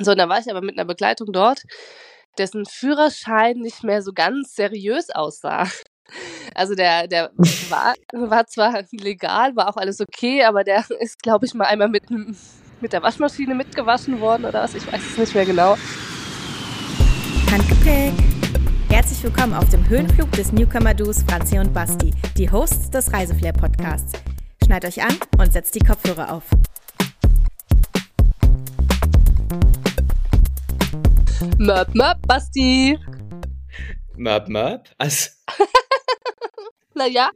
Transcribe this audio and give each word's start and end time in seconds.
So, 0.04 0.12
und 0.12 0.18
dann 0.18 0.28
war 0.28 0.38
ich 0.38 0.50
aber 0.50 0.62
mit 0.62 0.78
einer 0.78 0.86
Begleitung 0.86 1.32
dort, 1.32 1.62
dessen 2.38 2.64
Führerschein 2.64 3.58
nicht 3.58 3.84
mehr 3.84 4.02
so 4.02 4.12
ganz 4.12 4.54
seriös 4.54 5.10
aussah. 5.10 5.68
Also 6.54 6.74
der, 6.74 7.06
der 7.06 7.30
war, 7.68 7.94
war 8.12 8.46
zwar 8.46 8.82
legal, 8.92 9.54
war 9.56 9.68
auch 9.68 9.76
alles 9.76 10.00
okay, 10.00 10.42
aber 10.44 10.64
der 10.64 10.84
ist, 11.00 11.22
glaube 11.22 11.46
ich, 11.46 11.54
mal 11.54 11.66
einmal 11.66 11.88
mit, 11.88 12.04
mit 12.80 12.92
der 12.92 13.02
Waschmaschine 13.02 13.54
mitgewaschen 13.54 14.20
worden 14.20 14.44
oder 14.44 14.62
was, 14.62 14.74
ich 14.74 14.90
weiß 14.90 15.02
es 15.12 15.18
nicht 15.18 15.34
mehr 15.34 15.46
genau. 15.46 15.76
Handgepäck. 17.50 18.14
Herzlich 18.88 19.22
willkommen 19.22 19.54
auf 19.54 19.68
dem 19.68 19.88
Höhenflug 19.88 20.32
des 20.32 20.52
Newcomer-Duos 20.52 21.22
Franzi 21.22 21.58
und 21.58 21.72
Basti, 21.72 22.12
die 22.36 22.50
Hosts 22.50 22.90
des 22.90 23.12
Reiseflair-Podcasts. 23.12 24.12
Schneid 24.64 24.84
euch 24.84 25.02
an 25.02 25.16
und 25.38 25.52
setzt 25.52 25.74
die 25.74 25.80
Kopfhörer 25.80 26.32
auf. 26.32 26.44
Möp, 31.58 31.94
möp, 31.94 32.18
Basti. 32.26 32.98
Möp, 34.16 34.48
möp. 34.48 34.88
Also, 34.98 35.30
Naja, 36.94 37.30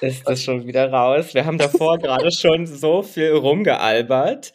ist 0.00 0.28
das 0.28 0.42
schon 0.42 0.66
wieder 0.66 0.90
raus? 0.90 1.34
Wir 1.34 1.44
haben 1.44 1.58
davor 1.58 1.98
gerade 1.98 2.32
schon 2.32 2.66
so 2.66 3.02
viel 3.02 3.32
rumgealbert. 3.32 4.52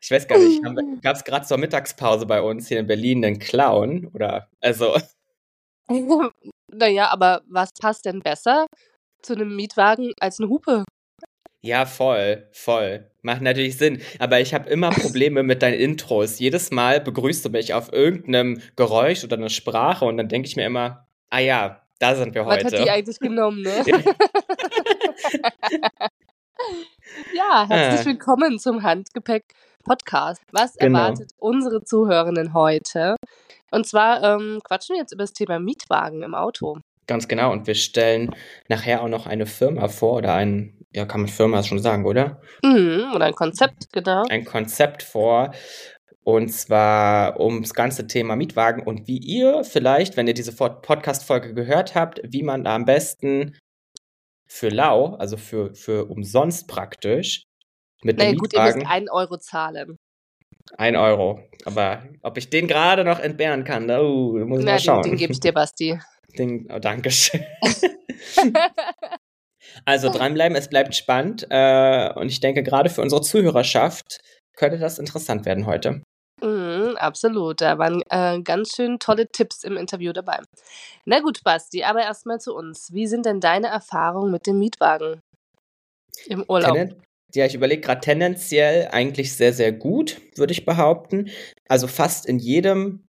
Ich 0.00 0.10
weiß 0.10 0.26
gar 0.26 0.38
nicht, 0.38 0.60
gab 1.02 1.14
es 1.14 1.22
gerade 1.22 1.46
zur 1.46 1.58
Mittagspause 1.58 2.26
bei 2.26 2.42
uns 2.42 2.66
hier 2.66 2.80
in 2.80 2.88
Berlin 2.88 3.24
einen 3.24 3.38
Clown? 3.38 4.08
Oder, 4.12 4.48
also, 4.60 4.96
naja, 6.72 7.10
aber 7.10 7.42
was 7.48 7.70
passt 7.80 8.06
denn 8.06 8.20
besser 8.20 8.66
zu 9.22 9.34
einem 9.34 9.54
Mietwagen 9.54 10.12
als 10.18 10.40
eine 10.40 10.48
Hupe? 10.48 10.84
ja, 11.60 11.86
voll, 11.86 12.48
voll. 12.52 13.11
Macht 13.22 13.40
natürlich 13.40 13.76
Sinn. 13.78 14.00
Aber 14.18 14.40
ich 14.40 14.52
habe 14.52 14.68
immer 14.68 14.90
Probleme 14.90 15.42
mit 15.44 15.62
deinen 15.62 15.74
Intros. 15.78 16.38
Jedes 16.40 16.70
Mal 16.72 17.00
begrüßt 17.00 17.44
du 17.44 17.50
mich 17.50 17.72
auf 17.72 17.92
irgendeinem 17.92 18.60
Geräusch 18.76 19.22
oder 19.24 19.36
einer 19.36 19.48
Sprache 19.48 20.04
und 20.04 20.16
dann 20.16 20.28
denke 20.28 20.48
ich 20.48 20.56
mir 20.56 20.66
immer, 20.66 21.06
ah 21.30 21.38
ja, 21.38 21.82
da 22.00 22.16
sind 22.16 22.34
wir 22.34 22.44
Was 22.44 22.64
hat 22.64 22.72
die 22.72 22.78
heute. 22.78 22.92
eigentlich 22.92 23.18
genommen, 23.20 23.62
ne? 23.62 23.84
Ja, 27.34 27.66
herzlich 27.68 28.00
Ah. 28.06 28.10
willkommen 28.10 28.58
zum 28.58 28.82
Handgepäck-Podcast. 28.82 30.40
Was 30.52 30.74
Genau. 30.76 30.98
erwartet 31.00 31.32
unsere 31.38 31.82
Zuhörenden 31.84 32.54
heute? 32.54 33.16
Und 33.70 33.86
zwar 33.86 34.22
ähm, 34.22 34.60
quatschen 34.64 34.94
wir 34.94 35.00
jetzt 35.00 35.12
über 35.12 35.22
das 35.24 35.32
Thema 35.32 35.58
Mietwagen 35.58 36.22
im 36.22 36.34
Auto. 36.34 36.78
Ganz 37.12 37.28
genau. 37.28 37.52
Und 37.52 37.66
wir 37.66 37.74
stellen 37.74 38.34
nachher 38.68 39.02
auch 39.02 39.08
noch 39.08 39.26
eine 39.26 39.44
Firma 39.44 39.88
vor 39.88 40.14
oder 40.14 40.32
ein, 40.32 40.78
ja, 40.94 41.04
kann 41.04 41.20
man 41.20 41.28
Firma 41.28 41.62
schon 41.62 41.78
sagen, 41.78 42.06
oder? 42.06 42.40
Mhm, 42.64 43.12
oder 43.14 43.26
ein 43.26 43.34
Konzept, 43.34 43.92
genau. 43.92 44.22
ein 44.30 44.46
Konzept 44.46 45.02
vor. 45.02 45.52
Und 46.24 46.48
zwar 46.48 47.38
ums 47.38 47.74
ganze 47.74 48.06
Thema 48.06 48.34
Mietwagen 48.34 48.82
und 48.82 49.08
wie 49.08 49.18
ihr 49.18 49.62
vielleicht, 49.62 50.16
wenn 50.16 50.26
ihr 50.26 50.32
diese 50.32 50.56
Podcast-Folge 50.56 51.52
gehört 51.52 51.94
habt, 51.94 52.22
wie 52.24 52.42
man 52.42 52.64
da 52.64 52.76
am 52.76 52.86
besten 52.86 53.58
für 54.48 54.70
lau, 54.70 55.16
also 55.16 55.36
für, 55.36 55.74
für 55.74 56.06
umsonst 56.08 56.66
praktisch, 56.66 57.42
mit 58.02 58.16
Naja, 58.16 58.30
einem 58.30 58.38
gut, 58.38 58.54
ihr 58.54 58.62
müsst 58.62 58.76
Mietwagen, 58.78 58.86
einen 58.86 59.10
Euro 59.10 59.36
zahlen. 59.36 59.98
ein 60.78 60.96
Euro. 60.96 61.40
Aber 61.66 62.04
ob 62.22 62.38
ich 62.38 62.48
den 62.48 62.68
gerade 62.68 63.04
noch 63.04 63.18
entbehren 63.18 63.64
kann, 63.64 63.86
da 63.86 64.00
uh, 64.02 64.46
muss 64.46 64.60
ich 64.60 64.64
Na, 64.64 64.72
mal 64.72 64.78
den, 64.78 64.84
schauen. 64.84 65.02
den 65.02 65.16
gebe 65.16 65.32
ich 65.32 65.40
dir, 65.40 65.52
Basti. 65.54 66.00
Den, 66.38 66.68
oh, 66.72 66.78
Dankeschön. 66.78 67.44
Also 69.84 70.10
dranbleiben, 70.10 70.56
es 70.56 70.68
bleibt 70.68 70.94
spannend. 70.94 71.46
Äh, 71.48 72.12
und 72.14 72.28
ich 72.28 72.40
denke, 72.40 72.62
gerade 72.62 72.90
für 72.90 73.00
unsere 73.00 73.22
Zuhörerschaft 73.22 74.20
könnte 74.56 74.78
das 74.78 74.98
interessant 74.98 75.46
werden 75.46 75.66
heute. 75.66 76.02
Mhm, 76.42 76.96
absolut. 76.98 77.60
Da 77.60 77.78
waren 77.78 78.02
äh, 78.10 78.42
ganz 78.42 78.74
schön 78.74 78.98
tolle 78.98 79.28
Tipps 79.28 79.64
im 79.64 79.76
Interview 79.76 80.12
dabei. 80.12 80.40
Na 81.04 81.20
gut, 81.20 81.42
Basti, 81.44 81.84
aber 81.84 82.02
erstmal 82.02 82.38
zu 82.38 82.54
uns. 82.54 82.90
Wie 82.92 83.06
sind 83.06 83.24
denn 83.24 83.40
deine 83.40 83.68
Erfahrungen 83.68 84.30
mit 84.30 84.46
dem 84.46 84.58
Mietwagen 84.58 85.20
im 86.26 86.44
Urlaub? 86.48 86.74
Tenden 86.74 87.02
ja, 87.34 87.46
ich 87.46 87.54
überlege 87.54 87.80
gerade 87.80 88.00
tendenziell 88.00 88.88
eigentlich 88.92 89.34
sehr, 89.34 89.52
sehr 89.52 89.72
gut, 89.72 90.20
würde 90.36 90.52
ich 90.52 90.66
behaupten. 90.66 91.30
Also 91.68 91.86
fast 91.86 92.26
in 92.26 92.38
jedem 92.38 93.06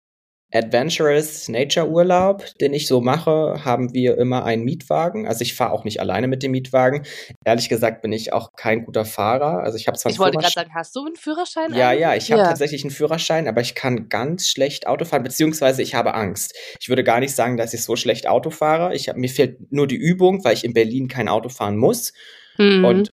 Adventurous 0.53 1.49
Nature 1.49 1.89
Urlaub, 1.89 2.45
den 2.61 2.73
ich 2.73 2.87
so 2.87 3.01
mache, 3.01 3.65
haben 3.65 3.93
wir 3.93 4.17
immer 4.19 4.45
einen 4.45 4.63
Mietwagen. 4.63 5.27
Also 5.27 5.41
ich 5.41 5.55
fahre 5.55 5.71
auch 5.71 5.83
nicht 5.83 5.99
alleine 5.99 6.27
mit 6.27 6.43
dem 6.43 6.51
Mietwagen. 6.51 7.03
Ehrlich 7.43 7.69
gesagt 7.69 8.03
bin 8.03 8.11
ich 8.13 8.33
auch 8.33 8.51
kein 8.55 8.85
guter 8.85 9.03
Fahrer. 9.03 9.63
Also 9.63 9.77
ich 9.77 9.87
habe 9.87 9.97
zwar 9.97 10.11
Ich 10.11 10.19
wollte 10.19 10.37
gerade 10.37 10.53
sagen, 10.53 10.71
hast 10.75 10.95
du 10.95 11.05
einen 11.05 11.15
Führerschein? 11.15 11.73
Ja, 11.73 11.89
eigentlich? 11.89 12.01
ja, 12.01 12.15
ich 12.15 12.31
habe 12.31 12.41
Ja. 12.41 12.47
tatsächlich 12.49 12.83
einen 12.83 12.91
Führerschein, 12.91 13.47
aber 13.47 13.61
ich 13.61 13.73
kann 13.73 14.09
ganz 14.09 14.47
schlecht 14.47 14.85
Auto 14.85 15.05
fahren, 15.05 15.23
beziehungsweise 15.23 15.81
ich 15.81 15.95
habe 15.95 16.13
Angst. 16.13 16.55
Ich 16.79 16.87
würde 16.87 17.03
gar 17.03 17.19
nicht 17.19 17.33
sagen, 17.33 17.57
dass 17.57 17.73
ich 17.73 17.81
so 17.83 17.95
schlecht 17.95 18.27
Auto 18.27 18.51
fahre. 18.51 18.93
Ich 18.93 19.09
hab, 19.09 19.17
mir 19.17 19.29
fehlt 19.29 19.71
nur 19.71 19.87
die 19.87 19.95
Übung, 19.95 20.43
weil 20.43 20.53
ich 20.53 20.63
in 20.63 20.73
Berlin 20.73 21.07
kein 21.07 21.29
Auto 21.29 21.49
fahren 21.49 21.77
muss. 21.77 22.13
Mhm. 22.59 22.85
Und 22.85 23.09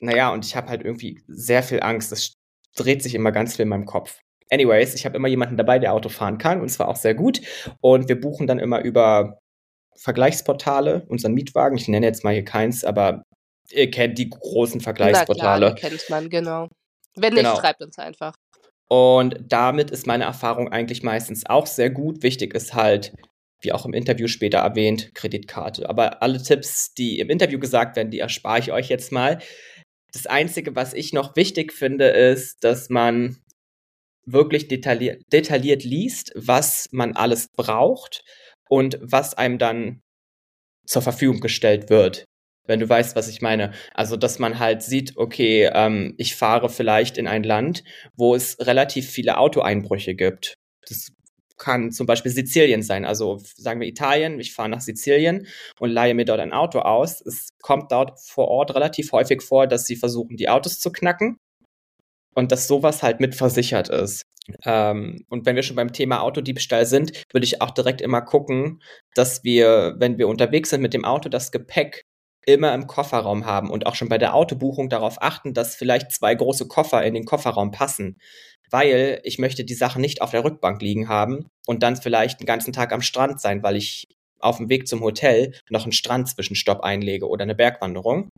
naja, 0.00 0.32
und 0.32 0.44
ich 0.44 0.56
habe 0.56 0.68
halt 0.68 0.82
irgendwie 0.84 1.22
sehr 1.28 1.62
viel 1.62 1.80
Angst. 1.80 2.10
Es 2.10 2.32
dreht 2.74 3.02
sich 3.02 3.14
immer 3.14 3.30
ganz 3.30 3.54
viel 3.54 3.62
in 3.62 3.68
meinem 3.68 3.86
Kopf. 3.86 4.18
Anyways, 4.52 4.94
ich 4.94 5.06
habe 5.06 5.16
immer 5.16 5.28
jemanden 5.28 5.56
dabei, 5.56 5.78
der 5.78 5.94
Auto 5.94 6.10
fahren 6.10 6.36
kann 6.38 6.60
und 6.60 6.68
zwar 6.68 6.88
auch 6.88 6.96
sehr 6.96 7.14
gut. 7.14 7.40
Und 7.80 8.08
wir 8.08 8.20
buchen 8.20 8.46
dann 8.46 8.58
immer 8.58 8.80
über 8.82 9.38
Vergleichsportale 9.96 11.04
unseren 11.08 11.32
Mietwagen. 11.32 11.78
Ich 11.78 11.88
nenne 11.88 12.06
jetzt 12.06 12.22
mal 12.24 12.34
hier 12.34 12.44
keins, 12.44 12.84
aber 12.84 13.22
ihr 13.70 13.90
kennt 13.90 14.18
die 14.18 14.28
großen 14.28 14.80
Na 14.84 14.92
klar, 14.92 15.08
Vergleichsportale. 15.08 15.74
kennt 15.74 16.04
man, 16.10 16.28
genau. 16.28 16.68
Wenn 17.16 17.34
nicht, 17.34 17.44
Genau. 17.44 17.56
schreibt 17.56 17.82
uns 17.82 17.98
einfach. 17.98 18.34
Und 18.88 19.38
damit 19.48 19.90
ist 19.90 20.06
meine 20.06 20.24
Erfahrung 20.24 20.70
eigentlich 20.70 21.02
meistens 21.02 21.46
auch 21.46 21.66
sehr 21.66 21.88
gut. 21.88 22.22
Wichtig 22.22 22.54
ist 22.54 22.74
halt, 22.74 23.14
wie 23.62 23.72
auch 23.72 23.86
im 23.86 23.94
Interview 23.94 24.26
später 24.28 24.58
erwähnt, 24.58 25.14
Kreditkarte. 25.14 25.88
Aber 25.88 26.22
alle 26.22 26.42
Tipps, 26.42 26.92
die 26.92 27.18
im 27.18 27.30
Interview 27.30 27.58
gesagt 27.58 27.96
werden, 27.96 28.10
die 28.10 28.18
erspare 28.18 28.58
ich 28.58 28.70
euch 28.72 28.88
jetzt 28.90 29.10
mal. 29.12 29.38
Das 30.12 30.26
Einzige, 30.26 30.76
was 30.76 30.92
ich 30.92 31.14
noch 31.14 31.36
wichtig 31.36 31.72
finde, 31.72 32.08
ist, 32.08 32.64
dass 32.64 32.90
man 32.90 33.38
wirklich 34.24 34.68
detailliert, 34.68 35.22
detailliert 35.32 35.84
liest, 35.84 36.32
was 36.34 36.88
man 36.92 37.16
alles 37.16 37.48
braucht 37.56 38.22
und 38.68 38.98
was 39.02 39.34
einem 39.34 39.58
dann 39.58 40.00
zur 40.86 41.02
Verfügung 41.02 41.40
gestellt 41.40 41.90
wird. 41.90 42.24
Wenn 42.66 42.80
du 42.80 42.88
weißt, 42.88 43.16
was 43.16 43.28
ich 43.28 43.42
meine. 43.42 43.72
Also, 43.92 44.16
dass 44.16 44.38
man 44.38 44.60
halt 44.60 44.82
sieht, 44.82 45.16
okay, 45.16 45.68
ähm, 45.72 46.14
ich 46.16 46.36
fahre 46.36 46.68
vielleicht 46.68 47.18
in 47.18 47.26
ein 47.26 47.42
Land, 47.42 47.82
wo 48.14 48.36
es 48.36 48.56
relativ 48.60 49.10
viele 49.10 49.38
Autoeinbrüche 49.38 50.14
gibt. 50.14 50.54
Das 50.88 51.08
kann 51.58 51.92
zum 51.92 52.06
Beispiel 52.06 52.32
Sizilien 52.32 52.82
sein. 52.82 53.04
Also 53.04 53.40
sagen 53.56 53.80
wir 53.80 53.86
Italien, 53.86 54.40
ich 54.40 54.52
fahre 54.52 54.68
nach 54.68 54.80
Sizilien 54.80 55.46
und 55.78 55.90
leihe 55.90 56.14
mir 56.14 56.24
dort 56.24 56.40
ein 56.40 56.52
Auto 56.52 56.80
aus. 56.80 57.20
Es 57.20 57.50
kommt 57.60 57.92
dort 57.92 58.18
vor 58.20 58.48
Ort 58.48 58.74
relativ 58.74 59.12
häufig 59.12 59.42
vor, 59.42 59.66
dass 59.66 59.86
sie 59.86 59.96
versuchen, 59.96 60.36
die 60.36 60.48
Autos 60.48 60.80
zu 60.80 60.90
knacken 60.90 61.38
und 62.34 62.52
dass 62.52 62.66
sowas 62.68 63.02
halt 63.02 63.20
mit 63.20 63.34
versichert 63.34 63.88
ist. 63.88 64.24
Ähm, 64.64 65.24
und 65.28 65.46
wenn 65.46 65.56
wir 65.56 65.62
schon 65.62 65.76
beim 65.76 65.92
Thema 65.92 66.22
Autodiebstahl 66.22 66.86
sind, 66.86 67.12
würde 67.32 67.44
ich 67.44 67.62
auch 67.62 67.70
direkt 67.70 68.00
immer 68.00 68.22
gucken, 68.22 68.82
dass 69.14 69.44
wir, 69.44 69.94
wenn 69.98 70.18
wir 70.18 70.28
unterwegs 70.28 70.70
sind 70.70 70.82
mit 70.82 70.94
dem 70.94 71.04
Auto, 71.04 71.28
das 71.28 71.52
Gepäck 71.52 72.04
immer 72.44 72.74
im 72.74 72.88
Kofferraum 72.88 73.46
haben 73.46 73.70
und 73.70 73.86
auch 73.86 73.94
schon 73.94 74.08
bei 74.08 74.18
der 74.18 74.34
Autobuchung 74.34 74.88
darauf 74.88 75.22
achten, 75.22 75.54
dass 75.54 75.76
vielleicht 75.76 76.10
zwei 76.10 76.34
große 76.34 76.66
Koffer 76.66 77.04
in 77.04 77.14
den 77.14 77.24
Kofferraum 77.24 77.70
passen. 77.70 78.18
Weil 78.70 79.20
ich 79.22 79.38
möchte 79.38 79.64
die 79.64 79.74
Sachen 79.74 80.00
nicht 80.00 80.22
auf 80.22 80.30
der 80.30 80.44
Rückbank 80.44 80.82
liegen 80.82 81.08
haben 81.08 81.46
und 81.66 81.82
dann 81.82 81.94
vielleicht 81.94 82.40
den 82.40 82.46
ganzen 82.46 82.72
Tag 82.72 82.92
am 82.92 83.02
Strand 83.02 83.40
sein, 83.40 83.62
weil 83.62 83.76
ich 83.76 84.08
auf 84.40 84.56
dem 84.56 84.68
Weg 84.68 84.88
zum 84.88 85.02
Hotel 85.02 85.54
noch 85.70 85.84
einen 85.84 85.92
Strandzwischenstopp 85.92 86.80
einlege 86.80 87.28
oder 87.28 87.44
eine 87.44 87.54
Bergwanderung. 87.54 88.28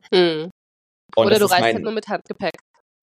Und 1.16 1.26
Oder 1.26 1.38
du 1.38 1.44
ist 1.46 1.52
reist 1.52 1.62
halt 1.62 1.82
nur 1.82 1.92
mit 1.92 2.08
Handgepäck. 2.08 2.52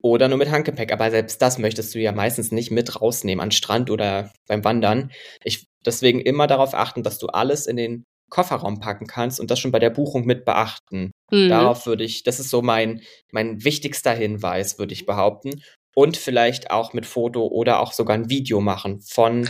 Oder 0.02 0.28
nur 0.28 0.38
mit 0.38 0.50
Handgepäck. 0.50 0.92
Aber 0.92 1.10
selbst 1.10 1.40
das 1.40 1.58
möchtest 1.58 1.94
du 1.94 2.00
ja 2.00 2.12
meistens 2.12 2.52
nicht 2.52 2.70
mit 2.70 3.00
rausnehmen 3.00 3.42
an 3.42 3.52
Strand 3.52 3.90
oder 3.90 4.32
beim 4.46 4.64
Wandern. 4.64 5.10
Ich 5.44 5.66
deswegen 5.86 6.20
immer 6.20 6.46
darauf 6.46 6.74
achten, 6.74 7.02
dass 7.02 7.18
du 7.18 7.28
alles 7.28 7.66
in 7.66 7.76
den 7.76 8.04
Kofferraum 8.28 8.80
packen 8.80 9.06
kannst 9.06 9.40
und 9.40 9.50
das 9.50 9.58
schon 9.58 9.72
bei 9.72 9.78
der 9.78 9.90
Buchung 9.90 10.24
mit 10.24 10.44
beachten. 10.44 11.12
Mhm. 11.30 11.48
Darauf 11.48 11.86
würde 11.86 12.02
ich, 12.02 12.22
das 12.22 12.40
ist 12.40 12.50
so 12.50 12.62
mein, 12.62 13.02
mein 13.30 13.62
wichtigster 13.62 14.12
Hinweis, 14.12 14.78
würde 14.78 14.94
ich 14.94 15.06
behaupten. 15.06 15.62
Und 15.94 16.16
vielleicht 16.16 16.70
auch 16.70 16.94
mit 16.94 17.04
Foto 17.04 17.46
oder 17.46 17.80
auch 17.80 17.92
sogar 17.92 18.16
ein 18.16 18.30
Video 18.30 18.60
machen 18.62 19.02
von 19.02 19.48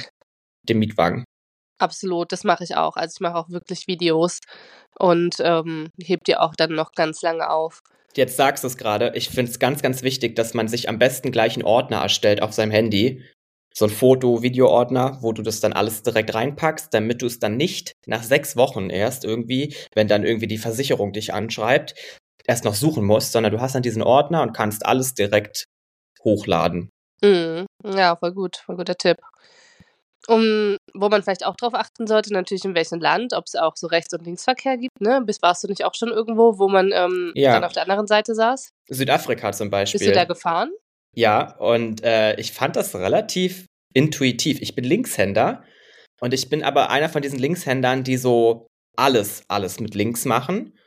dem 0.65 0.81
Mietwagen. 0.81 1.25
Absolut, 1.79 2.33
das 2.33 2.43
mache 2.43 2.65
ich 2.65 2.77
auch. 2.77 2.97
Also 2.97 3.15
ich 3.17 3.21
mache 3.21 3.37
auch 3.37 3.49
wirklich 3.51 3.87
Videos 3.87 4.41
und 4.99 5.37
ähm, 5.39 5.89
heb 6.03 6.25
die 6.25 6.37
auch 6.37 6.55
dann 6.57 6.73
noch 6.73 6.93
ganz 6.93 7.23
lange 7.23 7.49
auf. 7.51 7.81
Jetzt 8.17 8.37
sagst 8.37 8.63
du 8.63 8.69
es 8.69 8.77
gerade, 8.77 9.13
ich 9.15 9.31
finde 9.31 9.51
es 9.51 9.59
ganz, 9.59 9.83
ganz 9.83 10.03
wichtig, 10.03 10.37
dass 10.37 10.55
man 10.55 10.69
sich 10.69 10.89
am 10.89 10.99
besten 10.99 11.33
gleich 11.33 11.55
einen 11.55 11.65
Ordner 11.65 11.99
erstellt 11.99 12.43
auf 12.43 12.53
seinem 12.53 12.71
Handy. 12.71 13.23
So 13.75 13.87
ein 13.87 13.91
Foto-Video-Ordner, 13.91 15.19
wo 15.23 15.33
du 15.33 15.41
das 15.41 15.61
dann 15.61 15.73
alles 15.73 16.03
direkt 16.03 16.35
reinpackst, 16.35 16.93
damit 16.93 17.23
du 17.23 17.27
es 17.27 17.39
dann 17.39 17.57
nicht 17.57 17.93
nach 18.07 18.23
sechs 18.23 18.55
Wochen 18.55 18.91
erst 18.91 19.25
irgendwie, 19.25 19.75
wenn 19.95 20.09
dann 20.09 20.25
irgendwie 20.25 20.47
die 20.47 20.59
Versicherung 20.59 21.13
dich 21.15 21.33
anschreibt, 21.33 21.95
erst 22.45 22.65
noch 22.65 22.75
suchen 22.75 23.05
musst, 23.05 23.33
sondern 23.33 23.53
du 23.53 23.61
hast 23.61 23.75
dann 23.75 23.83
diesen 23.83 24.03
Ordner 24.03 24.43
und 24.43 24.53
kannst 24.53 24.85
alles 24.85 25.15
direkt 25.15 25.65
hochladen. 26.23 26.91
Mhm. 27.23 27.67
Ja, 27.83 28.17
voll 28.17 28.33
gut, 28.33 28.59
voll 28.59 28.77
guter 28.77 28.97
Tipp. 28.97 29.19
Um, 30.29 30.77
wo 30.95 31.09
man 31.09 31.23
vielleicht 31.23 31.45
auch 31.45 31.57
drauf 31.57 31.75
achten 31.75 32.07
sollte, 32.07 32.33
natürlich 32.33 32.65
in 32.65 32.75
welchem 32.77 33.01
Land, 33.01 33.33
ob 33.33 33.45
es 33.47 33.57
auch 33.57 33.75
so 33.77 33.89
Rechts- 33.89 34.15
und 34.15 34.25
Linksverkehr 34.25 34.77
gibt, 34.77 35.01
ne? 35.01 35.21
Bis 35.25 35.43
warst 35.43 35.65
du 35.65 35.69
nicht 35.69 35.85
auch 35.85 35.95
schon 35.95 36.11
irgendwo, 36.11 36.59
wo 36.59 36.69
man 36.69 36.93
ähm, 36.93 37.33
Ja. 37.35 37.55
dann 37.55 37.65
auf 37.65 37.73
der 37.73 37.83
anderen 37.83 38.07
Seite 38.07 38.35
saß? 38.35 38.71
Südafrika 38.89 39.53
zum 39.53 39.71
Beispiel. 39.71 39.99
Bist 39.99 40.09
du 40.11 40.15
da 40.15 40.25
gefahren? 40.25 40.71
Ja, 41.17 41.57
und 41.57 42.05
äh, 42.05 42.37
ich 42.41 42.53
fand 42.53 42.77
das 42.77 42.95
relativ 42.95 43.67
intuitiv. 43.95 44.61
Ich 44.63 44.75
bin 44.75 44.85
Linkshänder 44.85 45.65
und 46.21 46.33
ich 46.33 46.49
bin 46.49 46.63
aber 46.63 46.91
einer 46.91 47.09
von 47.09 47.21
diesen 47.23 47.39
Linkshändern, 47.39 48.05
die 48.05 48.17
so 48.17 48.67
alles, 48.97 49.43
alles 49.49 49.81
mit 49.81 49.95
links 49.95 50.25
machen. 50.25 50.79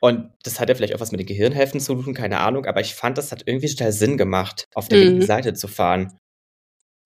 Und 0.00 0.30
das 0.44 0.60
hat 0.60 0.68
ja 0.68 0.74
vielleicht 0.74 0.94
auch 0.94 1.00
was 1.00 1.10
mit 1.10 1.20
den 1.20 1.26
Gehirnhälften 1.26 1.80
zu 1.80 1.94
tun, 2.00 2.14
keine 2.14 2.38
Ahnung, 2.40 2.66
aber 2.66 2.80
ich 2.80 2.94
fand, 2.94 3.18
das 3.18 3.32
hat 3.32 3.42
irgendwie 3.46 3.68
total 3.68 3.92
Sinn 3.92 4.16
gemacht, 4.16 4.66
auf 4.74 4.88
der 4.88 4.98
Mhm. 4.98 5.04
linken 5.04 5.22
Seite 5.26 5.54
zu 5.54 5.68
fahren. 5.68 6.16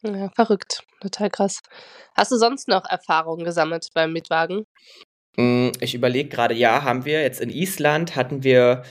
Ja, 0.03 0.31
verrückt. 0.35 0.83
Total 1.01 1.31
krass. 1.31 1.61
Hast 2.15 2.33
du 2.33 2.37
sonst 2.37 2.69
noch 2.69 2.85
Erfahrungen 2.89 3.45
gesammelt 3.45 3.89
beim 3.95 4.13
Mietwagen? 4.13 4.65
Mm, 5.37 5.71
Ich 5.81 5.95
überlege 5.95 6.29
gerade, 6.29 6.55
ja, 6.55 6.83
haben 6.83 7.05
wir 7.05 7.23
jetzt 7.23 7.41
in 7.41 7.51
Island 7.51 8.17
hatten 8.17 8.43
wir 8.43 8.83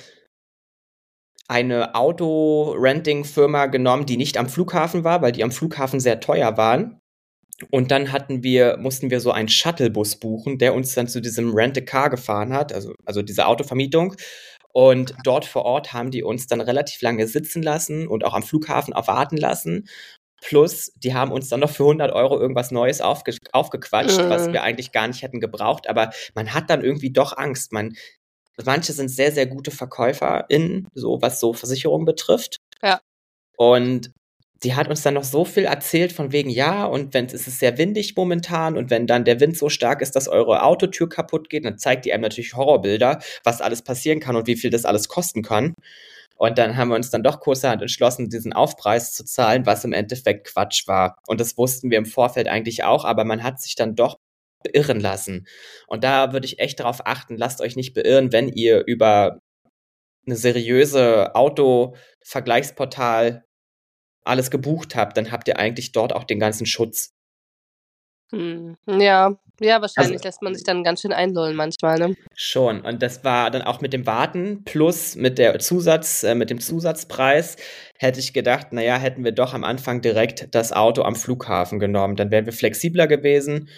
eine 1.47 1.95
Auto-Renting-Firma 1.95 3.65
genommen, 3.67 4.05
die 4.05 4.17
nicht 4.17 4.37
am 4.37 4.47
Flughafen 4.47 5.03
war, 5.03 5.21
weil 5.23 5.31
die 5.31 5.43
am 5.43 5.51
Flughafen 5.51 5.99
sehr 5.99 6.19
teuer 6.19 6.57
waren. 6.57 6.99
Und 7.71 7.91
dann 7.91 8.11
hatten 8.11 8.43
wir, 8.43 8.77
mussten 8.77 9.09
wir 9.09 9.19
so 9.19 9.31
einen 9.31 9.49
Shuttlebus 9.49 10.17
buchen, 10.17 10.59
der 10.59 10.75
uns 10.75 10.93
dann 10.93 11.07
zu 11.07 11.21
diesem 11.21 11.53
Rent-a-Car 11.53 12.09
gefahren 12.11 12.53
hat, 12.53 12.71
also, 12.71 12.93
also 13.05 13.21
diese 13.23 13.47
Autovermietung. 13.47 14.15
Und 14.71 15.15
dort 15.23 15.45
vor 15.45 15.65
Ort 15.65 15.91
haben 15.93 16.11
die 16.11 16.23
uns 16.23 16.45
dann 16.47 16.61
relativ 16.61 17.01
lange 17.01 17.27
sitzen 17.27 17.63
lassen 17.63 18.07
und 18.07 18.23
auch 18.23 18.33
am 18.35 18.43
Flughafen 18.43 18.93
erwarten 18.93 19.35
lassen. 19.37 19.87
Plus, 20.41 20.91
die 20.95 21.13
haben 21.13 21.31
uns 21.31 21.49
dann 21.49 21.59
noch 21.59 21.69
für 21.69 21.83
100 21.83 22.11
Euro 22.11 22.39
irgendwas 22.39 22.71
Neues 22.71 23.01
aufge 23.01 23.35
aufgequatscht, 23.51 24.17
was 24.29 24.47
Mhm. 24.47 24.53
wir 24.53 24.63
eigentlich 24.63 24.91
gar 24.91 25.07
nicht 25.07 25.21
hätten 25.21 25.39
gebraucht. 25.39 25.87
Aber 25.89 26.11
man 26.35 26.53
hat 26.53 26.69
dann 26.69 26.83
irgendwie 26.83 27.11
doch 27.11 27.37
Angst. 27.37 27.71
Man, 27.73 27.95
manche 28.63 28.93
sind 28.93 29.09
sehr, 29.09 29.31
sehr 29.31 29.45
gute 29.47 29.71
VerkäuferInnen, 29.71 30.87
so 30.93 31.21
was 31.21 31.39
so 31.39 31.53
Versicherungen 31.53 32.05
betrifft. 32.05 32.57
Ja. 32.81 32.99
Und 33.57 34.11
sie 34.61 34.75
hat 34.75 34.89
uns 34.89 35.01
dann 35.01 35.13
noch 35.13 35.23
so 35.23 35.45
viel 35.45 35.65
erzählt 35.65 36.11
von 36.11 36.31
wegen, 36.31 36.49
ja, 36.49 36.85
und 36.85 37.13
wenn 37.13 37.25
es 37.25 37.33
ist 37.47 37.59
sehr 37.59 37.77
windig 37.77 38.15
momentan 38.17 38.77
und 38.77 38.89
wenn 38.89 39.07
dann 39.07 39.23
der 39.25 39.39
Wind 39.39 39.57
so 39.57 39.69
stark 39.69 40.01
ist, 40.01 40.15
dass 40.15 40.27
eure 40.27 40.63
Autotür 40.63 41.07
kaputt 41.09 41.49
geht, 41.49 41.65
dann 41.65 41.77
zeigt 41.77 42.05
die 42.05 42.13
einem 42.13 42.23
natürlich 42.23 42.55
Horrorbilder, 42.55 43.19
was 43.43 43.61
alles 43.61 43.81
passieren 43.81 44.19
kann 44.19 44.35
und 44.35 44.47
wie 44.47 44.57
viel 44.57 44.69
das 44.69 44.85
alles 44.85 45.07
kosten 45.07 45.43
kann. 45.43 45.73
Und 46.39 46.57
dann 46.57 46.75
haben 46.77 46.87
wir 46.87 46.95
uns 46.95 47.09
dann 47.09 47.21
doch 47.21 47.41
kurzerhand 47.41 47.81
entschlossen, 47.81 48.29
diesen 48.29 48.53
Aufpreis 48.53 49.13
zu 49.13 49.25
zahlen, 49.25 49.65
was 49.65 49.83
im 49.83 49.91
Endeffekt 49.91 50.47
Quatsch 50.47 50.87
war. 50.87 51.17
Und 51.27 51.41
das 51.41 51.57
wussten 51.57 51.91
wir 51.91 51.97
im 51.97 52.05
Vorfeld 52.05 52.47
eigentlich 52.47 52.85
auch, 52.85 53.03
aber 53.03 53.25
man 53.25 53.43
hat 53.43 53.59
sich 53.59 53.75
dann 53.75 53.95
doch 53.95 54.15
beirren 54.63 55.01
lassen. 55.01 55.47
Und 55.87 56.05
da 56.05 56.31
würde 56.31 56.45
ich 56.45 56.59
echt 56.59 56.79
darauf 56.79 57.05
achten, 57.05 57.35
lasst 57.35 57.59
euch 57.59 57.75
nicht 57.75 57.93
beirren, 57.93 58.31
wenn 58.31 58.47
ihr 58.47 58.85
über 58.87 59.41
eine 60.25 60.37
seriöse 60.37 61.35
Auto-Vergleichsportal 61.35 63.43
alles 64.23 64.49
gebucht 64.49 64.95
habt, 64.95 65.17
dann 65.17 65.33
habt 65.33 65.49
ihr 65.49 65.59
eigentlich 65.59 65.91
dort 65.91 66.13
auch 66.13 66.23
den 66.23 66.39
ganzen 66.39 66.65
Schutz. 66.65 67.13
Hm. 68.31 68.77
Ja, 68.87 69.37
ja, 69.59 69.81
wahrscheinlich 69.81 70.17
Also- 70.17 70.27
lässt 70.27 70.41
man 70.41 70.53
sich 70.55 70.63
dann 70.63 70.83
ganz 70.83 71.01
schön 71.01 71.13
einlullen 71.13 71.55
manchmal, 71.55 71.97
ne? 71.99 72.15
Schon. 72.35 72.81
Und 72.81 73.01
das 73.01 73.23
war 73.23 73.51
dann 73.51 73.61
auch 73.61 73.81
mit 73.81 73.93
dem 73.93 74.05
Warten 74.05 74.63
plus 74.63 75.15
mit 75.15 75.37
der 75.37 75.59
Zusatz, 75.59 76.23
äh, 76.23 76.35
mit 76.35 76.49
dem 76.49 76.59
Zusatzpreis, 76.59 77.55
hätte 77.97 78.19
ich 78.19 78.33
gedacht, 78.33 78.73
naja, 78.73 78.97
hätten 78.97 79.23
wir 79.23 79.31
doch 79.31 79.53
am 79.53 79.63
Anfang 79.63 80.01
direkt 80.01 80.53
das 80.55 80.71
Auto 80.71 81.03
am 81.03 81.15
Flughafen 81.15 81.79
genommen. 81.79 82.15
Dann 82.15 82.31
wären 82.31 82.45
wir 82.45 82.53
flexibler 82.53 83.07
gewesen 83.07 83.69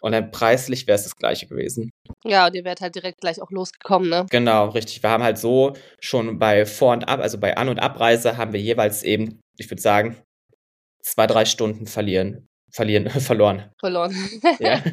und 0.00 0.12
dann 0.12 0.30
preislich 0.30 0.86
wäre 0.86 0.96
es 0.96 1.04
das 1.04 1.16
gleiche 1.16 1.46
gewesen. 1.46 1.90
Ja, 2.24 2.46
und 2.46 2.54
ihr 2.54 2.64
werdet 2.64 2.80
halt 2.82 2.94
direkt 2.94 3.20
gleich 3.20 3.40
auch 3.40 3.50
losgekommen, 3.50 4.08
ne? 4.10 4.26
Genau, 4.30 4.68
richtig. 4.68 5.02
Wir 5.02 5.10
haben 5.10 5.22
halt 5.22 5.38
so 5.38 5.72
schon 6.00 6.38
bei 6.38 6.66
Vor- 6.66 6.92
und 6.92 7.04
Ab, 7.04 7.20
also 7.20 7.38
bei 7.38 7.56
An- 7.56 7.68
und 7.68 7.78
Abreise 7.78 8.36
haben 8.36 8.52
wir 8.52 8.60
jeweils 8.60 9.02
eben, 9.02 9.40
ich 9.58 9.70
würde 9.70 9.80
sagen, 9.82 10.16
zwei, 11.02 11.26
drei 11.26 11.44
Stunden 11.44 11.86
verlieren, 11.86 12.46
verlieren, 12.74 13.08
verloren. 13.20 13.70
Verloren. 13.80 14.14
Ja. 14.58 14.82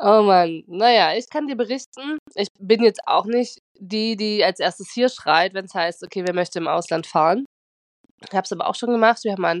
Oh 0.00 0.22
Mann, 0.22 0.62
naja, 0.68 1.16
ich 1.16 1.28
kann 1.28 1.48
dir 1.48 1.56
berichten, 1.56 2.18
ich 2.36 2.46
bin 2.60 2.84
jetzt 2.84 3.00
auch 3.06 3.24
nicht 3.24 3.58
die, 3.80 4.14
die 4.14 4.44
als 4.44 4.60
erstes 4.60 4.92
hier 4.92 5.08
schreit, 5.08 5.54
wenn 5.54 5.64
es 5.64 5.74
heißt, 5.74 6.04
okay, 6.04 6.22
wer 6.24 6.34
möchte 6.34 6.60
im 6.60 6.68
Ausland 6.68 7.04
fahren. 7.04 7.44
Ich 8.22 8.32
habe 8.32 8.44
es 8.44 8.52
aber 8.52 8.68
auch 8.68 8.76
schon 8.76 8.90
gemacht. 8.90 9.24
Wir 9.24 9.32
haben 9.32 9.44
einen 9.44 9.60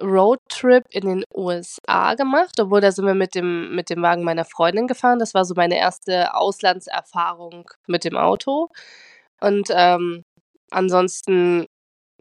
Roadtrip 0.00 0.84
in 0.90 1.06
den 1.06 1.24
USA 1.34 2.14
gemacht, 2.14 2.58
obwohl 2.58 2.80
da 2.80 2.90
sind 2.90 3.04
wir 3.06 3.14
mit 3.14 3.34
dem, 3.34 3.74
mit 3.74 3.90
dem 3.90 4.00
Wagen 4.02 4.24
meiner 4.24 4.46
Freundin 4.46 4.86
gefahren. 4.86 5.18
Das 5.18 5.34
war 5.34 5.44
so 5.44 5.54
meine 5.54 5.76
erste 5.78 6.34
Auslandserfahrung 6.34 7.70
mit 7.86 8.04
dem 8.04 8.16
Auto. 8.16 8.68
Und 9.40 9.68
ähm, 9.70 10.22
ansonsten 10.70 11.66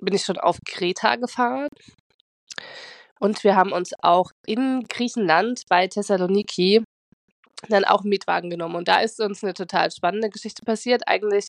bin 0.01 0.13
ich 0.15 0.23
schon 0.25 0.37
auf 0.37 0.57
Kreta 0.65 1.15
gefahren. 1.15 1.69
Und 3.19 3.43
wir 3.43 3.55
haben 3.55 3.71
uns 3.73 3.91
auch 4.01 4.31
in 4.45 4.85
Griechenland 4.87 5.63
bei 5.69 5.87
Thessaloniki 5.87 6.83
dann 7.67 7.83
auch 7.85 8.01
einen 8.01 8.09
Mietwagen 8.09 8.49
genommen. 8.49 8.75
Und 8.75 8.87
da 8.87 9.01
ist 9.01 9.19
uns 9.19 9.43
eine 9.43 9.53
total 9.53 9.91
spannende 9.91 10.29
Geschichte 10.29 10.63
passiert. 10.63 11.03
Eigentlich 11.07 11.47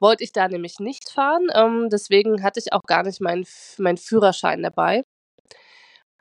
wollte 0.00 0.24
ich 0.24 0.32
da 0.32 0.48
nämlich 0.48 0.80
nicht 0.80 1.10
fahren. 1.10 1.48
Ähm, 1.54 1.88
deswegen 1.90 2.42
hatte 2.42 2.60
ich 2.60 2.72
auch 2.72 2.82
gar 2.86 3.02
nicht 3.02 3.20
meinen 3.20 3.46
mein 3.78 3.98
Führerschein 3.98 4.62
dabei. 4.62 5.04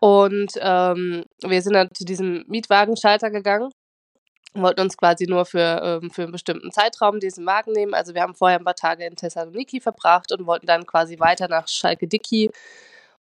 Und 0.02 0.54
ähm, 0.60 1.24
wir 1.44 1.62
sind 1.62 1.74
dann 1.74 1.90
zu 1.94 2.06
diesem 2.06 2.44
Mietwagenschalter 2.48 3.30
gegangen 3.32 3.72
wollten 4.54 4.82
uns 4.82 4.98
quasi 4.98 5.26
nur 5.28 5.46
für, 5.46 6.00
ähm, 6.02 6.12
für 6.12 6.24
einen 6.24 6.32
bestimmten 6.32 6.72
Zeitraum 6.72 7.20
diesen 7.20 7.46
Wagen 7.46 7.72
nehmen. 7.72 7.94
Also 7.94 8.14
wir 8.14 8.22
haben 8.22 8.36
vorher 8.36 8.60
ein 8.60 8.66
paar 8.66 8.76
Tage 8.76 9.06
in 9.06 9.16
Thessaloniki 9.16 9.80
verbracht 9.80 10.32
und 10.32 10.46
wollten 10.46 10.68
dann 10.68 10.86
quasi 10.86 11.20
weiter 11.20 11.48
nach 11.48 11.68
Schalke-Dicky 11.68 12.52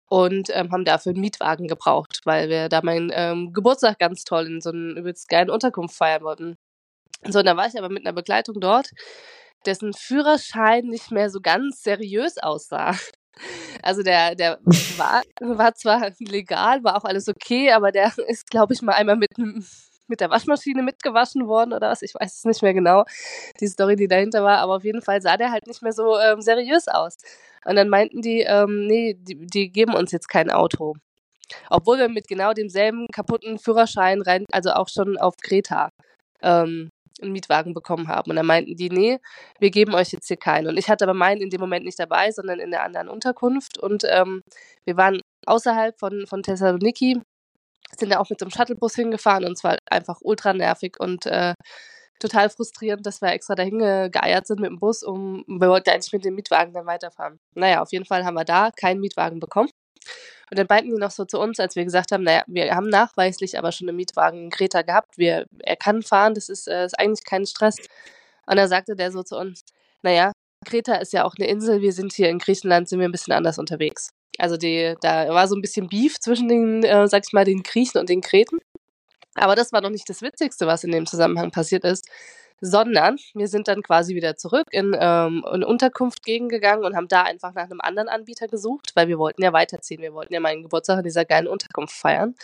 und 0.09 0.49
ähm, 0.53 0.71
haben 0.71 0.85
dafür 0.85 1.11
einen 1.11 1.21
Mietwagen 1.21 1.67
gebraucht, 1.67 2.21
weil 2.25 2.49
wir 2.49 2.69
da 2.69 2.81
meinen 2.83 3.11
ähm, 3.13 3.53
Geburtstag 3.53 3.99
ganz 3.99 4.23
toll 4.23 4.45
in 4.47 4.61
so 4.61 4.69
einer 4.69 4.99
übelst 4.99 5.29
geilen 5.29 5.49
Unterkunft 5.49 5.95
feiern 5.95 6.23
wollten. 6.23 6.55
So, 7.27 7.39
und 7.39 7.45
dann 7.45 7.57
war 7.57 7.67
ich 7.67 7.77
aber 7.77 7.89
mit 7.89 8.05
einer 8.05 8.13
Begleitung 8.13 8.59
dort, 8.59 8.91
dessen 9.65 9.93
Führerschein 9.93 10.85
nicht 10.85 11.11
mehr 11.11 11.29
so 11.29 11.41
ganz 11.41 11.81
seriös 11.81 12.37
aussah. 12.37 12.95
Also 13.81 14.03
der, 14.03 14.35
der 14.35 14.59
war, 14.97 15.23
war 15.41 15.75
zwar 15.75 16.11
legal, 16.19 16.83
war 16.83 16.97
auch 16.97 17.03
alles 17.03 17.27
okay, 17.27 17.71
aber 17.71 17.91
der 17.91 18.13
ist, 18.27 18.49
glaube 18.49 18.73
ich, 18.73 18.81
mal 18.81 18.93
einmal 18.93 19.17
mit 19.17 19.37
einem 19.37 19.65
mit 20.07 20.21
der 20.21 20.29
Waschmaschine 20.29 20.83
mitgewaschen 20.83 21.47
worden 21.47 21.73
oder 21.73 21.89
was, 21.89 22.01
ich 22.01 22.13
weiß 22.13 22.37
es 22.37 22.45
nicht 22.45 22.61
mehr 22.61 22.73
genau, 22.73 23.05
die 23.59 23.67
Story, 23.67 23.95
die 23.95 24.07
dahinter 24.07 24.43
war, 24.43 24.59
aber 24.59 24.75
auf 24.75 24.83
jeden 24.83 25.01
Fall 25.01 25.21
sah 25.21 25.37
der 25.37 25.51
halt 25.51 25.67
nicht 25.67 25.81
mehr 25.81 25.93
so 25.93 26.17
ähm, 26.19 26.41
seriös 26.41 26.87
aus. 26.87 27.17
Und 27.65 27.75
dann 27.75 27.89
meinten 27.89 28.21
die, 28.21 28.41
ähm, 28.41 28.85
nee, 28.87 29.15
die, 29.17 29.47
die 29.47 29.71
geben 29.71 29.95
uns 29.95 30.11
jetzt 30.11 30.27
kein 30.29 30.51
Auto. 30.51 30.93
Obwohl 31.69 31.97
wir 31.99 32.09
mit 32.09 32.27
genau 32.27 32.53
demselben 32.53 33.07
kaputten 33.11 33.59
Führerschein 33.59 34.21
rein, 34.21 34.45
also 34.51 34.71
auch 34.71 34.89
schon 34.89 35.17
auf 35.17 35.35
Kreta, 35.37 35.89
ähm, 36.41 36.89
einen 37.21 37.31
Mietwagen 37.31 37.73
bekommen 37.73 38.07
haben. 38.07 38.29
Und 38.29 38.35
dann 38.35 38.45
meinten 38.45 38.75
die, 38.75 38.89
nee, 38.89 39.19
wir 39.59 39.71
geben 39.71 39.93
euch 39.95 40.11
jetzt 40.11 40.27
hier 40.27 40.37
keinen. 40.37 40.67
Und 40.67 40.77
ich 40.77 40.89
hatte 40.89 41.05
aber 41.05 41.13
meinen 41.13 41.41
in 41.41 41.49
dem 41.49 41.61
Moment 41.61 41.85
nicht 41.85 41.99
dabei, 41.99 42.31
sondern 42.31 42.59
in 42.59 42.71
der 42.71 42.83
anderen 42.83 43.09
Unterkunft. 43.09 43.77
Und 43.77 44.03
ähm, 44.09 44.41
wir 44.85 44.97
waren 44.97 45.21
außerhalb 45.45 45.97
von, 45.99 46.25
von 46.27 46.43
Thessaloniki, 46.43 47.21
sind 47.97 48.11
da 48.11 48.19
auch 48.19 48.29
mit 48.29 48.39
so 48.39 48.45
einem 48.45 48.51
Shuttlebus 48.51 48.95
hingefahren 48.95 49.45
und 49.45 49.53
es 49.53 49.63
war 49.63 49.77
einfach 49.89 50.19
ultra 50.21 50.53
nervig 50.53 50.99
und 50.99 51.25
äh, 51.25 51.53
total 52.19 52.49
frustrierend, 52.49 53.05
dass 53.05 53.21
wir 53.21 53.29
extra 53.29 53.55
dahin 53.55 53.79
geeiert 53.79 54.47
sind 54.47 54.59
mit 54.59 54.69
dem 54.69 54.79
Bus, 54.79 55.03
um 55.03 55.43
wir 55.47 55.69
wollten 55.69 55.89
eigentlich 55.89 56.13
mit 56.13 56.25
dem 56.25 56.35
Mietwagen 56.35 56.73
dann 56.73 56.85
weiterfahren. 56.85 57.39
Naja, 57.53 57.81
auf 57.81 57.91
jeden 57.91 58.05
Fall 58.05 58.25
haben 58.25 58.35
wir 58.35 58.45
da 58.45 58.71
keinen 58.71 59.01
Mietwagen 59.01 59.39
bekommen. 59.39 59.69
Und 60.51 60.59
dann 60.59 60.67
meinten 60.69 60.91
die 60.91 60.97
noch 60.97 61.11
so 61.11 61.25
zu 61.25 61.39
uns, 61.39 61.59
als 61.59 61.75
wir 61.75 61.83
gesagt 61.83 62.11
haben, 62.11 62.23
naja, 62.23 62.43
wir 62.47 62.75
haben 62.75 62.87
nachweislich 62.87 63.57
aber 63.57 63.71
schon 63.71 63.89
einen 63.89 63.97
Mietwagen 63.97 64.45
in 64.45 64.49
Kreta 64.51 64.83
gehabt, 64.83 65.17
wir, 65.17 65.47
er 65.59 65.75
kann 65.75 66.03
fahren, 66.03 66.35
das 66.35 66.49
ist, 66.49 66.67
äh, 66.67 66.85
ist 66.85 66.97
eigentlich 66.99 67.25
kein 67.25 67.45
Stress. 67.45 67.77
Und 68.45 68.57
da 68.57 68.67
sagte 68.67 68.95
der 68.95 69.11
so 69.11 69.23
zu 69.23 69.37
uns, 69.37 69.61
naja, 70.03 70.31
Kreta 70.65 70.95
ist 70.95 71.13
ja 71.13 71.25
auch 71.25 71.33
eine 71.37 71.47
Insel, 71.47 71.81
wir 71.81 71.93
sind 71.93 72.13
hier 72.13 72.29
in 72.29 72.39
Griechenland, 72.39 72.87
sind 72.87 72.99
wir 72.99 73.07
ein 73.07 73.11
bisschen 73.11 73.33
anders 73.33 73.57
unterwegs. 73.57 74.09
Also 74.39 74.57
die, 74.57 74.95
da 75.01 75.29
war 75.29 75.47
so 75.47 75.55
ein 75.55 75.61
bisschen 75.61 75.87
Beef 75.87 76.19
zwischen 76.19 76.47
den, 76.47 76.83
äh, 76.83 77.07
sag 77.07 77.23
ich 77.25 77.33
mal, 77.33 77.45
den 77.45 77.63
Griechen 77.63 77.99
und 77.99 78.09
den 78.09 78.21
Kreten. 78.21 78.59
Aber 79.35 79.55
das 79.55 79.73
war 79.73 79.81
noch 79.81 79.89
nicht 79.89 80.09
das 80.09 80.21
Witzigste, 80.21 80.67
was 80.67 80.83
in 80.83 80.91
dem 80.91 81.05
Zusammenhang 81.05 81.51
passiert 81.51 81.83
ist, 81.83 82.07
sondern 82.61 83.17
wir 83.33 83.47
sind 83.47 83.67
dann 83.67 83.81
quasi 83.83 84.15
wieder 84.15 84.37
zurück 84.37 84.67
in, 84.71 84.95
ähm, 84.99 85.45
in 85.53 85.63
Unterkunft 85.63 86.23
gegengegangen 86.23 86.85
und 86.85 86.95
haben 86.95 87.09
da 87.09 87.23
einfach 87.23 87.53
nach 87.53 87.65
einem 87.65 87.81
anderen 87.81 88.07
Anbieter 88.07 88.47
gesucht, 88.47 88.91
weil 88.95 89.07
wir 89.07 89.19
wollten 89.19 89.43
ja 89.43 89.51
weiterziehen. 89.53 90.01
Wir 90.01 90.13
wollten 90.13 90.33
ja 90.33 90.39
meinen 90.39 90.63
Geburtstag 90.63 90.99
in 90.99 91.03
dieser 91.03 91.25
geilen 91.25 91.47
Unterkunft 91.47 91.95
feiern. 91.95 92.35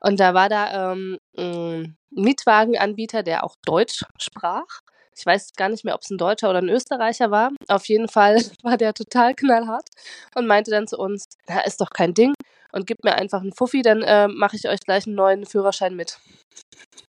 Und 0.00 0.20
da 0.20 0.34
war 0.34 0.48
da 0.48 0.92
ähm, 0.92 1.18
ein 1.38 1.96
Mietwagenanbieter, 2.10 3.22
der 3.22 3.44
auch 3.44 3.56
Deutsch 3.64 4.04
sprach. 4.18 4.80
Ich 5.16 5.24
weiß 5.24 5.54
gar 5.54 5.68
nicht 5.68 5.84
mehr, 5.84 5.94
ob 5.94 6.02
es 6.02 6.10
ein 6.10 6.18
Deutscher 6.18 6.50
oder 6.50 6.58
ein 6.58 6.68
Österreicher 6.68 7.30
war. 7.30 7.50
Auf 7.68 7.86
jeden 7.86 8.08
Fall 8.08 8.36
war 8.62 8.76
der 8.76 8.92
total 8.92 9.34
knallhart 9.34 9.88
und 10.34 10.46
meinte 10.46 10.70
dann 10.70 10.86
zu 10.86 10.98
uns, 10.98 11.24
na, 11.48 11.60
ist 11.60 11.80
doch 11.80 11.90
kein 11.90 12.14
Ding 12.14 12.34
und 12.72 12.86
gib 12.86 13.04
mir 13.04 13.14
einfach 13.14 13.40
einen 13.40 13.52
Fuffi, 13.52 13.82
dann 13.82 14.02
äh, 14.02 14.28
mache 14.28 14.56
ich 14.56 14.68
euch 14.68 14.80
gleich 14.80 15.06
einen 15.06 15.16
neuen 15.16 15.46
Führerschein 15.46 15.96
mit. 15.96 16.18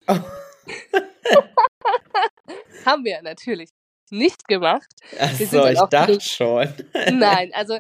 Oh. 0.07 0.15
Haben 2.85 3.03
wir 3.03 3.21
natürlich 3.24 3.69
nicht 4.12 4.47
gemacht. 4.47 4.88
Achso, 5.19 5.65
ich 5.65 5.79
dachte 5.89 6.21
schon. 6.21 6.71
Nein, 7.12 7.51
also 7.53 7.79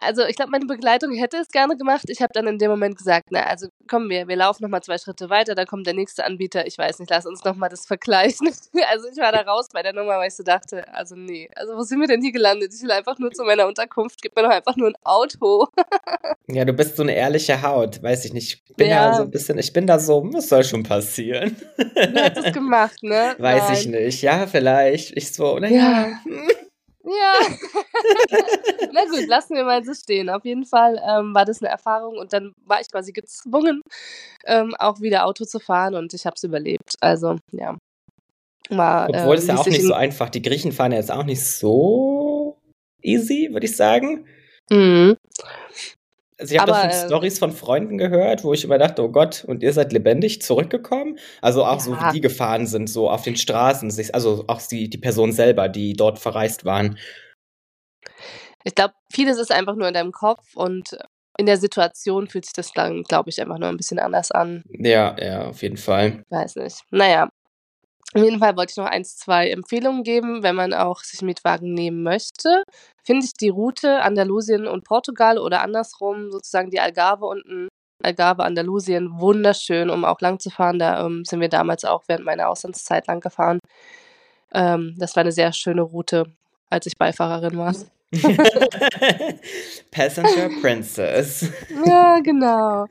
also 0.00 0.24
ich 0.24 0.36
glaube, 0.36 0.50
meine 0.50 0.66
Begleitung 0.66 1.12
hätte 1.12 1.36
es 1.36 1.48
gerne 1.48 1.76
gemacht. 1.76 2.04
Ich 2.08 2.22
habe 2.22 2.32
dann 2.32 2.46
in 2.46 2.58
dem 2.58 2.70
Moment 2.70 2.96
gesagt, 2.96 3.28
na, 3.30 3.44
also 3.44 3.68
kommen 3.88 4.08
wir, 4.08 4.28
wir 4.28 4.36
laufen 4.36 4.62
nochmal 4.62 4.82
zwei 4.82 4.98
Schritte 4.98 5.30
weiter, 5.30 5.54
da 5.54 5.64
kommt 5.64 5.86
der 5.86 5.94
nächste 5.94 6.24
Anbieter. 6.24 6.66
Ich 6.66 6.78
weiß 6.78 6.98
nicht, 6.98 7.10
lass 7.10 7.26
uns 7.26 7.44
nochmal 7.44 7.68
das 7.68 7.86
vergleichen. 7.86 8.50
Also 8.90 9.08
ich 9.08 9.18
war 9.18 9.30
da 9.30 9.42
raus 9.42 9.68
bei 9.72 9.82
der 9.82 9.92
Nummer, 9.92 10.18
weil 10.18 10.28
ich 10.28 10.34
so 10.34 10.42
dachte, 10.42 10.92
also 10.94 11.14
nee, 11.14 11.48
also 11.54 11.76
wo 11.76 11.82
sind 11.82 12.00
wir 12.00 12.08
denn 12.08 12.22
hier 12.22 12.32
gelandet? 12.32 12.72
Ich 12.74 12.82
will 12.82 12.90
einfach 12.90 13.18
nur 13.18 13.30
zu 13.30 13.44
meiner 13.44 13.66
Unterkunft, 13.66 14.20
gib 14.22 14.34
mir 14.34 14.42
doch 14.42 14.50
einfach 14.50 14.74
nur 14.76 14.88
ein 14.88 14.96
Auto. 15.04 15.68
Ja, 16.52 16.64
du 16.64 16.72
bist 16.72 16.96
so 16.96 17.04
eine 17.04 17.14
ehrliche 17.14 17.62
Haut, 17.62 18.02
weiß 18.02 18.24
ich 18.24 18.32
nicht. 18.32 18.62
Ich 18.68 18.74
bin 18.74 18.88
ja, 18.88 19.10
da 19.10 19.16
so 19.18 19.22
ein 19.22 19.30
bisschen, 19.30 19.56
ich 19.58 19.72
bin 19.72 19.86
da 19.86 20.00
so, 20.00 20.24
was 20.32 20.48
soll 20.48 20.64
schon 20.64 20.82
passieren? 20.82 21.54
Du 21.76 21.84
hättest 21.84 22.48
es 22.48 22.52
gemacht, 22.52 23.02
ne? 23.02 23.36
Weiß 23.38 23.68
Nein. 23.68 23.72
ich 23.74 23.86
nicht. 23.86 24.22
Ja, 24.22 24.46
vielleicht. 24.48 25.16
Ich 25.16 25.32
so, 25.32 25.58
naja. 25.60 26.08
Ja. 26.08 26.20
Ja. 27.04 27.40
Na 28.92 29.04
gut, 29.06 29.26
lassen 29.26 29.54
wir 29.54 29.64
mal 29.64 29.82
so 29.84 29.94
stehen. 29.94 30.28
Auf 30.28 30.44
jeden 30.44 30.64
Fall 30.64 31.00
ähm, 31.06 31.34
war 31.34 31.44
das 31.44 31.62
eine 31.62 31.70
Erfahrung 31.70 32.18
und 32.18 32.32
dann 32.32 32.52
war 32.64 32.80
ich 32.80 32.90
quasi 32.90 33.12
gezwungen, 33.12 33.82
ähm, 34.44 34.74
auch 34.78 35.00
wieder 35.00 35.26
Auto 35.26 35.44
zu 35.44 35.60
fahren 35.60 35.94
und 35.94 36.12
ich 36.12 36.26
habe 36.26 36.34
es 36.36 36.44
überlebt. 36.44 36.94
Also, 37.00 37.36
ja. 37.52 37.76
War, 38.68 39.08
Obwohl 39.08 39.36
es 39.36 39.44
äh, 39.44 39.48
ja 39.48 39.58
auch 39.58 39.66
nicht 39.66 39.82
so 39.82 39.94
einfach. 39.94 40.28
Die 40.28 40.42
Griechen 40.42 40.72
fahren 40.72 40.92
ja 40.92 40.98
jetzt 40.98 41.10
auch 41.10 41.24
nicht 41.24 41.44
so 41.44 42.56
easy, 43.02 43.48
würde 43.50 43.66
ich 43.66 43.76
sagen. 43.76 44.26
Mhm. 44.70 45.16
Also 46.40 46.54
ich 46.54 46.60
habe 46.60 46.72
davon 46.72 46.88
äh, 46.88 47.06
Stories 47.06 47.38
von 47.38 47.52
Freunden 47.52 47.98
gehört, 47.98 48.44
wo 48.44 48.54
ich 48.54 48.64
immer 48.64 48.78
dachte, 48.78 49.02
oh 49.02 49.10
Gott, 49.10 49.44
und 49.46 49.62
ihr 49.62 49.74
seid 49.74 49.92
lebendig 49.92 50.40
zurückgekommen? 50.40 51.18
Also 51.42 51.64
auch 51.64 51.74
ja. 51.74 51.80
so, 51.80 51.92
wie 51.92 52.12
die 52.14 52.20
gefahren 52.22 52.66
sind, 52.66 52.88
so 52.88 53.10
auf 53.10 53.22
den 53.22 53.36
Straßen, 53.36 53.92
also 54.14 54.44
auch 54.46 54.62
die, 54.62 54.88
die 54.88 54.98
Personen 54.98 55.32
selber, 55.32 55.68
die 55.68 55.92
dort 55.92 56.18
verreist 56.18 56.64
waren. 56.64 56.98
Ich 58.64 58.74
glaube, 58.74 58.94
vieles 59.12 59.38
ist 59.38 59.52
einfach 59.52 59.74
nur 59.74 59.88
in 59.88 59.94
deinem 59.94 60.12
Kopf 60.12 60.54
und 60.54 60.96
in 61.38 61.46
der 61.46 61.58
Situation 61.58 62.26
fühlt 62.26 62.46
sich 62.46 62.54
das 62.54 62.72
dann, 62.72 63.02
glaube 63.02 63.30
ich, 63.30 63.40
einfach 63.40 63.58
nur 63.58 63.68
ein 63.68 63.76
bisschen 63.76 63.98
anders 63.98 64.30
an. 64.30 64.62
Ja, 64.68 65.16
ja, 65.18 65.48
auf 65.48 65.62
jeden 65.62 65.76
Fall. 65.76 66.24
Weiß 66.30 66.56
nicht. 66.56 66.80
Naja, 66.90 67.28
auf 68.14 68.22
jeden 68.22 68.40
Fall 68.40 68.56
wollte 68.56 68.72
ich 68.72 68.76
noch 68.76 68.86
eins, 68.86 69.16
zwei 69.16 69.50
Empfehlungen 69.50 70.02
geben, 70.02 70.42
wenn 70.42 70.56
man 70.56 70.74
auch 70.74 71.02
sich 71.02 71.22
Mietwagen 71.22 71.74
nehmen 71.74 72.02
möchte. 72.02 72.64
Finde 73.10 73.26
ich 73.26 73.32
die 73.32 73.48
Route 73.48 74.02
Andalusien 74.02 74.68
und 74.68 74.84
Portugal 74.84 75.36
oder 75.36 75.62
andersrum 75.62 76.30
sozusagen 76.30 76.70
die 76.70 76.78
Algarve 76.78 77.26
unten, 77.26 77.66
Algarve, 78.04 78.44
Andalusien, 78.44 79.18
wunderschön, 79.18 79.90
um 79.90 80.04
auch 80.04 80.20
lang 80.20 80.38
zu 80.38 80.48
fahren. 80.48 80.78
Da 80.78 81.04
ähm, 81.04 81.24
sind 81.24 81.40
wir 81.40 81.48
damals 81.48 81.84
auch 81.84 82.04
während 82.06 82.24
meiner 82.24 82.48
Auslandszeit 82.48 83.08
lang 83.08 83.18
gefahren. 83.18 83.58
Ähm, 84.54 84.94
das 84.96 85.16
war 85.16 85.22
eine 85.22 85.32
sehr 85.32 85.52
schöne 85.52 85.82
Route, 85.82 86.26
als 86.70 86.86
ich 86.86 86.96
Beifahrerin 86.96 87.58
war. 87.58 87.74
Passenger 89.90 90.48
Princess. 90.60 91.50
ja, 91.84 92.20
genau. 92.20 92.86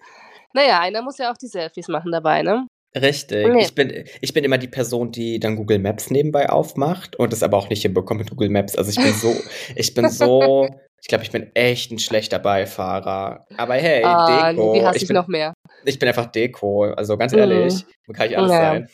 Naja, 0.53 0.81
einer 0.81 1.01
muss 1.01 1.17
ja 1.17 1.31
auch 1.31 1.37
die 1.37 1.47
Selfies 1.47 1.87
machen 1.87 2.11
dabei, 2.11 2.41
ne? 2.41 2.67
Richtig. 2.95 3.47
Nee. 3.47 3.61
Ich, 3.61 3.75
bin, 3.75 4.05
ich 4.21 4.33
bin 4.33 4.43
immer 4.43 4.57
die 4.57 4.67
Person, 4.67 5.11
die 5.11 5.39
dann 5.39 5.55
Google 5.55 5.79
Maps 5.79 6.09
nebenbei 6.09 6.49
aufmacht 6.49 7.15
und 7.17 7.31
es 7.33 7.43
aber 7.43 7.57
auch 7.57 7.69
nicht 7.69 7.83
hinbekommt 7.83 8.19
mit 8.19 8.29
Google 8.31 8.49
Maps. 8.49 8.75
Also 8.75 8.89
ich 8.89 8.97
bin 8.97 9.13
so, 9.13 9.35
ich 9.75 9.93
bin 9.93 10.09
so, 10.09 10.67
ich 11.01 11.07
glaube, 11.07 11.23
ich 11.23 11.31
bin 11.31 11.55
echt 11.55 11.91
ein 11.91 11.99
schlechter 11.99 12.39
Beifahrer. 12.39 13.45
Aber 13.57 13.75
hey, 13.75 14.03
ah, 14.03 14.51
Deko. 14.51 14.73
Wie 14.73 14.85
hast 14.85 14.95
ich 14.95 15.07
bin, 15.07 15.15
noch 15.15 15.27
mehr? 15.27 15.53
Ich 15.85 15.99
bin 15.99 16.07
einfach 16.07 16.25
Deko. 16.25 16.85
Also 16.85 17.15
ganz 17.15 17.33
ehrlich, 17.33 17.85
mhm. 18.07 18.13
kann 18.13 18.29
ich 18.29 18.37
alles 18.37 18.51
ja. 18.51 18.57
sein. 18.57 18.89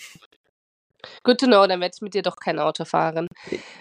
Good 1.24 1.40
to 1.40 1.46
know, 1.46 1.66
dann 1.66 1.80
werde 1.80 1.94
ich 1.96 2.02
mit 2.02 2.14
dir 2.14 2.22
doch 2.22 2.36
kein 2.36 2.60
Auto 2.60 2.84
fahren. 2.84 3.28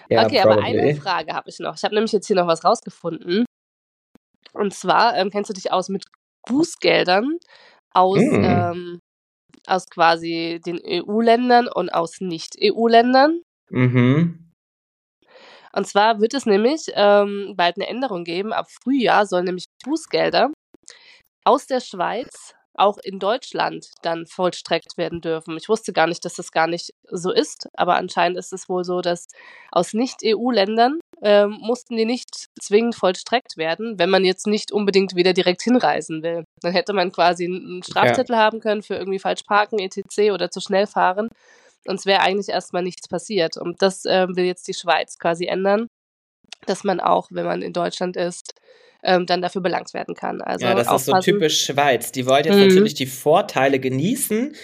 Ja, 0.08 0.24
okay, 0.24 0.42
probably. 0.42 0.58
aber 0.58 0.62
eine 0.62 0.94
Frage 0.94 1.32
habe 1.32 1.48
ich 1.48 1.58
noch. 1.58 1.76
Ich 1.76 1.82
habe 1.82 1.94
nämlich 1.94 2.12
jetzt 2.12 2.26
hier 2.26 2.36
noch 2.36 2.46
was 2.46 2.64
rausgefunden. 2.64 3.44
Und 4.52 4.74
zwar, 4.74 5.16
ähm, 5.16 5.30
kennst 5.30 5.50
du 5.50 5.54
dich 5.54 5.72
aus 5.72 5.88
mit 5.88 6.04
Bußgeldern 6.46 7.38
aus 7.92 8.20
mm. 8.20 8.44
ähm, 8.44 9.00
aus 9.66 9.88
quasi 9.88 10.60
den 10.64 10.80
EU-Ländern 10.84 11.68
und 11.68 11.90
aus 11.90 12.20
Nicht-EU-Ländern. 12.20 13.40
Mhm. 13.70 14.52
Und 15.72 15.86
zwar 15.86 16.20
wird 16.20 16.34
es 16.34 16.46
nämlich 16.46 16.86
ähm, 16.94 17.54
bald 17.56 17.76
eine 17.76 17.88
Änderung 17.88 18.24
geben. 18.24 18.52
Ab 18.52 18.66
Frühjahr 18.70 19.26
sollen 19.26 19.46
nämlich 19.46 19.66
Bußgelder 19.84 20.50
aus 21.44 21.66
der 21.66 21.80
Schweiz 21.80 22.54
auch 22.76 22.98
in 22.98 23.18
Deutschland 23.18 23.86
dann 24.02 24.26
vollstreckt 24.26 24.96
werden 24.96 25.20
dürfen. 25.20 25.56
Ich 25.56 25.68
wusste 25.68 25.92
gar 25.92 26.06
nicht, 26.06 26.24
dass 26.24 26.34
das 26.34 26.50
gar 26.50 26.66
nicht 26.66 26.90
so 27.08 27.30
ist, 27.30 27.68
aber 27.74 27.96
anscheinend 27.96 28.36
ist 28.36 28.52
es 28.52 28.68
wohl 28.68 28.84
so, 28.84 29.00
dass 29.00 29.26
aus 29.70 29.94
Nicht-EU-Ländern 29.94 30.98
ähm, 31.22 31.58
mussten 31.60 31.96
die 31.96 32.04
nicht 32.04 32.48
zwingend 32.60 32.94
vollstreckt 32.94 33.56
werden, 33.56 33.98
wenn 33.98 34.10
man 34.10 34.24
jetzt 34.24 34.46
nicht 34.46 34.72
unbedingt 34.72 35.14
wieder 35.14 35.32
direkt 35.32 35.62
hinreisen 35.62 36.22
will. 36.22 36.44
Dann 36.60 36.72
hätte 36.72 36.92
man 36.92 37.12
quasi 37.12 37.44
einen 37.44 37.82
Strafzettel 37.82 38.36
ja. 38.36 38.42
haben 38.42 38.60
können 38.60 38.82
für 38.82 38.94
irgendwie 38.94 39.18
falsch 39.18 39.42
parken, 39.42 39.78
etc. 39.78 40.32
oder 40.32 40.50
zu 40.50 40.60
schnell 40.60 40.86
fahren. 40.86 41.28
Und 41.86 42.00
es 42.00 42.06
wäre 42.06 42.20
eigentlich 42.20 42.48
erstmal 42.48 42.82
nichts 42.82 43.08
passiert. 43.08 43.56
Und 43.56 43.82
das 43.82 44.04
äh, 44.04 44.26
will 44.28 44.44
jetzt 44.44 44.66
die 44.68 44.74
Schweiz 44.74 45.18
quasi 45.18 45.46
ändern, 45.46 45.86
dass 46.66 46.84
man 46.84 47.00
auch, 47.00 47.28
wenn 47.30 47.44
man 47.44 47.62
in 47.62 47.72
Deutschland 47.72 48.16
ist, 48.16 48.54
ähm, 49.02 49.26
dann 49.26 49.42
dafür 49.42 49.60
belangt 49.60 49.92
werden 49.92 50.14
kann. 50.14 50.40
Also 50.40 50.64
ja, 50.64 50.74
das 50.74 50.88
aufpassen. 50.88 51.18
ist 51.18 51.24
so 51.26 51.32
typisch 51.32 51.64
Schweiz. 51.66 52.10
Die 52.10 52.26
wollen 52.26 52.44
jetzt 52.44 52.56
mhm. 52.56 52.68
natürlich 52.68 52.94
die 52.94 53.06
Vorteile 53.06 53.78
genießen 53.78 54.54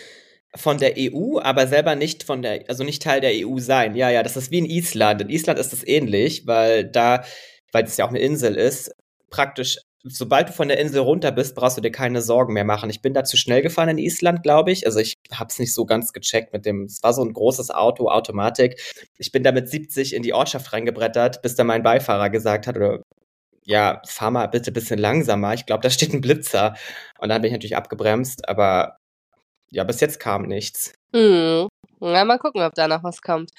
von 0.57 0.79
der 0.79 0.95
EU, 0.97 1.39
aber 1.39 1.67
selber 1.67 1.95
nicht 1.95 2.25
von 2.25 2.43
der, 2.43 2.65
also 2.69 2.83
nicht 2.85 3.03
Teil 3.03 3.21
der 3.21 3.47
EU 3.47 3.59
sein. 3.59 3.95
Ja, 3.95 4.11
ja, 4.11 4.23
das 4.23 4.37
ist 4.37 4.51
wie 4.51 4.59
in 4.59 4.67
Island. 4.67 5.23
In 5.23 5.31
Island 5.31 5.59
ist 5.59 5.73
das 5.73 5.87
ähnlich, 5.87 6.47
weil 6.47 6.85
da, 6.85 7.25
weil 7.73 7.85
es 7.85 7.97
ja 7.97 8.05
auch 8.05 8.11
eine 8.11 8.19
Insel 8.19 8.57
ist, 8.57 8.93
praktisch, 9.31 9.79
sobald 10.03 10.49
du 10.49 10.53
von 10.53 10.69
der 10.69 10.79
Insel 10.79 11.01
runter 11.01 11.31
bist, 11.31 11.55
brauchst 11.55 11.77
du 11.77 11.81
dir 11.81 11.93
keine 11.93 12.23
Sorgen 12.23 12.55
mehr 12.55 12.65
machen. 12.65 12.91
Ich 12.91 13.03
bin 13.03 13.15
da 13.15 13.23
zu 13.23 13.37
schnell 13.37 13.63
gefahren 13.63 13.91
in 13.91 13.99
Island, 13.99 14.43
glaube 14.43 14.73
ich. 14.73 14.87
Also 14.87 14.99
ich 14.99 15.15
habe 15.33 15.49
es 15.51 15.59
nicht 15.59 15.75
so 15.75 15.85
ganz 15.85 16.13
gecheckt 16.13 16.53
mit 16.53 16.67
dem, 16.67 16.85
es 16.85 17.03
war 17.03 17.13
so 17.13 17.23
ein 17.23 17.33
großes 17.33 17.71
Auto, 17.71 18.09
Automatik. 18.09 18.81
Ich 19.19 19.31
bin 19.31 19.45
da 19.45 19.53
mit 19.53 19.69
70 19.69 20.15
in 20.15 20.23
die 20.23 20.33
Ortschaft 20.33 20.73
reingebrettert, 20.73 21.43
bis 21.43 21.55
da 21.55 21.65
mein 21.65 21.83
Beifahrer 21.83 22.31
gesagt 22.31 22.67
hat, 22.67 22.77
oder 22.77 23.03
ja, 23.65 24.01
fahr 24.07 24.31
mal 24.31 24.47
bitte 24.47 24.71
ein 24.71 24.75
bisschen 24.75 24.99
langsamer. 24.99 25.55
Ich 25.55 25.67
glaube, 25.67 25.83
da 25.83 25.91
steht 25.91 26.13
ein 26.13 26.21
Blitzer. 26.21 26.75
Und 27.19 27.29
dann 27.29 27.43
bin 27.43 27.49
ich 27.49 27.53
natürlich 27.53 27.77
abgebremst, 27.77 28.49
aber 28.49 29.00
ja, 29.71 29.85
bis 29.85 30.01
jetzt 30.01 30.21
kam 30.21 30.43
nichts. 30.43 30.93
Hm. 31.15 31.69
Ja, 32.01 32.25
mal 32.25 32.39
gucken, 32.39 32.63
ob 32.63 32.75
da 32.75 32.89
noch 32.89 33.05
was 33.05 33.21
kommt. 33.21 33.51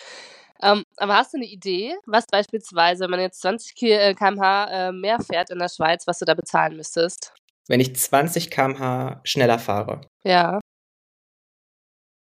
Ähm, 0.64 0.84
aber 0.98 1.16
hast 1.16 1.34
du 1.34 1.38
eine 1.38 1.48
Idee, 1.48 1.96
was 2.06 2.28
beispielsweise, 2.28 3.04
wenn 3.04 3.12
man 3.12 3.20
jetzt 3.20 3.42
20 3.42 3.76
km/h 3.76 4.90
äh, 4.90 4.92
mehr 4.92 5.20
fährt 5.20 5.50
in 5.50 5.60
der 5.60 5.70
Schweiz, 5.70 6.06
was 6.06 6.20
du 6.20 6.26
da 6.26 6.36
bezahlen 6.36 6.78
müsstest? 6.78 7.34
Wenn 7.68 7.80
ich 7.80 7.96
20 7.96 8.52
km/h 8.52 9.22
schneller 9.24 9.60
fahre. 9.60 10.02
Ja. 10.24 10.60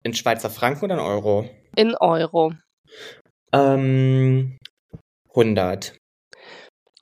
In 0.03 0.13
Schweizer 0.13 0.49
Franken 0.49 0.85
oder 0.85 0.95
in 0.95 0.99
Euro? 0.99 1.49
In 1.75 1.95
Euro. 1.95 2.53
Ähm, 3.53 4.57
100. 5.29 5.97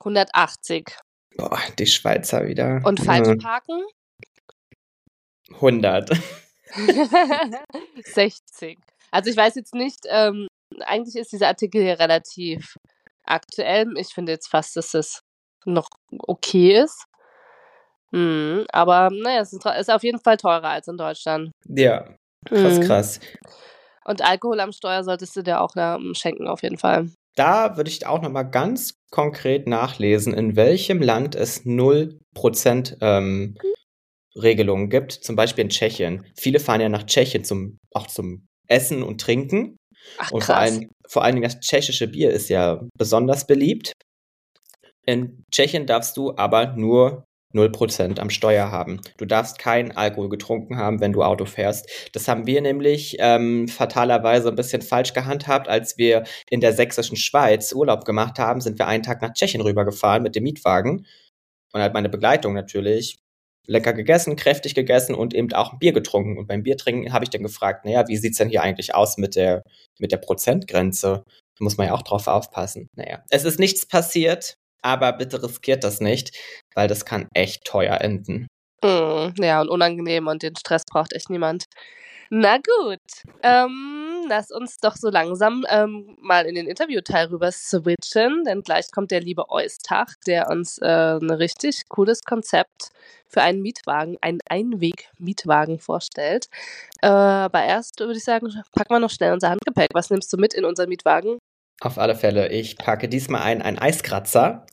180. 0.00 0.96
Boah, 1.36 1.58
die 1.78 1.86
Schweizer 1.86 2.46
wieder. 2.46 2.82
Und 2.84 3.00
falsch 3.00 3.42
parken? 3.42 3.82
100. 5.54 6.10
60. 8.04 8.78
Also 9.10 9.30
ich 9.30 9.36
weiß 9.36 9.54
jetzt 9.56 9.74
nicht, 9.74 10.00
ähm, 10.08 10.46
eigentlich 10.80 11.16
ist 11.16 11.32
dieser 11.32 11.48
Artikel 11.48 11.82
hier 11.82 11.98
relativ 11.98 12.76
aktuell. 13.24 13.86
Ich 13.96 14.08
finde 14.08 14.32
jetzt 14.32 14.48
fast, 14.48 14.76
dass 14.76 14.94
es 14.94 15.20
noch 15.64 15.88
okay 16.26 16.80
ist. 16.82 17.04
Hm, 18.12 18.66
aber 18.72 19.10
naja, 19.12 19.40
es 19.40 19.52
ist, 19.52 19.64
ist, 19.64 19.90
auf 19.90 20.02
jeden 20.02 20.20
Fall 20.20 20.36
teurer 20.36 20.68
als 20.68 20.88
in 20.88 20.96
Deutschland. 20.96 21.52
Ja, 21.68 22.14
krass, 22.44 22.78
hm. 22.78 22.84
krass. 22.84 23.20
Und 24.04 24.22
Alkohol 24.22 24.60
am 24.60 24.72
Steuer 24.72 25.04
solltest 25.04 25.36
du 25.36 25.42
dir 25.42 25.60
auch 25.60 25.70
ähm, 25.76 26.14
schenken, 26.16 26.48
auf 26.48 26.62
jeden 26.62 26.78
Fall. 26.78 27.10
Da 27.36 27.76
würde 27.76 27.90
ich 27.90 28.06
auch 28.06 28.20
nochmal 28.20 28.50
ganz 28.50 28.94
konkret 29.10 29.68
nachlesen, 29.68 30.34
in 30.34 30.56
welchem 30.56 31.00
Land 31.00 31.36
es 31.36 31.64
0% 31.64 32.96
ähm, 33.00 33.56
Regelungen 34.36 34.90
gibt, 34.90 35.12
zum 35.12 35.36
Beispiel 35.36 35.64
in 35.64 35.70
Tschechien. 35.70 36.24
Viele 36.36 36.60
fahren 36.60 36.80
ja 36.80 36.88
nach 36.88 37.04
Tschechien 37.04 37.44
zum, 37.44 37.78
auch 37.92 38.06
zum 38.06 38.46
Essen 38.68 39.02
und 39.02 39.20
Trinken. 39.20 39.76
Ach, 40.18 40.30
und 40.30 40.44
vor 40.44 40.56
allem, 40.56 40.90
vor 41.08 41.24
allen 41.24 41.36
Dingen 41.36 41.48
das 41.48 41.60
tschechische 41.60 42.08
Bier 42.08 42.30
ist 42.30 42.48
ja 42.48 42.80
besonders 42.96 43.46
beliebt. 43.46 43.92
In 45.06 45.44
Tschechien 45.50 45.86
darfst 45.86 46.16
du 46.16 46.36
aber 46.36 46.76
nur 46.76 47.24
0% 47.54 48.20
am 48.20 48.30
Steuer 48.30 48.70
haben. 48.70 49.00
Du 49.16 49.24
darfst 49.24 49.58
keinen 49.58 49.90
Alkohol 49.92 50.28
getrunken 50.28 50.76
haben, 50.76 51.00
wenn 51.00 51.12
du 51.12 51.22
Auto 51.22 51.46
fährst. 51.46 51.88
Das 52.12 52.28
haben 52.28 52.46
wir 52.46 52.60
nämlich 52.60 53.16
ähm, 53.18 53.66
fatalerweise 53.66 54.48
ein 54.48 54.54
bisschen 54.54 54.82
falsch 54.82 55.12
gehandhabt. 55.14 55.68
Als 55.68 55.98
wir 55.98 56.24
in 56.48 56.60
der 56.60 56.72
sächsischen 56.72 57.16
Schweiz 57.16 57.72
Urlaub 57.72 58.04
gemacht 58.04 58.38
haben, 58.38 58.60
sind 58.60 58.78
wir 58.78 58.86
einen 58.86 59.02
Tag 59.02 59.20
nach 59.20 59.32
Tschechien 59.32 59.62
rübergefahren 59.62 60.22
mit 60.22 60.36
dem 60.36 60.44
Mietwagen. 60.44 61.06
Und 61.72 61.80
halt 61.80 61.94
meine 61.94 62.08
Begleitung 62.08 62.54
natürlich. 62.54 63.18
Lecker 63.70 63.92
gegessen, 63.92 64.36
kräftig 64.36 64.74
gegessen 64.74 65.14
und 65.14 65.32
eben 65.34 65.52
auch 65.52 65.72
ein 65.72 65.78
Bier 65.78 65.92
getrunken. 65.92 66.38
Und 66.38 66.46
beim 66.46 66.62
Biertrinken 66.62 67.12
habe 67.12 67.24
ich 67.24 67.30
dann 67.30 67.42
gefragt, 67.42 67.84
naja, 67.84 68.06
wie 68.08 68.16
sieht's 68.16 68.38
denn 68.38 68.48
hier 68.48 68.62
eigentlich 68.62 68.94
aus 68.94 69.16
mit 69.16 69.36
der, 69.36 69.62
mit 69.98 70.12
der 70.12 70.18
Prozentgrenze? 70.18 71.22
Da 71.26 71.64
muss 71.64 71.76
man 71.76 71.86
ja 71.86 71.94
auch 71.94 72.02
drauf 72.02 72.26
aufpassen. 72.26 72.88
Naja, 72.96 73.22
es 73.30 73.44
ist 73.44 73.58
nichts 73.58 73.86
passiert 73.86 74.54
aber 74.82 75.12
bitte 75.12 75.42
riskiert 75.42 75.84
das 75.84 76.00
nicht, 76.00 76.36
weil 76.74 76.88
das 76.88 77.04
kann 77.04 77.28
echt 77.34 77.64
teuer 77.64 78.00
enden. 78.00 78.46
Mm, 78.82 79.32
ja, 79.36 79.60
und 79.60 79.68
unangenehm 79.68 80.26
und 80.26 80.42
den 80.42 80.56
Stress 80.56 80.84
braucht 80.90 81.12
echt 81.12 81.30
niemand. 81.30 81.64
Na 82.30 82.56
gut, 82.56 83.00
ähm, 83.42 84.09
lass 84.30 84.50
uns 84.50 84.78
doch 84.78 84.96
so 84.96 85.10
langsam 85.10 85.66
ähm, 85.68 86.16
mal 86.20 86.46
in 86.46 86.54
den 86.54 86.66
Interviewteil 86.66 87.26
rüber 87.26 87.52
switchen, 87.52 88.44
denn 88.44 88.62
gleich 88.62 88.90
kommt 88.90 89.10
der 89.10 89.20
liebe 89.20 89.50
Eustach, 89.50 90.14
der 90.26 90.48
uns 90.48 90.78
äh, 90.78 90.86
ein 90.86 91.30
richtig 91.30 91.88
cooles 91.88 92.22
Konzept 92.22 92.90
für 93.26 93.42
einen 93.42 93.60
Mietwagen, 93.60 94.16
einen 94.22 94.38
Einweg-Mietwagen 94.48 95.78
vorstellt. 95.78 96.46
Äh, 97.02 97.08
aber 97.08 97.64
erst 97.64 98.00
würde 98.00 98.16
ich 98.16 98.24
sagen, 98.24 98.48
packen 98.72 98.94
wir 98.94 99.00
noch 99.00 99.10
schnell 99.10 99.32
unser 99.32 99.50
Handgepäck. 99.50 99.90
Was 99.92 100.10
nimmst 100.10 100.32
du 100.32 100.38
mit 100.38 100.54
in 100.54 100.64
unseren 100.64 100.88
Mietwagen? 100.88 101.38
Auf 101.80 101.98
alle 101.98 102.14
Fälle. 102.14 102.48
Ich 102.48 102.76
packe 102.78 103.08
diesmal 103.08 103.42
ein, 103.42 103.62
einen 103.62 103.78
Eiskratzer 103.78 104.66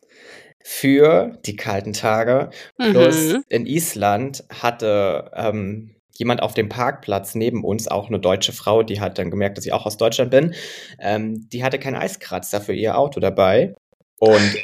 für 0.64 1.38
die 1.46 1.56
kalten 1.56 1.94
Tage. 1.94 2.50
Plus 2.78 3.34
mhm. 3.34 3.44
in 3.50 3.66
Island 3.66 4.44
hatte 4.62 5.32
ähm, 5.34 5.97
jemand 6.18 6.42
auf 6.42 6.54
dem 6.54 6.70
Parkplatz 6.70 7.36
neben 7.36 7.64
uns, 7.64 7.88
auch 7.88 8.08
eine 8.08 8.20
deutsche 8.20 8.54
Frau, 8.54 8.84
die 8.84 9.00
hat 9.00 9.18
dann 9.18 9.32
gemerkt, 9.32 9.58
dass 9.58 9.66
ich 9.66 9.74
auch 9.74 9.86
aus 9.86 9.98
Deutschland 9.98 10.32
bin, 10.32 10.54
ähm, 11.00 11.48
die 11.50 11.64
hatte 11.64 11.80
keinen 11.80 11.96
Eiskratzer 11.96 12.62
für 12.62 12.74
ihr 12.74 12.98
Auto 12.98 13.20
dabei. 13.20 13.74
Und 14.20 14.58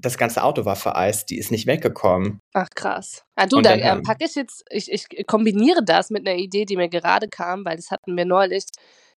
das 0.00 0.16
ganze 0.16 0.44
Auto 0.44 0.64
war 0.64 0.76
vereist, 0.76 1.30
die 1.30 1.38
ist 1.38 1.50
nicht 1.50 1.66
weggekommen. 1.66 2.40
Ach 2.52 2.68
krass. 2.74 3.24
Ah, 3.34 3.46
du, 3.46 3.60
da 3.60 3.74
äh, 3.74 4.00
packe 4.02 4.24
ich 4.24 4.34
jetzt, 4.36 4.64
ich, 4.70 4.92
ich 4.92 5.26
kombiniere 5.26 5.82
das 5.84 6.10
mit 6.10 6.26
einer 6.26 6.38
Idee, 6.38 6.64
die 6.64 6.76
mir 6.76 6.88
gerade 6.88 7.28
kam, 7.28 7.64
weil 7.64 7.76
das 7.76 7.90
hatten 7.90 8.16
wir 8.16 8.24
neulich 8.24 8.64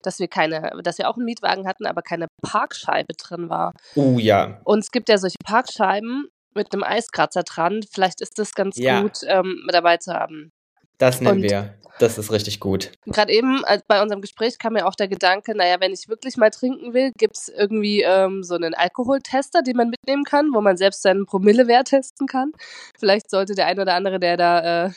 dass 0.02 0.18
wir 0.18 0.28
keine, 0.28 0.72
dass 0.82 0.98
wir 0.98 1.08
auch 1.08 1.16
einen 1.16 1.24
Mietwagen 1.24 1.66
hatten, 1.66 1.86
aber 1.86 2.02
keine 2.02 2.26
Parkscheibe 2.42 3.14
drin 3.16 3.48
war. 3.48 3.72
Oh 3.94 4.18
ja. 4.18 4.60
Und 4.64 4.80
es 4.80 4.90
gibt 4.90 5.08
ja 5.08 5.18
solche 5.18 5.36
Parkscheiben 5.44 6.28
mit 6.54 6.72
einem 6.72 6.82
Eiskratzer 6.82 7.42
dran. 7.42 7.80
Vielleicht 7.90 8.20
ist 8.20 8.38
das 8.38 8.54
ganz 8.54 8.76
ja. 8.76 9.02
gut 9.02 9.20
ähm, 9.26 9.66
dabei 9.70 9.96
zu 9.96 10.12
haben. 10.12 10.50
Das 10.98 11.20
nehmen 11.20 11.36
Und 11.36 11.42
wir. 11.42 11.74
Das 11.98 12.18
ist 12.18 12.32
richtig 12.32 12.58
gut. 12.58 12.90
Gerade 13.06 13.32
eben 13.32 13.62
bei 13.86 14.02
unserem 14.02 14.22
Gespräch 14.22 14.58
kam 14.58 14.72
mir 14.72 14.86
auch 14.86 14.94
der 14.94 15.08
Gedanke, 15.08 15.54
naja, 15.54 15.76
wenn 15.78 15.92
ich 15.92 16.08
wirklich 16.08 16.36
mal 16.36 16.50
trinken 16.50 16.94
will, 16.94 17.12
gibt 17.16 17.36
es 17.36 17.48
irgendwie 17.48 18.02
ähm, 18.02 18.42
so 18.42 18.54
einen 18.54 18.74
Alkoholtester, 18.74 19.62
den 19.62 19.76
man 19.76 19.90
mitnehmen 19.90 20.24
kann, 20.24 20.48
wo 20.52 20.60
man 20.60 20.76
selbst 20.76 21.02
seinen 21.02 21.26
Promillewert 21.26 21.88
testen 21.88 22.26
kann. 22.26 22.52
Vielleicht 22.98 23.30
sollte 23.30 23.54
der 23.54 23.66
ein 23.66 23.78
oder 23.78 23.94
andere, 23.94 24.18
der 24.18 24.36
da 24.36 24.86
äh, 24.86 24.90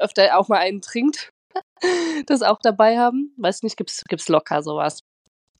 öfter 0.00 0.36
auch 0.38 0.48
mal 0.48 0.58
einen 0.58 0.80
trinkt, 0.80 1.30
das 2.26 2.42
auch 2.42 2.58
dabei 2.60 2.98
haben. 2.98 3.34
Weiß 3.36 3.62
nicht, 3.62 3.76
gibt's, 3.76 4.04
gibt's 4.08 4.28
locker 4.28 4.62
sowas. 4.62 5.00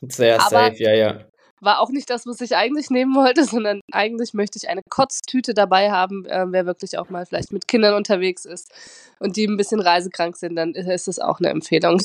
Sehr 0.00 0.40
Aber 0.40 0.50
safe, 0.50 0.82
ja, 0.82 0.94
ja. 0.94 1.24
War 1.60 1.80
auch 1.80 1.90
nicht 1.90 2.08
das, 2.10 2.26
was 2.26 2.40
ich 2.40 2.56
eigentlich 2.56 2.90
nehmen 2.90 3.14
wollte, 3.14 3.44
sondern 3.44 3.80
eigentlich 3.92 4.34
möchte 4.34 4.58
ich 4.58 4.68
eine 4.68 4.82
Kotztüte 4.88 5.54
dabei 5.54 5.90
haben, 5.90 6.24
äh, 6.26 6.46
wer 6.48 6.66
wirklich 6.66 6.98
auch 6.98 7.10
mal 7.10 7.26
vielleicht 7.26 7.52
mit 7.52 7.68
Kindern 7.68 7.94
unterwegs 7.94 8.44
ist 8.44 8.72
und 9.18 9.36
die 9.36 9.46
ein 9.46 9.56
bisschen 9.56 9.80
reisekrank 9.80 10.36
sind, 10.36 10.56
dann 10.56 10.74
ist 10.74 11.08
es 11.08 11.18
auch 11.18 11.38
eine 11.40 11.50
Empfehlung. 11.50 12.00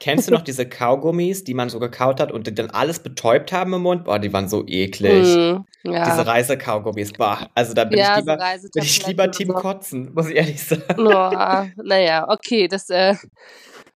Kennst 0.00 0.28
du 0.28 0.32
noch 0.32 0.42
diese 0.42 0.68
Kaugummis, 0.68 1.44
die 1.44 1.54
man 1.54 1.68
so 1.68 1.78
gekaut 1.78 2.20
hat 2.20 2.32
und 2.32 2.46
die 2.46 2.54
dann 2.54 2.70
alles 2.70 2.98
betäubt 2.98 3.52
haben 3.52 3.72
im 3.74 3.82
Mund? 3.82 4.04
Boah, 4.04 4.18
die 4.18 4.32
waren 4.32 4.48
so 4.48 4.64
eklig. 4.66 5.24
Mm, 5.24 5.90
ja. 5.90 6.04
Diese 6.04 6.26
Reisekaugummis, 6.26 7.12
boah. 7.12 7.48
Also 7.54 7.74
da 7.74 7.84
bin 7.84 7.98
ja, 7.98 8.12
ich 8.12 8.20
lieber, 8.20 8.38
so 8.60 8.68
bin 8.68 8.82
ich 8.82 9.06
lieber 9.06 9.30
Team 9.30 9.48
so. 9.48 9.54
Kotzen, 9.54 10.12
muss 10.14 10.28
ich 10.28 10.36
ehrlich 10.36 10.62
sagen. 10.62 10.82
Oh, 10.98 11.82
naja, 11.82 12.26
okay, 12.28 12.68
das, 12.68 12.90
äh, 12.90 13.14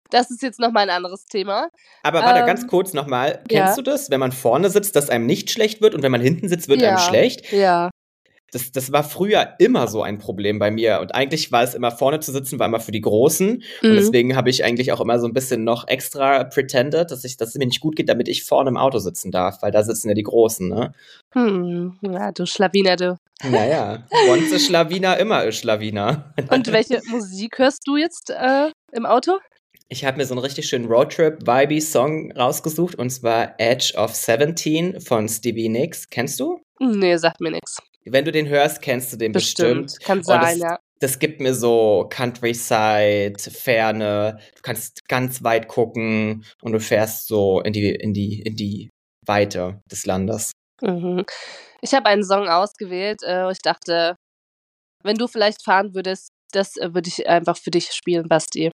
das 0.10 0.32
ist 0.32 0.42
jetzt 0.42 0.60
nochmal 0.60 0.84
ein 0.84 0.96
anderes 0.96 1.26
Thema. 1.26 1.70
Aber 2.04 2.22
warte, 2.22 2.40
ähm, 2.40 2.46
ganz 2.46 2.68
kurz 2.68 2.94
nochmal. 2.94 3.44
Kennst 3.48 3.52
ja. 3.52 3.76
du 3.76 3.82
das, 3.82 4.10
wenn 4.10 4.20
man 4.20 4.32
vorne 4.32 4.70
sitzt, 4.70 4.96
dass 4.96 5.10
einem 5.10 5.26
nicht 5.26 5.50
schlecht 5.52 5.82
wird 5.82 5.96
und 5.96 6.04
wenn 6.04 6.12
man 6.12 6.22
hinten 6.22 6.50
sitzt, 6.50 6.68
wird 6.68 6.84
einem 6.84 6.98
schlecht? 6.98 7.52
Ja 7.52 7.90
das, 8.52 8.72
das 8.72 8.92
war 8.92 9.04
früher 9.04 9.56
immer 9.60 9.88
so 9.88 10.02
ein 10.02 10.20
Problem 10.20 10.58
bei 10.58 10.72
mir. 10.72 11.00
Und 11.02 11.14
eigentlich 11.14 11.52
war 11.52 11.64
es 11.64 11.74
immer 11.74 11.92
vorne 11.92 12.20
zu 12.20 12.32
sitzen, 12.32 12.60
war 12.60 12.68
immer 12.68 12.80
für 12.80 12.92
die 12.92 13.02
Großen. 13.02 13.48
Mhm. 13.82 13.90
Und 13.90 13.96
deswegen 13.96 14.36
habe 14.36 14.50
ich 14.50 14.64
eigentlich 14.64 14.92
auch 14.92 15.02
immer 15.02 15.20
so 15.20 15.28
ein 15.28 15.34
bisschen 15.34 15.64
noch 15.64 15.88
extra 15.88 16.46
pretended, 16.46 17.12
dass, 17.12 17.24
ich, 17.24 17.38
dass 17.38 17.50
es 17.50 17.56
mir 17.56 17.66
nicht 17.66 17.82
gut 17.82 17.96
geht, 17.96 18.10
damit 18.10 18.28
ich 18.28 18.46
vorne 18.46 18.70
im 18.70 18.78
Auto 18.78 19.00
sitzen 19.00 19.32
darf, 19.32 19.62
weil 19.62 19.72
da 19.72 19.84
sitzen 19.84 20.10
ja 20.10 20.14
die 20.14 20.24
Großen, 20.24 20.68
ne? 20.70 20.94
Hm, 21.34 21.98
ja, 22.02 22.32
du 22.32 22.46
Schlawiner, 22.46 22.96
du. 22.96 23.18
Naja, 23.44 24.06
once 24.30 24.54
a 24.54 24.60
Schlawiner, 24.60 25.18
immer 25.18 25.38
a 25.40 25.52
Schlawiner. 25.52 26.34
Und 26.50 26.72
welche 26.72 27.02
Musik 27.08 27.60
hörst 27.60 27.86
du 27.86 27.98
jetzt 27.98 28.30
äh, 28.30 28.72
im 28.94 29.06
Auto? 29.06 29.38
Ich 29.90 30.04
habe 30.04 30.18
mir 30.18 30.26
so 30.26 30.34
einen 30.34 30.42
richtig 30.44 30.68
schönen 30.68 30.86
Roadtrip-Vibey-Song 30.86 32.34
rausgesucht 32.34 32.96
und 32.96 33.10
zwar 33.10 33.56
Edge 33.58 33.94
of 33.96 34.14
17 34.14 35.00
von 35.00 35.30
Stevie 35.30 35.70
Nicks. 35.70 36.10
Kennst 36.10 36.40
du? 36.42 36.62
Nee, 36.80 37.16
sagt 37.16 37.40
mir 37.40 37.52
nichts. 37.52 37.78
Wenn 38.04 38.26
du 38.26 38.32
den 38.32 38.50
hörst, 38.50 38.82
kennst 38.82 39.14
du 39.14 39.18
den 39.18 39.32
bestimmt. 39.32 39.84
bestimmt. 39.84 40.06
Kann 40.06 40.24
sein, 40.24 40.42
das, 40.42 40.58
ja. 40.58 40.80
Das 41.00 41.20
gibt 41.20 41.40
mir 41.40 41.54
so 41.54 42.08
Countryside, 42.10 43.36
Ferne. 43.40 44.40
Du 44.56 44.62
kannst 44.62 45.08
ganz 45.08 45.44
weit 45.44 45.70
gucken 45.70 46.44
und 46.62 46.74
du 46.74 46.80
fährst 46.80 47.28
so 47.28 47.62
in 47.62 47.72
die, 47.72 47.90
in 47.90 48.14
die, 48.14 48.42
in 48.42 48.56
die 48.56 48.90
Weite 49.26 49.82
des 49.90 50.06
Landes. 50.06 50.52
Mhm. 50.82 51.26
Ich 51.82 51.94
habe 51.94 52.08
einen 52.08 52.24
Song 52.24 52.50
ausgewählt. 52.50 53.24
Äh, 53.24 53.52
ich 53.52 53.60
dachte, 53.60 54.16
wenn 55.04 55.16
du 55.16 55.28
vielleicht 55.28 55.64
fahren 55.64 55.94
würdest, 55.94 56.30
das 56.52 56.76
äh, 56.78 56.94
würde 56.94 57.08
ich 57.08 57.28
einfach 57.28 57.58
für 57.58 57.72
dich 57.72 57.92
spielen, 57.94 58.28
Basti. 58.28 58.72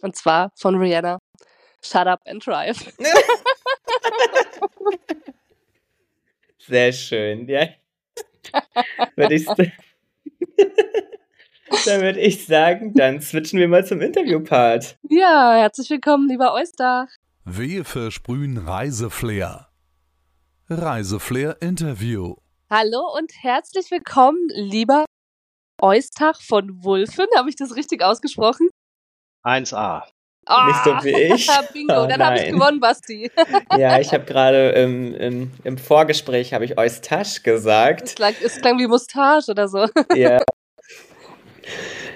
Und 0.00 0.16
zwar 0.16 0.50
von 0.56 0.76
Rihanna. 0.76 1.18
Shut 1.82 2.06
up 2.06 2.20
and 2.26 2.44
drive. 2.44 2.92
Sehr 6.58 6.92
schön, 6.92 7.46
ja. 7.46 7.68
würde 9.16 9.34
ich, 9.34 9.44
dann 11.84 12.00
würde 12.00 12.20
ich 12.20 12.46
sagen, 12.46 12.94
dann 12.94 13.20
switchen 13.20 13.58
wir 13.58 13.68
mal 13.68 13.84
zum 13.84 14.00
Interviewpart. 14.00 14.96
Ja, 15.10 15.56
herzlich 15.56 15.90
willkommen, 15.90 16.26
lieber 16.28 16.54
Oyster. 16.54 17.08
Wir 17.44 17.84
versprühen 17.84 18.56
Reiseflair. 18.56 19.68
Reiseflair 20.70 21.60
Interview. 21.60 22.36
Hallo 22.70 23.14
und 23.14 23.30
herzlich 23.42 23.90
willkommen, 23.90 24.48
lieber 24.54 25.04
Eustach 25.78 26.40
von 26.40 26.82
Wulfen. 26.82 27.26
Habe 27.36 27.50
ich 27.50 27.56
das 27.56 27.76
richtig 27.76 28.02
ausgesprochen? 28.02 28.70
1a. 29.44 30.02
Oh, 30.46 30.66
nicht 30.66 30.84
so 30.84 30.92
ah, 30.92 31.04
wie 31.04 31.22
ich. 31.34 31.48
Bingo, 31.72 32.02
oh, 32.02 32.06
dann 32.06 32.22
habe 32.22 32.38
ich 32.38 32.50
gewonnen, 32.50 32.80
Basti. 32.80 33.30
ja, 33.78 33.98
ich 33.98 34.12
habe 34.12 34.24
gerade 34.24 34.70
im, 34.70 35.14
im, 35.14 35.52
im, 35.64 35.78
Vorgespräch 35.78 36.52
habe 36.52 36.64
ich 36.64 36.76
Eustache 36.78 37.40
gesagt. 37.42 38.02
Es 38.02 38.14
klang, 38.14 38.34
es 38.42 38.60
klang 38.60 38.78
wie 38.78 38.86
Mustache 38.86 39.50
oder 39.50 39.68
so. 39.68 39.86
Ja. 40.14 40.40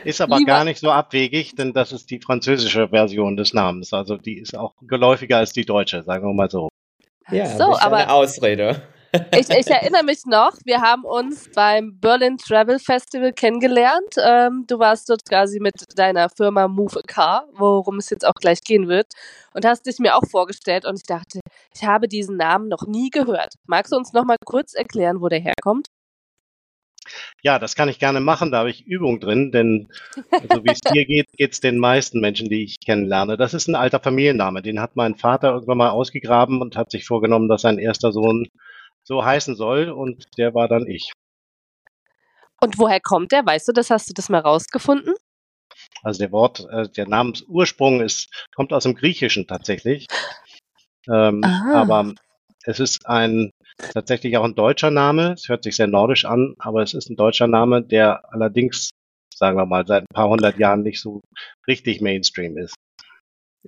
Ist 0.05 0.21
aber 0.21 0.39
Lieber. 0.39 0.47
gar 0.47 0.65
nicht 0.65 0.79
so 0.79 0.91
abwegig, 0.91 1.57
denn 1.57 1.73
das 1.73 1.93
ist 1.93 2.11
die 2.11 2.21
französische 2.21 2.89
Version 2.89 3.37
des 3.37 3.55
Namens. 3.55 3.93
Also 3.93 4.17
die 4.17 4.39
ist 4.39 4.57
auch 4.57 4.75
geläufiger 4.83 5.39
als 5.39 5.53
die 5.53 5.65
deutsche, 5.65 6.03
sagen 6.03 6.27
wir 6.27 6.35
mal 6.35 6.51
so. 6.51 6.69
Ja, 7.31 7.47
so, 7.47 7.77
aber 7.79 7.97
eine 7.97 8.13
Ausrede. 8.13 8.83
Ich, 9.35 9.49
ich, 9.49 9.67
erinnere 9.69 10.05
mich 10.05 10.27
noch, 10.27 10.53
wir 10.65 10.83
haben 10.83 11.05
uns 11.05 11.51
beim 11.55 11.99
Berlin 11.99 12.37
Travel 12.37 12.79
Festival 12.79 13.33
kennengelernt. 13.33 14.15
Ähm, 14.23 14.65
du 14.67 14.79
warst 14.79 15.09
dort 15.09 15.25
quasi 15.27 15.61
mit 15.61 15.75
deiner 15.97 16.29
Firma 16.29 16.69
Move 16.69 16.99
a 16.99 17.03
Car, 17.07 17.49
worum 17.55 17.97
es 17.97 18.11
jetzt 18.11 18.27
auch 18.27 18.35
gleich 18.35 18.61
gehen 18.61 18.89
wird, 18.89 19.07
und 19.55 19.65
hast 19.65 19.87
dich 19.87 19.99
mir 19.99 20.15
auch 20.15 20.25
vorgestellt 20.31 20.85
und 20.85 20.97
ich 20.97 21.05
dachte, 21.05 21.41
ich 21.75 21.85
habe 21.85 22.07
diesen 22.07 22.37
Namen 22.37 22.69
noch 22.69 22.87
nie 22.87 23.09
gehört. 23.09 23.55
Magst 23.67 23.93
du 23.93 23.97
uns 23.97 24.13
noch 24.13 24.25
mal 24.25 24.37
kurz 24.45 24.75
erklären, 24.75 25.21
wo 25.21 25.29
der 25.29 25.41
herkommt? 25.41 25.89
Ja, 27.43 27.59
das 27.59 27.75
kann 27.75 27.89
ich 27.89 27.99
gerne 27.99 28.21
machen, 28.21 28.51
da 28.51 28.59
habe 28.59 28.71
ich 28.71 28.87
Übung 28.87 29.21
drin, 29.21 29.51
denn 29.53 29.89
so 30.53 30.63
wie 30.65 30.71
es 30.71 30.81
dir 30.81 31.07
geht, 31.07 31.33
geht 31.33 31.53
es 31.53 31.61
den 31.61 31.79
meisten 31.79 32.21
Menschen, 32.21 32.51
die 32.51 32.65
ich 32.65 32.81
kennenlerne. 32.81 33.39
Das 33.39 33.55
ist 33.55 33.69
ein 33.69 33.75
alter 33.75 34.01
Familienname, 34.01 34.61
den 34.61 34.81
hat 34.81 34.97
mein 34.97 35.15
Vater 35.15 35.53
irgendwann 35.53 35.79
mal 35.79 35.91
ausgegraben 35.91 36.61
und 36.61 36.77
hat 36.77 36.91
sich 36.91 37.07
vorgenommen, 37.07 37.49
dass 37.49 37.63
sein 37.63 37.79
erster 37.79 38.13
Sohn 38.13 38.49
so 39.09 39.25
heißen 39.25 39.57
soll 39.57 39.89
und 39.89 40.25
der 40.37 40.55
war 40.55 40.69
dann 40.69 40.87
ich. 40.87 41.13
Und 42.61 42.79
woher 42.79 43.01
kommt 43.01 43.33
der? 43.33 43.47
Weißt 43.47 43.67
du 43.67 43.73
das? 43.73 43.91
Hast 43.91 44.11
du 44.11 44.15
das 44.15 44.29
mal 44.29 44.41
rausgefunden? 44.41 45.15
Also 46.03 46.19
der 46.19 46.33
Wort, 46.33 46.67
äh, 46.71 46.89
der 46.91 47.09
Namensursprung 47.09 48.03
ist, 48.03 48.29
kommt 48.55 48.73
aus 48.73 48.83
dem 48.83 48.95
Griechischen 48.95 49.47
tatsächlich. 49.47 50.07
Ähm, 51.09 51.43
aber 51.43 52.13
es 52.65 52.81
ist 52.81 53.07
ein 53.07 53.51
tatsächlich 53.95 54.37
auch 54.37 54.45
ein 54.45 54.55
deutscher 54.55 54.91
Name. 54.91 55.33
Es 55.33 55.49
hört 55.49 55.65
sich 55.65 55.77
sehr 55.77 55.87
nordisch 55.87 56.27
an, 56.27 56.55
aber 56.59 56.83
es 56.83 56.93
ist 56.93 57.09
ein 57.09 57.17
deutscher 57.17 57.47
Name, 57.47 57.83
der 57.83 58.31
allerdings, 58.33 58.91
sagen 59.35 59.57
wir 59.57 59.65
mal, 59.65 59.87
seit 59.87 60.03
ein 60.03 60.15
paar 60.15 60.29
hundert 60.29 60.59
Jahren 60.59 60.83
nicht 60.83 61.01
so 61.01 61.23
richtig 61.67 62.03
Mainstream 62.03 62.59
ist. 62.59 62.75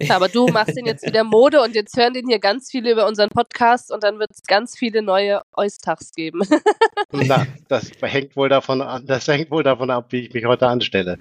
Aber 0.09 0.29
du 0.29 0.47
machst 0.49 0.77
den 0.77 0.87
jetzt 0.87 1.05
wieder 1.05 1.25
Mode 1.25 1.61
und 1.61 1.75
jetzt 1.75 1.97
hören 1.97 2.15
den 2.15 2.29
hier 2.29 2.39
ganz 2.39 2.71
viele 2.71 2.93
über 2.93 3.07
unseren 3.07 3.29
Podcast 3.29 3.93
und 3.93 4.05
dann 4.05 4.19
wird 4.19 4.31
es 4.31 4.43
ganz 4.43 4.79
viele 4.79 5.03
neue 5.03 5.43
Eustachs 5.53 6.13
geben. 6.13 6.41
Na, 7.13 7.47
das 7.69 7.91
hängt 8.01 8.35
wohl 8.37 8.49
davon 8.49 8.81
an, 8.83 9.05
das 9.05 9.29
hängt 9.29 9.51
wohl 9.51 9.63
davon 9.63 9.91
ab, 9.91 10.07
wie 10.11 10.21
ich 10.21 10.33
mich 10.33 10.47
heute 10.47 10.69
anstelle. 10.69 11.19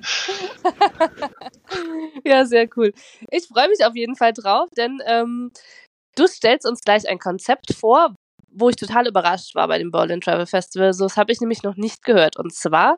ja, 2.25 2.45
sehr 2.45 2.69
cool. 2.77 2.93
Ich 3.31 3.47
freue 3.47 3.69
mich 3.69 3.85
auf 3.85 3.95
jeden 3.95 4.15
Fall 4.15 4.33
drauf, 4.33 4.69
denn 4.77 4.99
ähm, 5.05 5.51
du 6.15 6.27
stellst 6.27 6.67
uns 6.67 6.81
gleich 6.81 7.09
ein 7.09 7.19
Konzept 7.19 7.73
vor, 7.73 8.13
wo 8.51 8.69
ich 8.69 8.75
total 8.75 9.07
überrascht 9.07 9.53
war 9.55 9.67
bei 9.67 9.77
dem 9.77 9.91
Berlin 9.91 10.21
Travel 10.21 10.45
Festival. 10.45 10.93
So, 10.93 11.05
das 11.05 11.17
habe 11.17 11.31
ich 11.31 11.41
nämlich 11.41 11.63
noch 11.63 11.75
nicht 11.75 12.03
gehört. 12.03 12.37
Und 12.37 12.53
zwar 12.53 12.97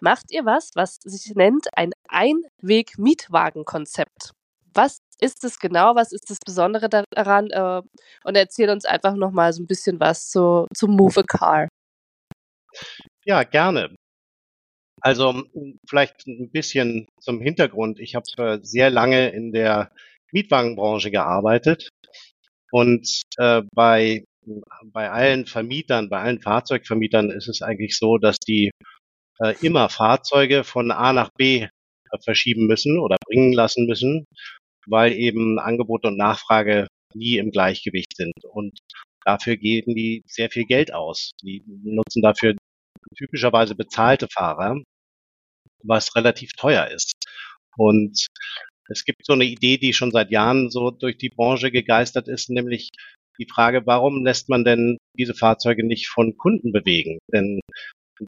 macht 0.00 0.26
ihr 0.30 0.44
was, 0.44 0.70
was 0.74 0.96
sich 1.04 1.34
nennt 1.34 1.68
ein 1.76 1.92
Einweg-Mietwagen-Konzept. 2.08 4.32
Was 4.74 4.98
ist 5.20 5.44
es 5.44 5.58
genau? 5.58 5.94
Was 5.94 6.12
ist 6.12 6.30
das 6.30 6.38
Besondere 6.44 6.88
daran? 6.88 7.50
Äh, 7.50 7.82
und 8.24 8.36
erzähl 8.36 8.70
uns 8.70 8.84
einfach 8.84 9.14
noch 9.14 9.30
mal 9.32 9.52
so 9.52 9.62
ein 9.62 9.66
bisschen 9.66 10.00
was 10.00 10.30
zu, 10.30 10.66
zu 10.74 10.88
Move 10.88 11.20
a 11.20 11.22
Car. 11.22 11.68
Ja, 13.24 13.42
gerne. 13.42 13.94
Also 15.02 15.44
vielleicht 15.88 16.26
ein 16.26 16.50
bisschen 16.50 17.06
zum 17.20 17.40
Hintergrund. 17.40 18.00
Ich 18.00 18.14
habe 18.14 18.26
äh, 18.36 18.58
sehr 18.62 18.90
lange 18.90 19.30
in 19.30 19.52
der 19.52 19.90
Mietwagenbranche 20.32 21.10
gearbeitet 21.10 21.88
und 22.70 23.22
äh, 23.38 23.62
bei 23.74 24.24
bei 24.84 25.10
allen 25.10 25.46
Vermietern, 25.46 26.08
bei 26.08 26.20
allen 26.20 26.40
Fahrzeugvermietern 26.40 27.30
ist 27.30 27.48
es 27.48 27.62
eigentlich 27.62 27.96
so, 27.96 28.18
dass 28.18 28.38
die 28.38 28.70
äh, 29.38 29.54
immer 29.60 29.88
Fahrzeuge 29.88 30.64
von 30.64 30.90
A 30.90 31.12
nach 31.12 31.30
B 31.36 31.62
äh, 31.64 31.68
verschieben 32.24 32.66
müssen 32.66 32.98
oder 32.98 33.16
bringen 33.26 33.52
lassen 33.52 33.86
müssen, 33.86 34.24
weil 34.90 35.12
eben 35.12 35.58
Angebot 35.58 36.04
und 36.04 36.16
Nachfrage 36.16 36.88
nie 37.14 37.38
im 37.38 37.50
Gleichgewicht 37.50 38.16
sind. 38.16 38.34
Und 38.44 38.78
dafür 39.24 39.56
geben 39.56 39.94
die 39.94 40.22
sehr 40.26 40.50
viel 40.50 40.64
Geld 40.64 40.92
aus. 40.92 41.30
Die 41.42 41.62
nutzen 41.66 42.22
dafür 42.22 42.56
typischerweise 43.16 43.74
bezahlte 43.74 44.28
Fahrer, 44.32 44.82
was 45.82 46.14
relativ 46.16 46.52
teuer 46.52 46.88
ist. 46.88 47.12
Und 47.76 48.26
es 48.88 49.04
gibt 49.04 49.24
so 49.24 49.32
eine 49.32 49.44
Idee, 49.44 49.78
die 49.78 49.92
schon 49.92 50.10
seit 50.10 50.30
Jahren 50.30 50.70
so 50.70 50.90
durch 50.90 51.16
die 51.16 51.28
Branche 51.28 51.70
gegeistert 51.70 52.28
ist, 52.28 52.50
nämlich 52.50 52.90
die 53.38 53.46
Frage, 53.46 53.86
warum 53.86 54.24
lässt 54.24 54.48
man 54.48 54.64
denn 54.64 54.98
diese 55.16 55.34
Fahrzeuge 55.34 55.86
nicht 55.86 56.08
von 56.08 56.36
Kunden 56.36 56.72
bewegen? 56.72 57.18
Denn 57.32 57.60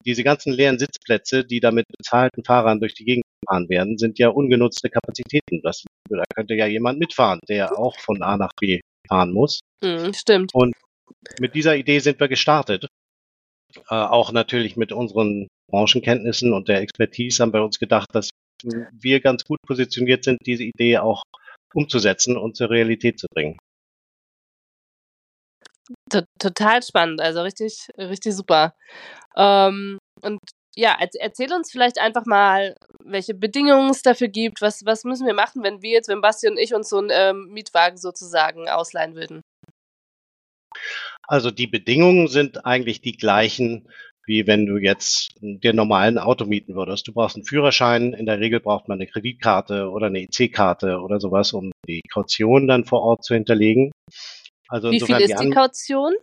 diese 0.06 0.24
ganzen 0.24 0.52
leeren 0.52 0.78
Sitzplätze, 0.78 1.44
die 1.44 1.60
da 1.60 1.70
mit 1.70 1.84
bezahlten 1.98 2.44
Fahrern 2.44 2.80
durch 2.80 2.94
die 2.94 3.04
Gegend 3.04 3.24
fahren 3.46 3.68
werden, 3.68 3.98
sind 3.98 4.18
ja 4.18 4.28
ungenutzte 4.28 4.88
Kapazitäten. 4.88 5.60
Das, 5.62 5.84
da 6.08 6.22
könnte 6.34 6.54
ja 6.54 6.66
jemand 6.66 6.98
mitfahren, 6.98 7.40
der 7.48 7.78
auch 7.78 7.98
von 7.98 8.22
A 8.22 8.36
nach 8.36 8.52
B 8.58 8.80
fahren 9.08 9.32
muss. 9.32 9.60
Mm, 9.82 10.12
stimmt. 10.12 10.54
Und 10.54 10.74
mit 11.38 11.54
dieser 11.54 11.76
Idee 11.76 11.98
sind 11.98 12.20
wir 12.20 12.28
gestartet. 12.28 12.86
Äh, 13.88 13.94
auch 13.94 14.32
natürlich 14.32 14.76
mit 14.76 14.92
unseren 14.92 15.48
Branchenkenntnissen 15.70 16.52
und 16.52 16.68
der 16.68 16.80
Expertise 16.80 17.42
haben 17.42 17.52
wir 17.52 17.64
uns 17.64 17.78
gedacht, 17.78 18.08
dass 18.12 18.30
wir 18.64 19.20
ganz 19.20 19.44
gut 19.44 19.58
positioniert 19.66 20.24
sind, 20.24 20.38
diese 20.46 20.64
Idee 20.64 20.98
auch 20.98 21.22
umzusetzen 21.74 22.36
und 22.36 22.56
zur 22.56 22.70
Realität 22.70 23.18
zu 23.18 23.26
bringen. 23.34 23.58
Total 26.38 26.82
spannend, 26.82 27.20
also 27.20 27.42
richtig, 27.42 27.88
richtig 27.98 28.34
super. 28.34 28.74
Ähm, 29.36 29.98
und 30.22 30.38
ja, 30.74 30.96
erzähl 31.20 31.52
uns 31.52 31.70
vielleicht 31.70 31.98
einfach 32.00 32.24
mal, 32.24 32.76
welche 33.04 33.34
Bedingungen 33.34 33.90
es 33.90 34.02
dafür 34.02 34.28
gibt. 34.28 34.62
Was, 34.62 34.84
was 34.84 35.04
müssen 35.04 35.26
wir 35.26 35.34
machen, 35.34 35.62
wenn 35.62 35.82
wir 35.82 35.90
jetzt, 35.90 36.08
wenn 36.08 36.20
Basti 36.20 36.48
und 36.48 36.58
ich 36.58 36.74
uns 36.74 36.88
so 36.88 36.98
einen 36.98 37.10
ähm, 37.12 37.48
Mietwagen 37.52 37.98
sozusagen 37.98 38.68
ausleihen 38.68 39.14
würden? 39.14 39.42
Also 41.28 41.50
die 41.50 41.66
Bedingungen 41.66 42.28
sind 42.28 42.64
eigentlich 42.64 43.00
die 43.00 43.16
gleichen, 43.16 43.88
wie 44.24 44.46
wenn 44.46 44.66
du 44.66 44.78
jetzt 44.78 45.34
dir 45.40 45.72
normalen 45.72 46.18
Auto 46.18 46.46
mieten 46.46 46.74
würdest. 46.74 47.06
Du 47.06 47.12
brauchst 47.12 47.36
einen 47.36 47.44
Führerschein. 47.44 48.14
In 48.14 48.26
der 48.26 48.40
Regel 48.40 48.60
braucht 48.60 48.88
man 48.88 48.98
eine 48.98 49.06
Kreditkarte 49.06 49.90
oder 49.90 50.06
eine 50.06 50.22
EC-Karte 50.22 51.00
oder 51.00 51.20
sowas, 51.20 51.52
um 51.52 51.72
die 51.86 52.02
Kaution 52.10 52.66
dann 52.66 52.84
vor 52.84 53.02
Ort 53.02 53.24
zu 53.24 53.34
hinterlegen. 53.34 53.92
Also 54.68 54.90
Wie 54.90 55.00
viel 55.00 55.20
ist 55.20 55.38
die, 55.38 55.48
die 55.48 55.50
Kaution? 55.50 56.14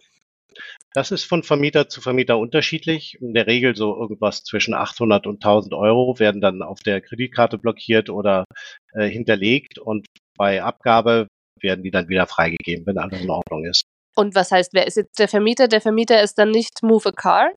Das 0.94 1.12
ist 1.12 1.24
von 1.24 1.44
Vermieter 1.44 1.88
zu 1.88 2.02
Vermieter 2.02 2.38
unterschiedlich. 2.40 3.18
In 3.22 3.34
der 3.34 3.48
Regel 3.48 3.76
so 3.76 3.96
irgendwas 3.96 4.44
zwischen 4.44 4.74
800 4.74 5.28
und 5.28 5.44
1000 5.44 5.74
Euro 5.74 6.18
werden 6.20 6.42
dann 6.42 6.62
auf 6.62 6.80
der 6.80 7.02
Kreditkarte 7.02 7.58
blockiert 7.58 8.10
oder 8.10 8.46
äh, 8.94 9.08
hinterlegt 9.08 9.78
und 9.78 10.08
bei 10.38 10.64
Abgabe 10.64 11.28
werden 11.62 11.84
die 11.84 11.92
dann 11.92 12.10
wieder 12.10 12.26
freigegeben, 12.26 12.86
wenn 12.88 12.98
alles 12.98 13.22
in 13.22 13.30
Ordnung 13.30 13.66
ist. 13.66 13.84
Und 14.16 14.36
was 14.36 14.52
heißt, 14.52 14.74
wer 14.74 14.88
ist 14.88 14.98
jetzt 14.98 15.20
der 15.20 15.28
Vermieter? 15.28 15.68
Der 15.68 15.82
Vermieter 15.82 16.22
ist 16.24 16.38
dann 16.38 16.52
nicht 16.52 16.82
Move 16.82 17.10
a 17.10 17.12
Car? 17.12 17.52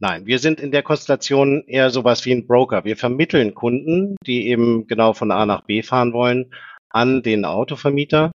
Nein, 0.00 0.26
wir 0.26 0.38
sind 0.38 0.60
in 0.60 0.72
der 0.72 0.82
Konstellation 0.82 1.64
eher 1.66 1.90
sowas 1.90 2.24
wie 2.24 2.32
ein 2.32 2.46
Broker. 2.46 2.84
Wir 2.84 2.96
vermitteln 2.96 3.54
Kunden, 3.54 4.16
die 4.26 4.48
eben 4.48 4.86
genau 4.86 5.12
von 5.12 5.30
A 5.30 5.46
nach 5.46 5.62
B 5.62 5.82
fahren 5.82 6.12
wollen, 6.12 6.52
an 6.90 7.22
den 7.22 7.44
Autovermieter. 7.44 8.32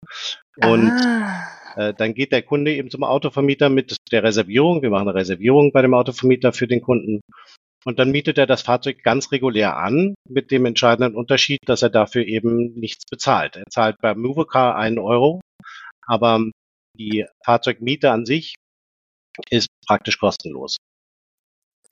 Und 0.57 0.91
ah. 0.91 1.54
Äh, 1.77 1.95
dann 1.95 2.15
geht 2.15 2.33
der 2.33 2.43
Kunde 2.43 2.75
eben 2.75 2.91
zum 2.91 3.05
Autovermieter 3.05 3.69
mit 3.69 3.97
der 4.11 4.23
Reservierung. 4.23 4.83
Wir 4.83 4.91
machen 4.91 5.09
eine 5.09 5.19
Reservierung 5.19 5.73
bei 5.73 5.83
dem 5.83 5.95
Autovermieter 5.95 6.53
für 6.53 6.67
den 6.67 6.81
Kunden. 6.81 7.21
Und 7.85 7.99
dann 7.99 8.11
mietet 8.11 8.39
er 8.39 8.47
das 8.47 8.63
Fahrzeug 8.63 9.03
ganz 9.03 9.31
regulär 9.31 9.77
an, 9.77 10.15
mit 10.29 10.51
dem 10.51 10.65
entscheidenden 10.65 11.15
Unterschied, 11.15 11.61
dass 11.67 11.83
er 11.83 11.91
dafür 11.91 12.27
eben 12.27 12.75
nichts 12.75 13.05
bezahlt. 13.11 13.57
Er 13.57 13.67
zahlt 13.69 13.97
bei 14.01 14.15
Movecar 14.15 14.77
einen 14.77 14.99
Euro, 14.99 15.41
aber 16.07 16.51
die 16.97 17.27
Fahrzeugmiete 17.45 18.11
an 18.11 18.25
sich 18.25 18.55
ist 19.51 19.69
praktisch 19.87 20.19
kostenlos 20.19 20.79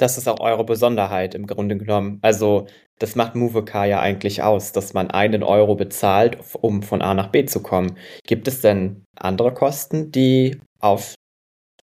das 0.03 0.19
ist 0.19 0.27
auch 0.27 0.41
eure 0.41 0.65
Besonderheit 0.65 1.37
im 1.37 1.47
Grunde 1.47 1.79
genommen. 1.79 2.19
Also 2.23 2.67
das 2.99 3.15
macht 3.15 3.37
Movecar 3.37 3.87
ja 3.87 4.01
eigentlich 4.01 4.43
aus, 4.43 4.73
dass 4.73 4.95
man 4.95 5.11
einen 5.13 5.45
Euro 5.45 5.77
bezahlt, 5.77 6.39
um 6.61 6.83
von 6.83 7.03
A 7.03 7.15
nach 7.15 7.29
B 7.29 7.45
zu 7.47 7.63
kommen. 7.63 7.97
Gibt 8.27 8.49
es 8.49 8.61
denn 8.61 9.05
andere 9.17 9.55
Kosten, 9.55 10.11
die 10.11 10.61
auf 10.81 11.15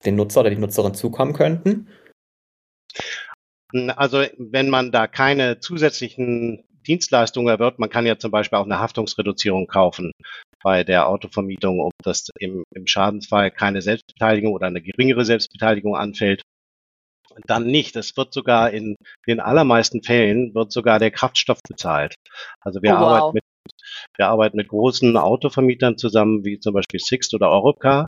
den 0.05 0.15
Nutzer 0.15 0.41
oder 0.41 0.51
die 0.51 0.57
Nutzerin 0.57 0.95
zukommen 0.95 1.33
könnten? 1.33 1.89
Also 3.97 4.25
wenn 4.39 4.71
man 4.71 4.93
da 4.93 5.09
keine 5.09 5.59
zusätzlichen 5.59 6.63
Dienstleistungen 6.87 7.49
erwirbt, 7.49 7.81
man 7.81 7.91
kann 7.91 8.07
ja 8.07 8.17
zum 8.19 8.31
Beispiel 8.31 8.61
auch 8.61 8.67
eine 8.67 8.79
Haftungsreduzierung 8.79 9.67
kaufen 9.67 10.13
bei 10.63 10.85
der 10.85 11.09
Autovermietung, 11.09 11.81
ob 11.81 11.93
das 12.05 12.29
im, 12.39 12.63
im 12.73 12.87
Schadensfall 12.87 13.51
keine 13.51 13.83
Selbstbeteiligung 13.83 14.53
oder 14.53 14.69
eine 14.69 14.81
geringere 14.81 15.25
Selbstbeteiligung 15.25 15.97
anfällt 15.97 16.43
dann 17.47 17.67
nicht. 17.67 17.97
Es 17.97 18.17
wird 18.17 18.33
sogar 18.33 18.71
in 18.71 18.97
den 19.27 19.41
allermeisten 19.41 20.03
Fällen 20.03 20.55
wird 20.55 20.73
sogar 20.73 20.99
der 20.99 21.11
Kraftstoff 21.11 21.61
bezahlt. 21.69 22.15
Also 22.61 22.83
wir 22.83 22.95
oh, 22.95 23.01
wow. 23.01 23.03
arbeiten 23.03 23.35
mit 23.35 23.45
wir 24.17 24.29
arbeiten 24.29 24.57
mit 24.57 24.69
großen 24.69 25.17
Autovermietern 25.17 25.99
zusammen, 25.99 26.45
wie 26.45 26.59
zum 26.61 26.75
Beispiel 26.75 27.01
Sixt 27.01 27.35
oder 27.35 27.51
Europcar. 27.51 28.07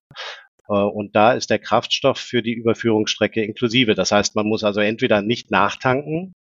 Äh, 0.69 0.73
und 0.73 1.15
da 1.17 1.33
ist 1.33 1.51
der 1.51 1.59
Kraftstoff 1.59 2.19
für 2.19 2.43
die 2.43 2.53
Überführungsstrecke 2.53 3.45
inklusive. 3.45 3.95
Das 3.95 4.13
heißt, 4.13 4.37
man 4.37 4.47
muss 4.47 4.65
also 4.65 4.81
entweder 4.81 5.23
nicht 5.23 5.51
nachtanken 5.51 6.33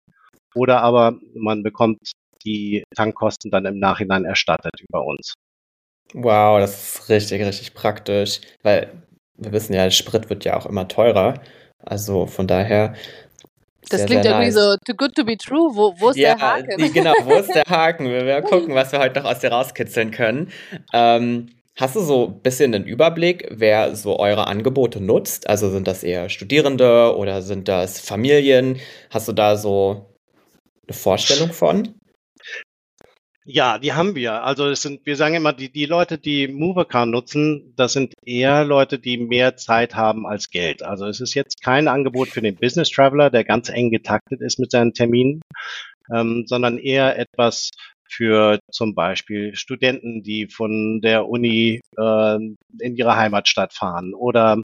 oder 0.54 0.82
aber 0.82 1.18
man 1.34 1.62
bekommt 1.62 2.12
die 2.44 2.84
Tankkosten 2.94 3.50
dann 3.50 3.66
im 3.66 3.78
Nachhinein 3.78 4.24
erstattet 4.24 4.80
über 4.88 5.04
uns. 5.04 5.34
Wow, 6.14 6.58
das 6.60 7.00
ist 7.00 7.08
richtig, 7.10 7.42
richtig 7.42 7.74
praktisch, 7.74 8.40
weil 8.62 9.02
wir 9.36 9.52
wissen 9.52 9.74
ja, 9.74 9.90
Sprit 9.90 10.30
wird 10.30 10.44
ja 10.44 10.56
auch 10.56 10.66
immer 10.66 10.88
teurer. 10.88 11.34
Also 11.84 12.26
von 12.26 12.46
daher. 12.46 12.94
Das 13.90 14.04
klingt 14.04 14.24
irgendwie 14.24 14.46
nice. 14.46 14.54
so 14.54 14.76
too 14.84 14.94
good 14.94 15.14
to 15.14 15.24
be 15.24 15.36
true. 15.36 15.70
Wo, 15.74 15.94
wo 15.98 16.10
ist 16.10 16.16
ja, 16.18 16.34
der 16.34 16.42
Haken? 16.42 16.76
Die, 16.78 16.92
genau, 16.92 17.14
wo 17.24 17.34
ist 17.34 17.54
der 17.54 17.64
Haken? 17.68 18.06
Wir 18.06 18.26
werden 18.26 18.44
gucken, 18.44 18.74
was 18.74 18.92
wir 18.92 18.98
heute 18.98 19.20
noch 19.20 19.30
aus 19.30 19.38
dir 19.38 19.50
rauskitzeln 19.50 20.10
können. 20.10 20.50
Ähm, 20.92 21.48
hast 21.76 21.96
du 21.96 22.00
so 22.00 22.26
ein 22.26 22.40
bisschen 22.40 22.72
den 22.72 22.84
Überblick, 22.84 23.48
wer 23.50 23.96
so 23.96 24.18
eure 24.18 24.46
Angebote 24.46 25.00
nutzt? 25.00 25.48
Also 25.48 25.70
sind 25.70 25.88
das 25.88 26.02
eher 26.02 26.28
Studierende 26.28 27.16
oder 27.16 27.40
sind 27.40 27.68
das 27.68 27.98
Familien? 27.98 28.78
Hast 29.08 29.28
du 29.28 29.32
da 29.32 29.56
so 29.56 30.06
eine 30.86 30.94
Vorstellung 30.94 31.52
von? 31.52 31.97
Ja, 33.50 33.78
die 33.78 33.94
haben 33.94 34.14
wir. 34.14 34.44
Also 34.44 34.66
es 34.68 34.82
sind, 34.82 35.06
wir 35.06 35.16
sagen 35.16 35.34
immer, 35.34 35.54
die, 35.54 35.72
die 35.72 35.86
Leute, 35.86 36.18
die 36.18 36.48
Movercar 36.48 37.06
nutzen, 37.06 37.72
das 37.76 37.94
sind 37.94 38.12
eher 38.26 38.62
Leute, 38.66 38.98
die 38.98 39.16
mehr 39.16 39.56
Zeit 39.56 39.94
haben 39.94 40.26
als 40.26 40.50
Geld. 40.50 40.82
Also 40.82 41.06
es 41.06 41.18
ist 41.22 41.32
jetzt 41.32 41.62
kein 41.62 41.88
Angebot 41.88 42.28
für 42.28 42.42
den 42.42 42.56
Business 42.56 42.90
Traveler, 42.90 43.30
der 43.30 43.44
ganz 43.44 43.70
eng 43.70 43.90
getaktet 43.90 44.42
ist 44.42 44.58
mit 44.58 44.70
seinen 44.70 44.92
Terminen, 44.92 45.40
ähm, 46.14 46.44
sondern 46.46 46.76
eher 46.76 47.18
etwas 47.18 47.70
für 48.10 48.58
zum 48.70 48.94
Beispiel 48.94 49.54
Studenten, 49.56 50.22
die 50.22 50.48
von 50.48 51.00
der 51.00 51.26
Uni 51.26 51.80
äh, 51.96 52.34
in 52.80 52.96
ihre 52.96 53.16
Heimatstadt 53.16 53.72
fahren 53.72 54.12
oder 54.12 54.60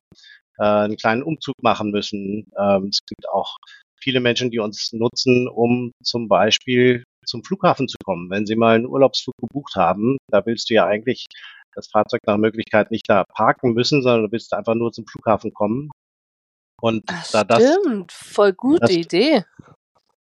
äh, 0.58 0.62
einen 0.62 0.96
kleinen 0.98 1.22
Umzug 1.22 1.54
machen 1.62 1.90
müssen. 1.90 2.48
Ähm, 2.58 2.88
es 2.90 3.00
gibt 3.06 3.30
auch 3.30 3.56
viele 3.98 4.20
Menschen, 4.20 4.50
die 4.50 4.58
uns 4.58 4.92
nutzen, 4.92 5.48
um 5.48 5.92
zum 6.02 6.28
Beispiel 6.28 7.02
zum 7.26 7.44
Flughafen 7.44 7.88
zu 7.88 7.96
kommen. 8.04 8.30
Wenn 8.30 8.46
sie 8.46 8.56
mal 8.56 8.76
einen 8.76 8.86
Urlaubsflug 8.86 9.36
gebucht 9.40 9.74
haben, 9.76 10.16
da 10.30 10.44
willst 10.46 10.70
du 10.70 10.74
ja 10.74 10.86
eigentlich 10.86 11.26
das 11.74 11.88
Fahrzeug 11.88 12.20
nach 12.26 12.36
Möglichkeit 12.36 12.90
nicht 12.90 13.08
da 13.08 13.24
parken 13.24 13.74
müssen, 13.74 14.02
sondern 14.02 14.24
du 14.24 14.32
willst 14.32 14.52
einfach 14.54 14.74
nur 14.74 14.92
zum 14.92 15.06
Flughafen 15.06 15.52
kommen. 15.52 15.90
Und 16.80 17.04
Ach, 17.08 17.30
da 17.32 17.44
das, 17.44 17.62
stimmt, 17.62 18.12
voll 18.12 18.52
gute 18.52 18.80
das, 18.80 18.90
Idee. 18.90 19.44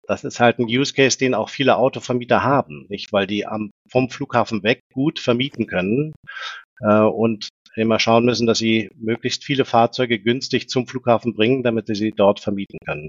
Das 0.07 0.25
ist 0.25 0.41
halt 0.41 0.59
ein 0.59 0.67
Use 0.67 0.93
Case, 0.93 1.19
den 1.19 1.35
auch 1.35 1.49
viele 1.49 1.77
Autovermieter 1.77 2.43
haben, 2.43 2.87
nicht, 2.89 3.13
weil 3.13 3.27
die 3.27 3.47
am, 3.47 3.71
vom 3.91 4.11
Flughafen 4.11 4.63
weg 4.63 4.81
gut 4.93 5.19
vermieten 5.19 5.67
können 5.67 6.13
äh, 6.81 7.01
und 7.01 7.49
immer 7.77 7.99
schauen 7.99 8.25
müssen, 8.25 8.47
dass 8.47 8.59
sie 8.59 8.91
möglichst 8.95 9.45
viele 9.45 9.65
Fahrzeuge 9.65 10.19
günstig 10.19 10.69
zum 10.69 10.87
Flughafen 10.87 11.35
bringen, 11.35 11.63
damit 11.63 11.87
sie 11.87 11.95
sie 11.95 12.13
dort 12.13 12.41
vermieten 12.41 12.79
können. 12.87 13.09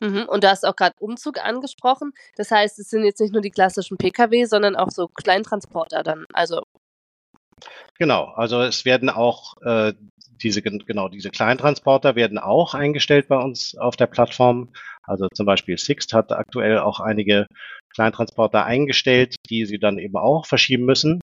Mhm. 0.00 0.26
Und 0.28 0.44
du 0.44 0.50
hast 0.50 0.66
auch 0.66 0.76
gerade 0.76 0.94
Umzug 0.98 1.38
angesprochen. 1.42 2.12
Das 2.36 2.50
heißt, 2.50 2.78
es 2.78 2.90
sind 2.90 3.04
jetzt 3.04 3.20
nicht 3.20 3.32
nur 3.32 3.42
die 3.42 3.50
klassischen 3.50 3.96
Pkw, 3.96 4.44
sondern 4.44 4.76
auch 4.76 4.90
so 4.90 5.08
Kleintransporter 5.08 6.02
dann. 6.02 6.26
Also 6.32 6.62
Genau, 7.98 8.24
also 8.36 8.60
es 8.62 8.84
werden 8.84 9.08
auch 9.08 9.56
äh, 9.62 9.94
diese 10.42 10.60
genau 10.60 11.08
diese 11.08 11.30
Kleintransporter 11.30 12.14
werden 12.14 12.38
auch 12.38 12.74
eingestellt 12.74 13.28
bei 13.28 13.38
uns 13.38 13.74
auf 13.76 13.96
der 13.96 14.06
Plattform. 14.06 14.72
Also 15.02 15.28
zum 15.34 15.46
Beispiel 15.46 15.78
Sixt 15.78 16.12
hat 16.12 16.32
aktuell 16.32 16.78
auch 16.78 17.00
einige 17.00 17.46
Kleintransporter 17.94 18.64
eingestellt, 18.64 19.36
die 19.48 19.64
sie 19.64 19.78
dann 19.78 19.98
eben 19.98 20.16
auch 20.16 20.46
verschieben 20.46 20.84
müssen. 20.84 21.20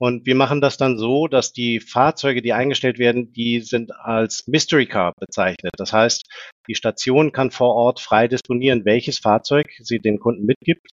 Und 0.00 0.26
wir 0.26 0.36
machen 0.36 0.60
das 0.60 0.76
dann 0.76 0.96
so, 0.96 1.26
dass 1.26 1.52
die 1.52 1.80
Fahrzeuge, 1.80 2.40
die 2.40 2.52
eingestellt 2.52 2.98
werden, 2.98 3.32
die 3.32 3.60
sind 3.60 3.92
als 3.94 4.46
Mystery 4.46 4.86
Car 4.86 5.12
bezeichnet. 5.18 5.72
Das 5.76 5.92
heißt, 5.92 6.22
die 6.68 6.74
Station 6.74 7.32
kann 7.32 7.50
vor 7.50 7.74
Ort 7.74 8.00
frei 8.00 8.28
disponieren, 8.28 8.84
welches 8.84 9.18
Fahrzeug 9.18 9.66
sie 9.80 9.98
den 9.98 10.18
Kunden 10.20 10.44
mitgibt. 10.44 10.90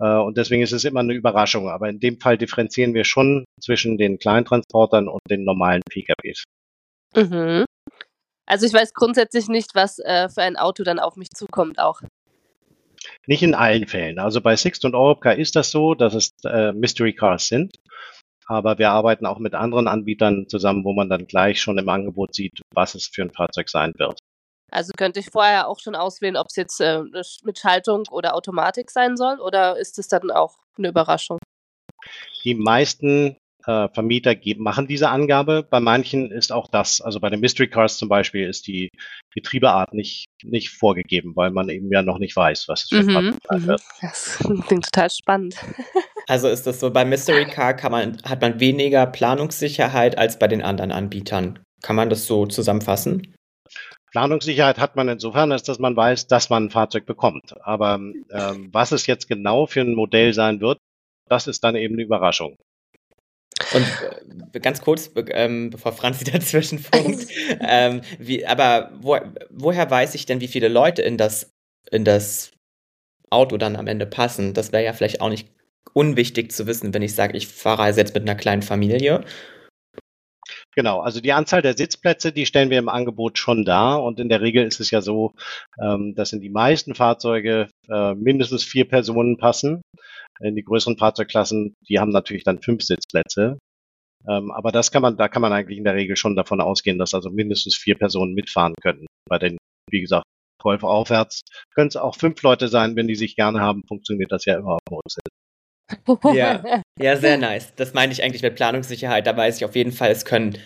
Äh, 0.00 0.18
und 0.18 0.36
deswegen 0.36 0.62
ist 0.62 0.72
es 0.72 0.84
immer 0.84 1.00
eine 1.00 1.14
Überraschung. 1.14 1.68
Aber 1.68 1.88
in 1.88 2.00
dem 2.00 2.20
Fall 2.20 2.36
differenzieren 2.36 2.94
wir 2.94 3.04
schon 3.04 3.44
zwischen 3.60 3.96
den 3.96 4.18
Kleintransportern 4.18 5.08
und 5.08 5.20
den 5.30 5.44
normalen 5.44 5.82
PKWs. 5.88 6.44
Mhm. 7.14 7.64
Also 8.46 8.66
ich 8.66 8.74
weiß 8.74 8.92
grundsätzlich 8.92 9.48
nicht, 9.48 9.74
was 9.74 9.98
äh, 10.00 10.28
für 10.28 10.42
ein 10.42 10.56
Auto 10.56 10.82
dann 10.82 10.98
auf 10.98 11.16
mich 11.16 11.30
zukommt 11.30 11.78
auch. 11.78 12.02
Nicht 13.26 13.42
in 13.42 13.54
allen 13.54 13.86
Fällen. 13.86 14.18
Also 14.18 14.40
bei 14.40 14.56
Sixt 14.56 14.84
und 14.84 14.94
Europcar 14.94 15.36
ist 15.36 15.56
das 15.56 15.70
so, 15.70 15.94
dass 15.94 16.14
es 16.14 16.30
äh, 16.44 16.72
Mystery 16.72 17.14
Cars 17.14 17.48
sind. 17.48 17.72
Aber 18.46 18.78
wir 18.78 18.90
arbeiten 18.90 19.24
auch 19.24 19.38
mit 19.38 19.54
anderen 19.54 19.88
Anbietern 19.88 20.46
zusammen, 20.48 20.84
wo 20.84 20.92
man 20.92 21.08
dann 21.08 21.26
gleich 21.26 21.60
schon 21.60 21.78
im 21.78 21.88
Angebot 21.88 22.34
sieht, 22.34 22.60
was 22.74 22.94
es 22.94 23.06
für 23.06 23.22
ein 23.22 23.32
Fahrzeug 23.32 23.70
sein 23.70 23.94
wird. 23.96 24.18
Also 24.70 24.92
könnte 24.96 25.20
ich 25.20 25.26
vorher 25.30 25.68
auch 25.68 25.78
schon 25.80 25.94
auswählen, 25.94 26.36
ob 26.36 26.46
es 26.48 26.56
jetzt 26.56 26.80
äh, 26.80 27.02
mit 27.44 27.58
Schaltung 27.58 28.04
oder 28.10 28.34
Automatik 28.34 28.90
sein 28.90 29.16
soll 29.16 29.38
oder 29.40 29.76
ist 29.76 29.98
es 29.98 30.08
dann 30.08 30.30
auch 30.30 30.58
eine 30.76 30.88
Überraschung? 30.88 31.38
Die 32.44 32.54
meisten 32.54 33.36
äh, 33.66 33.88
Vermieter 33.88 34.34
machen 34.58 34.86
diese 34.86 35.08
Angabe. 35.08 35.66
Bei 35.68 35.80
manchen 35.80 36.30
ist 36.30 36.52
auch 36.52 36.68
das, 36.68 37.00
also 37.00 37.20
bei 37.20 37.30
den 37.30 37.40
Mystery 37.40 37.68
Cars 37.68 37.96
zum 37.96 38.08
Beispiel, 38.08 38.48
ist 38.48 38.66
die 38.66 38.90
Getriebeart 39.34 39.94
nicht, 39.94 40.26
nicht 40.42 40.70
vorgegeben, 40.70 41.32
weil 41.34 41.50
man 41.50 41.68
eben 41.68 41.90
ja 41.90 42.02
noch 42.02 42.18
nicht 42.18 42.36
weiß, 42.36 42.68
was 42.68 42.84
es 42.84 42.88
für 42.88 43.02
mhm, 43.02 43.38
ein 43.48 43.66
wird. 43.66 43.82
Das 44.00 44.38
klingt 44.66 44.84
total 44.86 45.10
spannend. 45.10 45.56
Also 46.26 46.48
ist 46.48 46.66
das 46.66 46.80
so, 46.80 46.90
bei 46.90 47.04
Mystery 47.04 47.44
Car 47.44 47.74
kann 47.74 47.92
man, 47.92 48.16
hat 48.24 48.40
man 48.40 48.58
weniger 48.58 49.04
Planungssicherheit 49.04 50.16
als 50.16 50.38
bei 50.38 50.48
den 50.48 50.62
anderen 50.62 50.90
Anbietern. 50.90 51.62
Kann 51.82 51.96
man 51.96 52.08
das 52.08 52.24
so 52.24 52.46
zusammenfassen? 52.46 53.34
Planungssicherheit 54.14 54.78
hat 54.78 54.94
man 54.94 55.08
insofern, 55.08 55.50
als 55.50 55.64
dass 55.64 55.80
man 55.80 55.96
weiß, 55.96 56.28
dass 56.28 56.48
man 56.48 56.66
ein 56.66 56.70
Fahrzeug 56.70 57.04
bekommt. 57.04 57.56
Aber 57.62 57.96
ähm, 57.96 58.68
was 58.70 58.92
es 58.92 59.08
jetzt 59.08 59.26
genau 59.26 59.66
für 59.66 59.80
ein 59.80 59.96
Modell 59.96 60.32
sein 60.32 60.60
wird, 60.60 60.78
das 61.28 61.48
ist 61.48 61.64
dann 61.64 61.74
eben 61.74 61.96
eine 61.96 62.04
Überraschung. 62.04 62.56
Und 63.72 63.86
äh, 64.52 64.60
ganz 64.60 64.82
kurz, 64.82 65.10
ähm, 65.32 65.70
bevor 65.70 65.90
Franzi 65.90 66.24
dazwischen 66.32 66.78
funkt, 66.78 67.26
ähm, 67.60 68.02
wie, 68.20 68.46
aber 68.46 68.92
wo, 69.00 69.18
woher 69.50 69.90
weiß 69.90 70.14
ich 70.14 70.26
denn, 70.26 70.40
wie 70.40 70.48
viele 70.48 70.68
Leute 70.68 71.02
in 71.02 71.16
das, 71.16 71.50
in 71.90 72.04
das 72.04 72.52
Auto 73.30 73.56
dann 73.56 73.74
am 73.74 73.88
Ende 73.88 74.06
passen? 74.06 74.54
Das 74.54 74.70
wäre 74.70 74.84
ja 74.84 74.92
vielleicht 74.92 75.22
auch 75.22 75.28
nicht 75.28 75.48
unwichtig 75.92 76.52
zu 76.52 76.68
wissen, 76.68 76.94
wenn 76.94 77.02
ich 77.02 77.16
sage, 77.16 77.36
ich 77.36 77.48
fahre 77.48 77.90
jetzt 77.90 78.14
mit 78.14 78.22
einer 78.22 78.36
kleinen 78.36 78.62
Familie. 78.62 79.24
Genau, 80.76 81.00
also 81.00 81.20
die 81.20 81.32
Anzahl 81.32 81.62
der 81.62 81.76
Sitzplätze, 81.76 82.32
die 82.32 82.46
stellen 82.46 82.70
wir 82.70 82.78
im 82.78 82.88
Angebot 82.88 83.38
schon 83.38 83.64
dar. 83.64 84.02
Und 84.02 84.18
in 84.18 84.28
der 84.28 84.40
Regel 84.40 84.66
ist 84.66 84.80
es 84.80 84.90
ja 84.90 85.00
so, 85.00 85.32
ähm, 85.80 86.14
dass 86.14 86.32
in 86.32 86.40
die 86.40 86.50
meisten 86.50 86.94
Fahrzeuge 86.94 87.68
äh, 87.88 88.14
mindestens 88.14 88.64
vier 88.64 88.88
Personen 88.88 89.36
passen. 89.36 89.82
In 90.40 90.56
die 90.56 90.64
größeren 90.64 90.98
Fahrzeugklassen, 90.98 91.74
die 91.88 92.00
haben 92.00 92.10
natürlich 92.10 92.42
dann 92.42 92.60
fünf 92.60 92.82
Sitzplätze. 92.82 93.58
Ähm, 94.28 94.50
aber 94.50 94.72
das 94.72 94.90
kann 94.90 95.02
man, 95.02 95.16
da 95.16 95.28
kann 95.28 95.42
man 95.42 95.52
eigentlich 95.52 95.78
in 95.78 95.84
der 95.84 95.94
Regel 95.94 96.16
schon 96.16 96.34
davon 96.34 96.60
ausgehen, 96.60 96.98
dass 96.98 97.14
also 97.14 97.30
mindestens 97.30 97.76
vier 97.76 97.96
Personen 97.96 98.34
mitfahren 98.34 98.74
können. 98.82 99.06
Bei 99.28 99.38
den, 99.38 99.58
wie 99.90 100.00
gesagt, 100.00 100.24
12 100.62 100.82
aufwärts 100.82 101.42
können 101.74 101.88
es 101.88 101.96
auch 101.96 102.16
fünf 102.16 102.42
Leute 102.42 102.68
sein, 102.68 102.96
wenn 102.96 103.06
die 103.06 103.14
sich 103.14 103.36
gerne 103.36 103.60
haben, 103.60 103.82
funktioniert 103.86 104.32
das 104.32 104.44
ja 104.46 104.56
immer 104.56 104.78
auf 104.86 105.02
ja, 106.32 106.82
ja, 107.00 107.16
sehr 107.16 107.38
nice. 107.38 107.74
Das 107.76 107.94
meine 107.94 108.12
ich 108.12 108.22
eigentlich 108.22 108.42
mit 108.42 108.54
Planungssicherheit. 108.54 109.26
Da 109.26 109.36
weiß 109.36 109.56
ich 109.56 109.64
auf 109.64 109.76
jeden 109.76 109.92
Fall, 109.92 110.10
es 110.10 110.24
können 110.24 110.58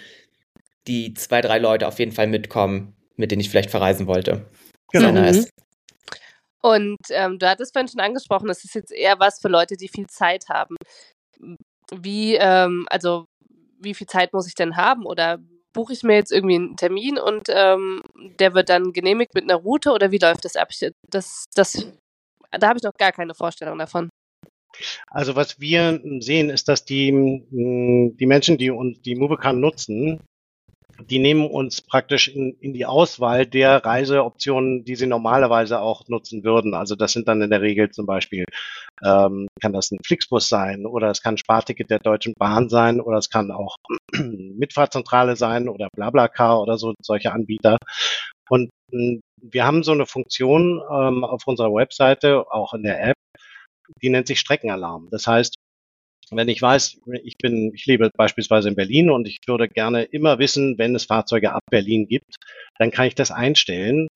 die 0.86 1.14
zwei, 1.14 1.40
drei 1.40 1.58
Leute 1.58 1.86
auf 1.86 1.98
jeden 1.98 2.12
Fall 2.12 2.26
mitkommen, 2.26 2.96
mit 3.16 3.30
denen 3.30 3.40
ich 3.40 3.50
vielleicht 3.50 3.70
verreisen 3.70 4.06
wollte. 4.06 4.46
Genau. 4.92 5.12
Sehr 5.12 5.12
nice. 5.12 5.50
Und 6.62 6.98
ähm, 7.10 7.38
du 7.38 7.48
hattest 7.48 7.72
vorhin 7.72 7.88
schon 7.88 8.00
angesprochen, 8.00 8.48
das 8.48 8.64
ist 8.64 8.74
jetzt 8.74 8.92
eher 8.92 9.18
was 9.20 9.40
für 9.40 9.48
Leute, 9.48 9.76
die 9.76 9.88
viel 9.88 10.06
Zeit 10.06 10.48
haben. 10.48 10.76
Wie, 11.94 12.34
ähm, 12.34 12.86
also 12.90 13.26
wie 13.80 13.94
viel 13.94 14.06
Zeit 14.06 14.32
muss 14.32 14.48
ich 14.48 14.54
denn 14.54 14.76
haben? 14.76 15.06
Oder 15.06 15.38
buche 15.72 15.92
ich 15.92 16.02
mir 16.02 16.14
jetzt 16.14 16.32
irgendwie 16.32 16.56
einen 16.56 16.76
Termin 16.76 17.18
und 17.18 17.48
ähm, 17.48 18.02
der 18.40 18.54
wird 18.54 18.68
dann 18.68 18.92
genehmigt 18.92 19.34
mit 19.34 19.44
einer 19.44 19.54
Route 19.54 19.92
oder 19.92 20.10
wie 20.10 20.18
läuft 20.18 20.44
das 20.44 20.56
ab? 20.56 20.70
Das, 21.08 21.44
das, 21.54 21.86
da 22.50 22.68
habe 22.68 22.78
ich 22.78 22.82
noch 22.82 22.94
gar 22.94 23.12
keine 23.12 23.34
Vorstellung 23.34 23.78
davon. 23.78 24.08
Also 25.08 25.36
was 25.36 25.60
wir 25.60 26.00
sehen, 26.20 26.50
ist, 26.50 26.68
dass 26.68 26.84
die, 26.84 27.10
die 27.50 28.26
Menschen, 28.26 28.58
die 28.58 28.70
uns 28.70 29.00
die 29.02 29.14
Movecan 29.14 29.60
nutzen, 29.60 30.20
die 31.00 31.18
nehmen 31.18 31.46
uns 31.48 31.80
praktisch 31.80 32.28
in, 32.28 32.56
in 32.60 32.72
die 32.72 32.86
Auswahl 32.86 33.46
der 33.46 33.84
Reiseoptionen, 33.84 34.84
die 34.84 34.96
sie 34.96 35.06
normalerweise 35.06 35.80
auch 35.80 36.08
nutzen 36.08 36.42
würden. 36.42 36.74
Also 36.74 36.96
das 36.96 37.12
sind 37.12 37.28
dann 37.28 37.40
in 37.40 37.50
der 37.50 37.62
Regel 37.62 37.90
zum 37.90 38.06
Beispiel, 38.06 38.44
ähm, 39.04 39.48
kann 39.60 39.72
das 39.72 39.90
ein 39.92 39.98
Flixbus 40.04 40.48
sein 40.48 40.86
oder 40.86 41.10
es 41.10 41.22
kann 41.22 41.34
ein 41.34 41.38
Sparticket 41.38 41.90
der 41.90 42.00
Deutschen 42.00 42.34
Bahn 42.36 42.68
sein 42.68 43.00
oder 43.00 43.18
es 43.18 43.30
kann 43.30 43.50
auch 43.50 43.76
Mitfahrzentrale 44.12 45.36
sein 45.36 45.68
oder 45.68 45.88
Blablacar 45.94 46.60
oder 46.60 46.78
so, 46.78 46.94
solche 47.00 47.32
Anbieter. 47.32 47.78
Und 48.48 48.70
mh, 48.90 49.20
wir 49.40 49.64
haben 49.64 49.84
so 49.84 49.92
eine 49.92 50.06
Funktion 50.06 50.82
ähm, 50.90 51.22
auf 51.22 51.42
unserer 51.46 51.72
Webseite, 51.72 52.50
auch 52.50 52.74
in 52.74 52.82
der 52.82 53.10
App, 53.10 53.16
die 54.02 54.10
nennt 54.10 54.26
sich 54.26 54.40
Streckenalarm. 54.40 55.08
Das 55.10 55.26
heißt, 55.26 55.56
wenn 56.30 56.48
ich 56.48 56.60
weiß, 56.60 56.98
ich 57.24 57.36
bin, 57.38 57.72
ich 57.74 57.86
lebe 57.86 58.10
beispielsweise 58.16 58.68
in 58.68 58.74
Berlin 58.74 59.10
und 59.10 59.26
ich 59.26 59.38
würde 59.46 59.68
gerne 59.68 60.04
immer 60.04 60.38
wissen, 60.38 60.76
wenn 60.78 60.94
es 60.94 61.04
Fahrzeuge 61.04 61.52
ab 61.52 61.62
Berlin 61.70 62.06
gibt, 62.06 62.36
dann 62.78 62.90
kann 62.90 63.06
ich 63.06 63.14
das 63.14 63.30
einstellen 63.30 64.08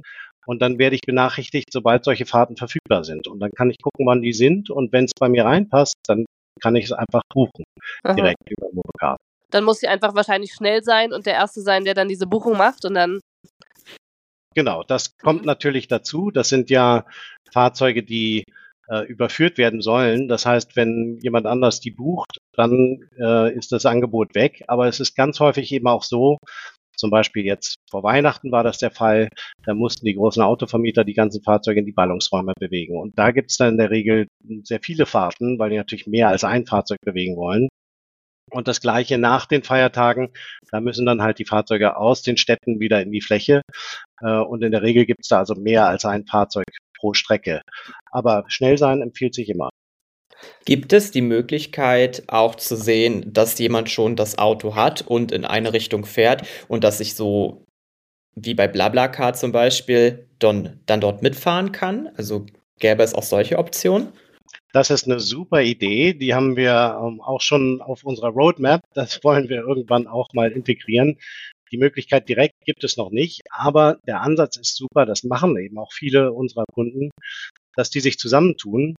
und 0.46 0.60
dann 0.60 0.78
werde 0.78 0.96
ich 0.96 1.02
benachrichtigt, 1.02 1.68
sobald 1.72 2.04
solche 2.04 2.26
Fahrten 2.26 2.56
verfügbar 2.56 3.04
sind. 3.04 3.28
Und 3.28 3.40
dann 3.40 3.50
kann 3.52 3.70
ich 3.70 3.78
gucken, 3.80 4.06
wann 4.06 4.22
die 4.22 4.32
sind 4.32 4.70
und 4.70 4.92
wenn 4.92 5.04
es 5.04 5.12
bei 5.18 5.28
mir 5.28 5.44
reinpasst, 5.44 5.94
dann 6.06 6.26
kann 6.60 6.76
ich 6.76 6.86
es 6.86 6.92
einfach 6.92 7.22
buchen, 7.32 7.64
Aha. 8.02 8.14
direkt 8.14 8.50
über 8.50 8.68
Mobicard. 8.72 9.18
Dann 9.50 9.64
muss 9.64 9.80
sie 9.80 9.88
einfach 9.88 10.14
wahrscheinlich 10.14 10.52
schnell 10.52 10.82
sein 10.82 11.12
und 11.12 11.26
der 11.26 11.34
Erste 11.34 11.60
sein, 11.60 11.84
der 11.84 11.94
dann 11.94 12.08
diese 12.08 12.26
Buchung 12.26 12.56
macht 12.56 12.84
und 12.84 12.94
dann. 12.94 13.20
Genau, 14.54 14.82
das 14.82 15.16
kommt 15.16 15.44
natürlich 15.44 15.88
dazu. 15.88 16.30
Das 16.30 16.48
sind 16.48 16.68
ja 16.68 17.06
Fahrzeuge, 17.52 18.02
die 18.02 18.44
äh, 18.88 19.04
überführt 19.06 19.58
werden 19.58 19.80
sollen. 19.80 20.28
Das 20.28 20.46
heißt, 20.46 20.76
wenn 20.76 21.18
jemand 21.22 21.46
anders 21.46 21.80
die 21.80 21.90
bucht, 21.90 22.38
dann 22.54 22.98
äh, 23.18 23.52
ist 23.54 23.72
das 23.72 23.86
Angebot 23.86 24.34
weg. 24.34 24.64
Aber 24.68 24.88
es 24.88 25.00
ist 25.00 25.14
ganz 25.14 25.40
häufig 25.40 25.72
eben 25.72 25.86
auch 25.86 26.02
so, 26.02 26.38
zum 26.96 27.10
Beispiel 27.10 27.44
jetzt 27.44 27.76
vor 27.90 28.02
Weihnachten 28.02 28.52
war 28.52 28.62
das 28.62 28.78
der 28.78 28.90
Fall, 28.90 29.28
da 29.64 29.74
mussten 29.74 30.06
die 30.06 30.14
großen 30.14 30.42
Autovermieter 30.42 31.04
die 31.04 31.14
ganzen 31.14 31.42
Fahrzeuge 31.42 31.80
in 31.80 31.86
die 31.86 31.92
Ballungsräume 31.92 32.52
bewegen. 32.58 32.96
Und 32.96 33.18
da 33.18 33.30
gibt 33.30 33.50
es 33.50 33.56
dann 33.56 33.70
in 33.70 33.78
der 33.78 33.90
Regel 33.90 34.28
sehr 34.62 34.80
viele 34.80 35.06
Fahrten, 35.06 35.58
weil 35.58 35.70
die 35.70 35.76
natürlich 35.76 36.06
mehr 36.06 36.28
als 36.28 36.44
ein 36.44 36.66
Fahrzeug 36.66 36.98
bewegen 37.04 37.36
wollen. 37.36 37.68
Und 38.50 38.68
das 38.68 38.80
gleiche 38.80 39.16
nach 39.18 39.46
den 39.46 39.62
Feiertagen, 39.62 40.28
da 40.70 40.80
müssen 40.80 41.06
dann 41.06 41.22
halt 41.22 41.38
die 41.38 41.46
Fahrzeuge 41.46 41.96
aus 41.96 42.22
den 42.22 42.36
Städten 42.36 42.80
wieder 42.80 43.00
in 43.00 43.10
die 43.10 43.22
Fläche. 43.22 43.62
Äh, 44.20 44.38
und 44.38 44.62
in 44.62 44.72
der 44.72 44.82
Regel 44.82 45.06
gibt 45.06 45.22
es 45.22 45.28
da 45.28 45.38
also 45.38 45.54
mehr 45.54 45.86
als 45.88 46.04
ein 46.04 46.26
Fahrzeug 46.26 46.66
pro 47.02 47.12
Strecke. 47.14 47.62
Aber 48.12 48.44
schnell 48.46 48.78
sein 48.78 49.02
empfiehlt 49.02 49.34
sich 49.34 49.48
immer. 49.48 49.68
Gibt 50.64 50.92
es 50.92 51.10
die 51.10 51.20
Möglichkeit 51.20 52.22
auch 52.28 52.54
zu 52.54 52.76
sehen, 52.76 53.32
dass 53.32 53.58
jemand 53.58 53.90
schon 53.90 54.16
das 54.16 54.38
Auto 54.38 54.74
hat 54.74 55.02
und 55.02 55.32
in 55.32 55.44
eine 55.44 55.72
Richtung 55.72 56.04
fährt 56.04 56.46
und 56.68 56.84
dass 56.84 57.00
ich 57.00 57.14
so 57.14 57.64
wie 58.34 58.54
bei 58.54 58.66
BlaBlaCar 58.66 59.34
zum 59.34 59.52
Beispiel, 59.52 60.28
dann, 60.38 60.80
dann 60.86 61.00
dort 61.00 61.22
mitfahren 61.22 61.72
kann? 61.72 62.08
Also 62.16 62.46
gäbe 62.78 63.02
es 63.02 63.14
auch 63.14 63.22
solche 63.22 63.58
Optionen? 63.58 64.08
Das 64.72 64.90
ist 64.90 65.04
eine 65.04 65.20
super 65.20 65.60
Idee. 65.60 66.14
Die 66.14 66.34
haben 66.34 66.56
wir 66.56 66.98
ähm, 66.98 67.20
auch 67.20 67.42
schon 67.42 67.82
auf 67.82 68.04
unserer 68.04 68.30
Roadmap. 68.30 68.80
Das 68.94 69.22
wollen 69.22 69.50
wir 69.50 69.58
irgendwann 69.58 70.06
auch 70.06 70.32
mal 70.32 70.50
integrieren. 70.50 71.18
Die 71.72 71.78
Möglichkeit 71.78 72.28
direkt 72.28 72.54
gibt 72.64 72.84
es 72.84 72.96
noch 72.96 73.10
nicht, 73.10 73.40
aber 73.50 73.98
der 74.06 74.20
Ansatz 74.20 74.56
ist 74.56 74.76
super. 74.76 75.06
Das 75.06 75.24
machen 75.24 75.56
eben 75.56 75.78
auch 75.78 75.92
viele 75.92 76.32
unserer 76.32 76.64
Kunden, 76.72 77.10
dass 77.74 77.90
die 77.90 78.00
sich 78.00 78.18
zusammentun 78.18 78.94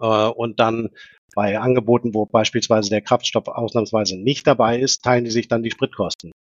äh, 0.00 0.28
und 0.28 0.60
dann 0.60 0.90
bei 1.34 1.58
Angeboten, 1.58 2.14
wo 2.14 2.26
beispielsweise 2.26 2.90
der 2.90 3.02
Kraftstoff 3.02 3.48
ausnahmsweise 3.48 4.16
nicht 4.16 4.46
dabei 4.46 4.78
ist, 4.78 5.02
teilen 5.02 5.24
die 5.24 5.30
sich 5.30 5.48
dann 5.48 5.62
die 5.62 5.70
Spritkosten. 5.70 6.32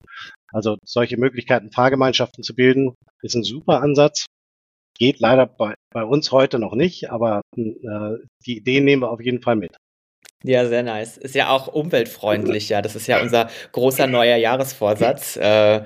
Also 0.53 0.77
solche 0.85 1.17
Möglichkeiten, 1.17 1.73
Fahrgemeinschaften 1.73 2.45
zu 2.45 2.55
bilden, 2.55 2.95
ist 3.23 3.35
ein 3.35 3.43
super 3.43 3.81
Ansatz. 3.81 4.27
Geht 4.99 5.19
leider 5.19 5.47
bei, 5.47 5.75
bei 5.93 6.05
uns 6.05 6.31
heute 6.31 6.59
noch 6.59 6.75
nicht, 6.75 7.11
aber 7.11 7.41
äh, 7.57 8.19
die 8.47 8.59
Idee 8.59 8.81
nehmen 8.81 9.03
wir 9.03 9.11
auf 9.11 9.23
jeden 9.23 9.43
Fall 9.43 9.57
mit. 9.57 9.75
Ja, 10.45 10.67
sehr 10.67 10.83
nice. 10.83 11.17
Ist 11.17 11.35
ja 11.35 11.51
auch 11.51 11.69
umweltfreundlicher. 11.69 12.83
Das 12.83 12.97
ist 12.97 13.07
ja 13.07 13.21
unser 13.21 13.49
großer 13.73 14.07
neuer 14.07 14.37
Jahresvorsatz. 14.37 15.37
Äh, 15.37 15.83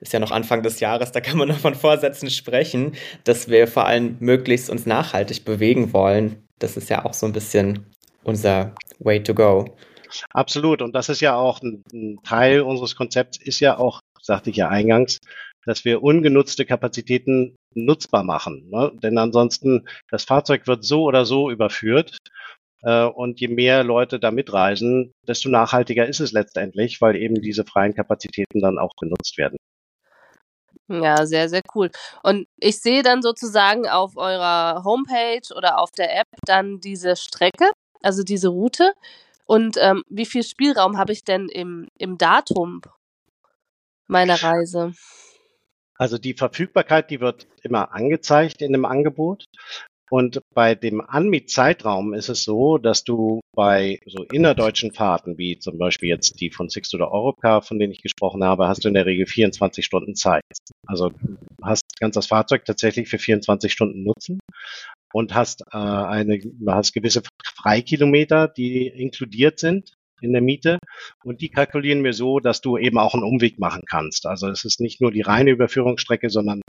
ist 0.00 0.12
ja 0.12 0.18
noch 0.18 0.30
Anfang 0.30 0.62
des 0.62 0.80
Jahres, 0.80 1.12
da 1.12 1.20
kann 1.20 1.38
man 1.38 1.48
noch 1.48 1.58
von 1.58 1.74
Vorsätzen 1.74 2.30
sprechen, 2.30 2.92
dass 3.24 3.48
wir 3.48 3.68
vor 3.68 3.86
allem 3.86 4.16
möglichst 4.20 4.70
uns 4.70 4.86
nachhaltig 4.86 5.44
bewegen 5.44 5.92
wollen. 5.92 6.42
Das 6.58 6.76
ist 6.76 6.90
ja 6.90 7.04
auch 7.04 7.14
so 7.14 7.26
ein 7.26 7.32
bisschen 7.32 7.86
unser 8.24 8.74
Way 8.98 9.22
to 9.22 9.34
go. 9.34 9.76
Absolut. 10.30 10.82
Und 10.82 10.94
das 10.94 11.08
ist 11.08 11.20
ja 11.20 11.36
auch 11.36 11.62
ein, 11.62 11.84
ein 11.92 12.18
Teil 12.24 12.62
unseres 12.62 12.96
Konzepts, 12.96 13.38
ist 13.38 13.60
ja 13.60 13.78
auch, 13.78 14.00
sagte 14.20 14.50
ich 14.50 14.56
ja 14.56 14.68
eingangs, 14.68 15.20
dass 15.64 15.84
wir 15.84 16.02
ungenutzte 16.02 16.64
Kapazitäten 16.64 17.56
nutzbar 17.74 18.24
machen. 18.24 18.68
Ne? 18.70 18.90
Denn 19.02 19.18
ansonsten, 19.18 19.86
das 20.10 20.24
Fahrzeug 20.24 20.66
wird 20.66 20.84
so 20.84 21.04
oder 21.04 21.24
so 21.24 21.50
überführt. 21.50 22.18
Äh, 22.82 23.04
und 23.04 23.40
je 23.40 23.48
mehr 23.48 23.84
Leute 23.84 24.18
da 24.18 24.30
mitreisen, 24.30 25.12
desto 25.26 25.48
nachhaltiger 25.48 26.06
ist 26.06 26.20
es 26.20 26.32
letztendlich, 26.32 27.00
weil 27.00 27.16
eben 27.16 27.40
diese 27.40 27.64
freien 27.64 27.94
Kapazitäten 27.94 28.60
dann 28.60 28.78
auch 28.78 28.94
genutzt 28.96 29.36
werden. 29.38 29.56
Ja, 30.88 31.24
sehr, 31.24 31.48
sehr 31.48 31.62
cool. 31.74 31.90
Und 32.24 32.48
ich 32.58 32.80
sehe 32.80 33.04
dann 33.04 33.22
sozusagen 33.22 33.88
auf 33.88 34.16
eurer 34.16 34.82
Homepage 34.84 35.54
oder 35.54 35.78
auf 35.78 35.92
der 35.92 36.18
App 36.18 36.26
dann 36.44 36.80
diese 36.80 37.14
Strecke, 37.14 37.70
also 38.02 38.24
diese 38.24 38.48
Route. 38.48 38.92
Und 39.46 39.76
ähm, 39.80 40.02
wie 40.08 40.26
viel 40.26 40.42
Spielraum 40.42 40.98
habe 40.98 41.12
ich 41.12 41.22
denn 41.22 41.48
im, 41.48 41.86
im 41.98 42.18
Datum 42.18 42.80
meiner 44.08 44.42
Reise? 44.42 44.92
Also 45.94 46.18
die 46.18 46.34
Verfügbarkeit, 46.34 47.10
die 47.10 47.20
wird 47.20 47.46
immer 47.62 47.92
angezeigt 47.92 48.62
in 48.62 48.72
dem 48.72 48.84
Angebot. 48.84 49.44
Und 50.10 50.40
bei 50.54 50.74
dem 50.74 51.00
Anmietzeitraum 51.00 52.14
ist 52.14 52.28
es 52.28 52.42
so, 52.42 52.78
dass 52.78 53.04
du 53.04 53.40
bei 53.54 54.00
so 54.06 54.24
innerdeutschen 54.24 54.92
Fahrten, 54.92 55.38
wie 55.38 55.58
zum 55.58 55.78
Beispiel 55.78 56.08
jetzt 56.08 56.40
die 56.40 56.50
von 56.50 56.68
Sixt 56.68 56.92
oder 56.94 57.12
Europcar, 57.12 57.62
von 57.62 57.78
denen 57.78 57.92
ich 57.92 58.02
gesprochen 58.02 58.42
habe, 58.42 58.66
hast 58.66 58.84
du 58.84 58.88
in 58.88 58.94
der 58.94 59.06
Regel 59.06 59.26
24 59.26 59.84
Stunden 59.84 60.16
Zeit. 60.16 60.42
Also 60.84 61.12
hast, 61.62 61.84
kannst 62.00 62.16
das 62.16 62.26
Fahrzeug 62.26 62.64
tatsächlich 62.64 63.08
für 63.08 63.18
24 63.18 63.72
Stunden 63.72 64.02
nutzen 64.02 64.40
und 65.12 65.32
hast 65.34 65.62
äh, 65.72 65.76
eine, 65.76 66.40
hast 66.66 66.92
gewisse 66.92 67.22
Freikilometer, 67.44 68.48
die 68.48 68.88
inkludiert 68.88 69.60
sind 69.60 69.94
in 70.20 70.32
der 70.32 70.42
Miete 70.42 70.78
und 71.24 71.40
die 71.40 71.50
kalkulieren 71.50 72.02
wir 72.02 72.14
so, 72.14 72.40
dass 72.40 72.60
du 72.60 72.76
eben 72.76 72.98
auch 72.98 73.14
einen 73.14 73.22
Umweg 73.22 73.60
machen 73.60 73.82
kannst. 73.88 74.26
Also 74.26 74.48
es 74.48 74.64
ist 74.64 74.80
nicht 74.80 75.00
nur 75.00 75.12
die 75.12 75.22
reine 75.22 75.52
Überführungsstrecke, 75.52 76.30
sondern 76.30 76.62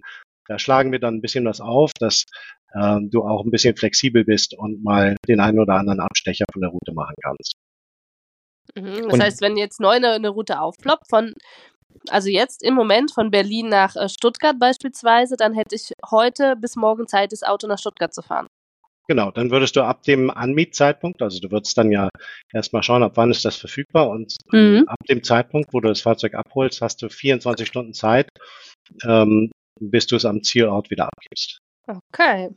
da 0.48 0.60
schlagen 0.60 0.92
wir 0.92 1.00
dann 1.00 1.16
ein 1.16 1.22
bisschen 1.22 1.46
was 1.46 1.62
auf, 1.62 1.92
dass 2.00 2.26
äh, 2.74 3.00
du 3.02 3.24
auch 3.24 3.44
ein 3.44 3.52
bisschen 3.52 3.76
flexibel 3.76 4.24
bist 4.24 4.58
und 4.58 4.84
mal 4.84 5.16
den 5.28 5.40
einen 5.40 5.60
oder 5.60 5.76
anderen 5.76 6.00
Abstecher 6.00 6.46
von 6.52 6.62
der 6.62 6.72
Route 6.72 6.94
machen 6.94 7.16
kannst. 7.24 7.56
Mhm, 8.76 9.04
das 9.04 9.14
und 9.14 9.24
heißt, 9.24 9.42
wenn 9.42 9.58
jetzt 9.58 9.80
neu 9.80 9.96
eine, 9.96 10.12
eine 10.12 10.30
Route 10.30 10.60
aufploppt, 10.62 11.10
von, 11.10 11.34
also 12.10 12.30
jetzt 12.30 12.64
im 12.64 12.74
Moment 12.74 13.12
von 13.12 13.32
Berlin 13.32 13.70
nach 13.70 13.96
äh, 13.96 14.10
Stuttgart 14.10 14.58
beispielsweise, 14.60 15.36
dann 15.36 15.54
hätte 15.54 15.76
ich 15.76 15.92
heute 16.10 16.56
bis 16.56 16.76
morgen 16.76 17.08
Zeit, 17.08 17.32
das 17.32 17.44
Auto 17.44 17.68
nach 17.68 17.80
Stuttgart 17.80 18.14
zu 18.14 18.22
fahren. 18.22 18.48
Genau, 19.08 19.32
dann 19.32 19.52
würdest 19.52 19.76
du 19.76 19.82
ab 19.82 20.04
dem 20.04 20.30
Anmietzeitpunkt, 20.30 21.22
also 21.22 21.40
du 21.40 21.52
würdest 21.52 21.78
dann 21.78 21.92
ja 21.92 22.08
erstmal 22.54 22.84
schauen, 22.84 23.04
ab 23.04 23.14
wann 23.16 23.32
ist 23.32 23.44
das 23.44 23.58
verfügbar 23.58 24.10
und 24.10 24.38
mhm. 24.52 24.86
ab 24.88 25.00
dem 25.10 25.24
Zeitpunkt, 25.24 25.74
wo 25.74 25.82
du 25.82 25.90
das 25.90 26.02
Fahrzeug 26.02 26.36
abholst, 26.36 26.82
hast 26.82 27.02
du 27.02 27.10
24 27.10 27.68
Stunden 27.68 27.94
Zeit, 27.94 28.30
ähm, 29.04 29.52
bis 29.82 30.08
du 30.08 30.16
es 30.16 30.24
am 30.24 30.44
Zielort 30.44 30.92
wieder 30.92 31.10
abgibst. 31.10 31.60
Okay. 32.12 32.50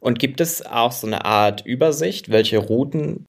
Und 0.00 0.18
gibt 0.18 0.40
es 0.40 0.64
auch 0.64 0.92
so 0.92 1.06
eine 1.06 1.24
Art 1.24 1.64
Übersicht, 1.64 2.30
welche 2.30 2.58
Routen 2.58 3.26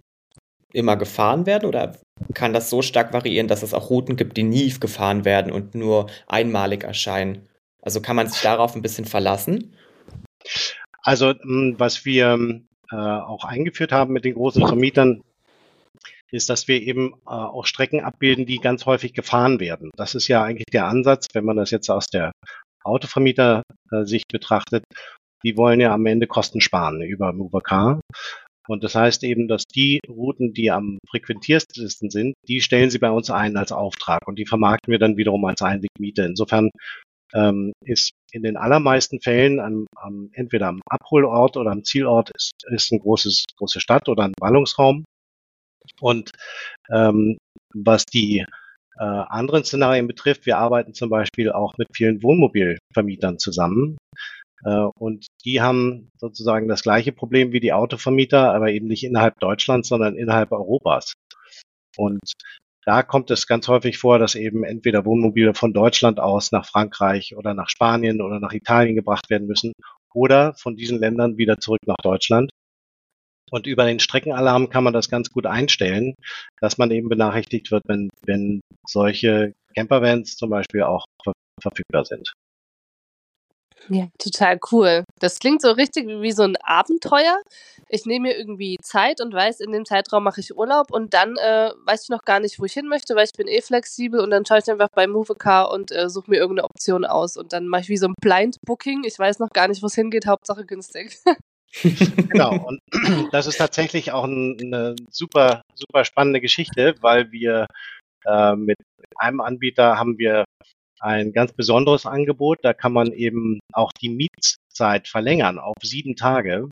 immer 0.73 0.95
gefahren 0.95 1.45
werden 1.45 1.67
oder 1.67 1.97
kann 2.33 2.53
das 2.53 2.69
so 2.69 2.81
stark 2.81 3.13
variieren, 3.13 3.47
dass 3.47 3.63
es 3.63 3.73
auch 3.73 3.89
Routen 3.89 4.15
gibt, 4.15 4.37
die 4.37 4.43
nie 4.43 4.69
gefahren 4.79 5.25
werden 5.25 5.51
und 5.51 5.75
nur 5.75 6.09
einmalig 6.27 6.83
erscheinen? 6.83 7.49
Also 7.81 8.01
kann 8.01 8.15
man 8.15 8.27
sich 8.27 8.41
darauf 8.41 8.75
ein 8.75 8.81
bisschen 8.81 9.05
verlassen? 9.05 9.75
Also 11.01 11.33
hm, 11.33 11.75
was 11.77 12.05
wir 12.05 12.61
äh, 12.91 12.95
auch 12.95 13.43
eingeführt 13.43 13.91
haben 13.91 14.13
mit 14.13 14.23
den 14.23 14.35
großen 14.35 14.65
Vermietern, 14.65 15.23
ist, 16.31 16.49
dass 16.49 16.67
wir 16.67 16.81
eben 16.81 17.13
äh, 17.25 17.29
auch 17.29 17.65
Strecken 17.65 18.01
abbilden, 18.01 18.45
die 18.45 18.57
ganz 18.57 18.85
häufig 18.85 19.13
gefahren 19.13 19.59
werden. 19.59 19.91
Das 19.95 20.15
ist 20.15 20.27
ja 20.27 20.43
eigentlich 20.43 20.67
der 20.71 20.85
Ansatz, 20.85 21.27
wenn 21.33 21.43
man 21.43 21.57
das 21.57 21.71
jetzt 21.71 21.89
aus 21.89 22.07
der 22.07 22.31
Autovermieter-Sicht 22.83 24.27
betrachtet, 24.31 24.83
die 25.43 25.57
wollen 25.57 25.79
ja 25.79 25.93
am 25.93 26.05
Ende 26.05 26.27
Kosten 26.27 26.61
sparen 26.61 27.01
über 27.01 27.33
Movercar. 27.33 28.01
Und 28.67 28.83
das 28.83 28.95
heißt 28.95 29.23
eben, 29.23 29.47
dass 29.47 29.63
die 29.65 29.99
Routen, 30.07 30.53
die 30.53 30.71
am 30.71 30.99
frequentiertesten 31.09 32.09
sind, 32.09 32.35
die 32.47 32.61
stellen 32.61 32.91
sie 32.91 32.99
bei 32.99 33.09
uns 33.09 33.29
ein 33.29 33.57
als 33.57 33.71
Auftrag 33.71 34.27
und 34.27 34.37
die 34.37 34.45
vermarkten 34.45 34.91
wir 34.91 34.99
dann 34.99 35.17
wiederum 35.17 35.43
als 35.45 35.61
Einwegmiete. 35.61 36.23
Insofern 36.23 36.69
ähm, 37.33 37.73
ist 37.83 38.11
in 38.31 38.43
den 38.43 38.57
allermeisten 38.57 39.19
Fällen 39.19 39.59
am, 39.59 39.87
am, 39.95 40.29
entweder 40.33 40.67
am 40.67 40.81
Abholort 40.89 41.57
oder 41.57 41.71
am 41.71 41.83
Zielort 41.83 42.29
ist, 42.35 42.51
ist 42.69 42.91
ein 42.91 42.99
großes, 42.99 43.45
große 43.57 43.79
Stadt 43.79 44.07
oder 44.09 44.23
ein 44.23 44.33
Ballungsraum. 44.39 45.05
Und 45.99 46.31
ähm, 46.91 47.37
was 47.73 48.05
die 48.05 48.45
äh, 49.01 49.03
anderen 49.03 49.63
Szenarien 49.63 50.07
betrifft, 50.07 50.45
wir 50.45 50.59
arbeiten 50.59 50.93
zum 50.93 51.09
Beispiel 51.09 51.51
auch 51.51 51.73
mit 51.77 51.87
vielen 51.91 52.21
Wohnmobilvermietern 52.21 53.39
zusammen. 53.39 53.97
Äh, 54.63 54.85
und 54.99 55.25
die 55.43 55.59
haben 55.59 56.09
sozusagen 56.19 56.67
das 56.67 56.83
gleiche 56.83 57.11
Problem 57.11 57.51
wie 57.51 57.59
die 57.59 57.73
Autovermieter, 57.73 58.53
aber 58.53 58.71
eben 58.71 58.85
nicht 58.85 59.03
innerhalb 59.03 59.39
Deutschlands, 59.39 59.89
sondern 59.89 60.15
innerhalb 60.15 60.51
Europas. 60.51 61.13
Und 61.97 62.19
da 62.85 63.01
kommt 63.01 63.31
es 63.31 63.47
ganz 63.47 63.67
häufig 63.67 63.97
vor, 63.97 64.19
dass 64.19 64.35
eben 64.35 64.63
entweder 64.63 65.03
Wohnmobile 65.03 65.55
von 65.55 65.73
Deutschland 65.73 66.19
aus 66.19 66.51
nach 66.51 66.67
Frankreich 66.67 67.35
oder 67.35 67.55
nach 67.55 67.69
Spanien 67.69 68.21
oder 68.21 68.39
nach 68.39 68.53
Italien 68.53 68.95
gebracht 68.95 69.31
werden 69.31 69.47
müssen 69.47 69.73
oder 70.13 70.53
von 70.53 70.75
diesen 70.75 70.99
Ländern 70.99 71.37
wieder 71.37 71.57
zurück 71.57 71.81
nach 71.87 71.97
Deutschland. 72.03 72.51
Und 73.51 73.67
über 73.67 73.85
den 73.85 73.99
Streckenalarm 73.99 74.69
kann 74.69 74.83
man 74.83 74.93
das 74.93 75.09
ganz 75.09 75.29
gut 75.29 75.45
einstellen, 75.45 76.15
dass 76.61 76.77
man 76.77 76.89
eben 76.89 77.09
benachrichtigt 77.09 77.69
wird, 77.69 77.83
wenn, 77.85 78.09
wenn 78.25 78.61
solche 78.87 79.53
Campervans 79.75 80.37
zum 80.37 80.49
Beispiel 80.49 80.83
auch 80.83 81.05
verfügbar 81.61 82.05
sind. 82.05 82.33
Ja, 83.89 84.07
total 84.19 84.59
cool. 84.71 85.03
Das 85.19 85.39
klingt 85.39 85.61
so 85.61 85.71
richtig 85.71 86.07
wie 86.07 86.31
so 86.31 86.43
ein 86.43 86.55
Abenteuer. 86.57 87.41
Ich 87.89 88.05
nehme 88.05 88.29
mir 88.29 88.37
irgendwie 88.37 88.77
Zeit 88.81 89.19
und 89.21 89.33
weiß, 89.33 89.59
in 89.59 89.71
dem 89.71 89.85
Zeitraum 89.85 90.23
mache 90.23 90.39
ich 90.39 90.55
Urlaub 90.55 90.91
und 90.91 91.13
dann 91.13 91.35
äh, 91.37 91.71
weiß 91.85 92.03
ich 92.03 92.09
noch 92.09 92.21
gar 92.23 92.39
nicht, 92.39 92.59
wo 92.59 92.65
ich 92.65 92.73
hin 92.73 92.87
möchte, 92.87 93.15
weil 93.15 93.25
ich 93.25 93.33
bin 93.33 93.47
eh 93.47 93.61
flexibel 93.61 94.19
und 94.19 94.29
dann 94.29 94.45
schaue 94.45 94.59
ich 94.59 94.69
einfach 94.69 94.89
bei 94.93 95.07
Movecar 95.07 95.71
und 95.71 95.91
äh, 95.91 96.09
suche 96.09 96.29
mir 96.29 96.37
irgendeine 96.37 96.69
Option 96.69 97.05
aus 97.05 97.37
und 97.37 97.53
dann 97.53 97.67
mache 97.67 97.81
ich 97.81 97.89
wie 97.89 97.97
so 97.97 98.07
ein 98.07 98.13
Blind 98.21 98.57
Booking. 98.65 99.03
Ich 99.03 99.17
weiß 99.17 99.39
noch 99.39 99.49
gar 99.49 99.67
nicht, 99.67 99.81
wo 99.81 99.87
es 99.87 99.95
hingeht, 99.95 100.27
Hauptsache 100.27 100.65
günstig. 100.65 101.17
genau, 102.29 102.67
und 102.67 102.79
das 103.31 103.47
ist 103.47 103.57
tatsächlich 103.57 104.11
auch 104.11 104.25
eine 104.25 104.95
super, 105.09 105.61
super 105.75 106.05
spannende 106.05 106.41
Geschichte, 106.41 106.95
weil 107.01 107.31
wir 107.31 107.67
äh, 108.25 108.55
mit 108.55 108.77
einem 109.15 109.41
Anbieter 109.41 109.97
haben 109.97 110.17
wir 110.17 110.45
ein 110.99 111.33
ganz 111.33 111.53
besonderes 111.53 112.05
Angebot. 112.05 112.59
Da 112.61 112.73
kann 112.73 112.93
man 112.93 113.11
eben 113.11 113.59
auch 113.73 113.91
die 113.91 114.09
Mietzeit 114.09 115.07
verlängern 115.07 115.59
auf 115.59 115.75
sieben 115.81 116.15
Tage. 116.15 116.69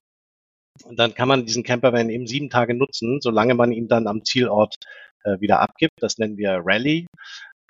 Und 0.84 0.98
dann 0.98 1.14
kann 1.14 1.28
man 1.28 1.46
diesen 1.46 1.64
Campervan 1.64 2.10
eben 2.10 2.28
sieben 2.28 2.50
Tage 2.50 2.74
nutzen, 2.74 3.20
solange 3.22 3.56
man 3.56 3.72
ihn 3.72 3.88
dann 3.88 4.08
am 4.08 4.24
Zielort 4.24 4.76
äh, 5.24 5.40
wieder 5.42 5.60
abgibt. 5.60 5.94
Das 6.00 6.18
nennen 6.18 6.38
wir 6.38 6.62
Rally. 6.64 7.08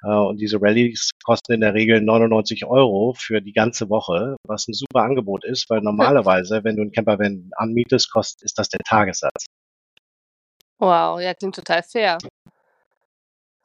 Äh, 0.04 0.08
und 0.08 0.38
diese 0.38 0.62
Rallyes 0.62 1.12
kosten 1.24 1.54
in 1.54 1.62
der 1.62 1.74
Regel 1.74 2.02
99 2.02 2.66
Euro 2.66 3.14
für 3.18 3.41
die 3.41 3.54
ganze 3.54 3.89
Woche, 3.89 4.38
was 4.43 4.68
ein 4.68 4.74
super 4.74 5.02
Angebot 5.02 5.43
ist, 5.45 5.70
weil 5.70 5.82
normalerweise, 5.82 6.64
wenn 6.64 6.76
du 6.76 6.84
einen 6.84 6.91
Campervan 6.91 7.52
anmietest, 7.56 8.12
kostet, 8.12 8.43
ist 8.43 8.58
das 8.58 8.70
der 8.70 8.80
Tagessatz. 8.80 9.45
Wow, 10.80 11.20
ja, 11.20 11.34
klingt 11.34 11.56
total 11.56 11.84
fair. 11.84 12.18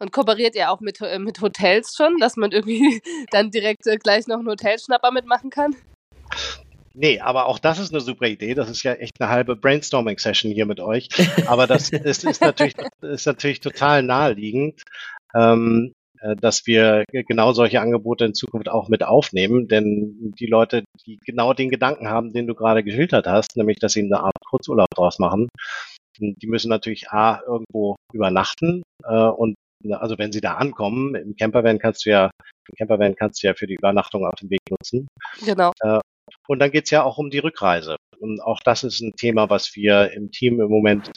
Und 0.01 0.12
kooperiert 0.12 0.57
ihr 0.57 0.70
auch 0.70 0.80
mit, 0.80 1.01
äh, 1.01 1.18
mit 1.18 1.41
Hotels 1.41 1.95
schon, 1.97 2.18
dass 2.18 2.37
man 2.37 2.51
irgendwie 2.51 3.01
dann 3.30 3.51
direkt 3.51 3.87
äh, 3.87 3.97
gleich 3.97 4.26
noch 4.26 4.39
einen 4.39 4.49
Hotelschnapper 4.49 5.12
mitmachen 5.12 5.51
kann? 5.51 5.76
Nee, 6.97 7.20
aber 7.20 7.47
auch 7.47 7.59
das 7.59 7.78
ist 7.78 7.93
eine 7.93 8.01
super 8.01 8.26
Idee. 8.26 8.55
Das 8.55 8.70
ist 8.70 8.82
ja 8.85 8.95
echt 8.95 9.20
eine 9.20 9.28
halbe 9.28 9.57
Brainstorming-Session 9.57 10.53
hier 10.53 10.66
mit 10.66 10.80
euch. 10.80 11.09
Aber 11.47 11.66
das 11.66 11.91
ist, 11.91 12.24
ist, 12.24 12.41
natürlich, 12.41 12.74
ist 13.03 13.26
natürlich 13.26 13.61
total 13.61 14.03
naheliegend, 14.03 14.82
ähm, 15.35 15.93
äh, 15.93 16.04
dass 16.41 16.66
wir 16.66 17.05
genau 17.11 17.53
solche 17.53 17.81
Angebote 17.81 18.25
in 18.25 18.35
Zukunft 18.35 18.68
auch 18.68 18.89
mit 18.89 19.03
aufnehmen. 19.03 19.68
Denn 19.68 20.33
die 20.39 20.47
Leute, 20.47 20.85
die 21.07 21.18
genau 21.25 21.53
den 21.53 21.70
Gedanken 21.70 22.09
haben, 22.09 22.33
den 22.33 22.47
du 22.47 22.55
gerade 22.55 22.83
geschildert 22.83 23.27
hast, 23.27 23.57
nämlich 23.57 23.79
dass 23.79 23.93
sie 23.93 24.03
eine 24.03 24.20
Art 24.20 24.35
Kurzurlaub 24.49 24.89
draus 24.95 25.18
machen, 25.18 25.49
die 26.18 26.47
müssen 26.47 26.68
natürlich 26.68 27.11
A, 27.11 27.41
irgendwo 27.47 27.97
übernachten 28.12 28.83
äh, 29.05 29.29
und 29.29 29.57
also 29.91 30.16
wenn 30.16 30.33
sie 30.33 30.41
da 30.41 30.55
ankommen, 30.55 31.14
im 31.14 31.37
Campervan 31.37 31.79
kannst 31.79 32.07
du 32.07 32.11
ja, 32.11 32.31
im 32.68 32.75
Campervan 32.79 33.14
kannst 33.16 33.43
du 33.43 33.49
ja 33.49 33.55
für 33.55 33.66
die 33.66 33.75
Übernachtung 33.75 34.27
auf 34.27 34.35
dem 34.37 34.51
Weg 34.51 34.61
nutzen. 34.70 35.07
Genau. 35.45 35.72
Äh, 35.81 36.01
und 36.49 36.59
dann 36.59 36.70
geht's 36.70 36.91
ja 36.91 37.03
auch 37.03 37.18
um 37.18 37.31
die 37.31 37.39
Rückreise. 37.39 37.97
Und 38.18 38.41
auch 38.41 38.61
das 38.64 38.85
ist 38.85 39.01
ein 39.01 39.12
Thema, 39.16 39.51
was 39.51 39.75
wir 39.75 40.12
im 40.12 40.31
Team 40.31 40.61
im 40.61 40.70
Moment 40.70 41.11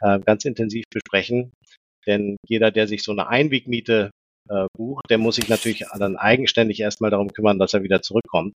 äh, 0.00 0.18
ganz 0.20 0.44
intensiv 0.44 0.84
besprechen. 0.90 1.52
Denn 2.06 2.36
jeder, 2.46 2.70
der 2.70 2.86
sich 2.86 3.02
so 3.02 3.12
eine 3.12 3.28
Einwegmiete 3.28 4.10
äh, 4.48 4.66
bucht, 4.76 5.04
der 5.10 5.18
muss 5.18 5.36
sich 5.36 5.48
natürlich 5.48 5.84
dann 5.98 6.16
eigenständig 6.16 6.80
erstmal 6.80 7.10
darum 7.10 7.32
kümmern, 7.32 7.58
dass 7.58 7.74
er 7.74 7.82
wieder 7.82 8.02
zurückkommt. 8.02 8.54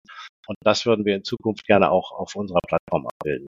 Und 0.48 0.58
das 0.64 0.86
würden 0.86 1.06
wir 1.06 1.16
in 1.16 1.24
Zukunft 1.24 1.66
gerne 1.66 1.92
auch 1.92 2.12
auf 2.12 2.36
unserer 2.36 2.60
Plattform 2.68 3.08
abbilden. 3.08 3.48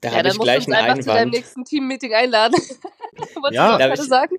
Da 0.00 0.10
ja, 0.10 0.18
habe 0.18 0.28
ich 0.28 0.38
gleich 0.38 0.66
einen 0.66 0.74
Einwand. 0.74 1.02
zu 1.02 1.10
deinem 1.10 1.30
nächsten 1.30 1.64
Team-Meeting 1.64 2.14
einladen. 2.14 2.54
Wolltest 3.40 3.54
ja, 3.54 3.78
du 3.78 3.88
das 3.88 4.06
sagen? 4.06 4.36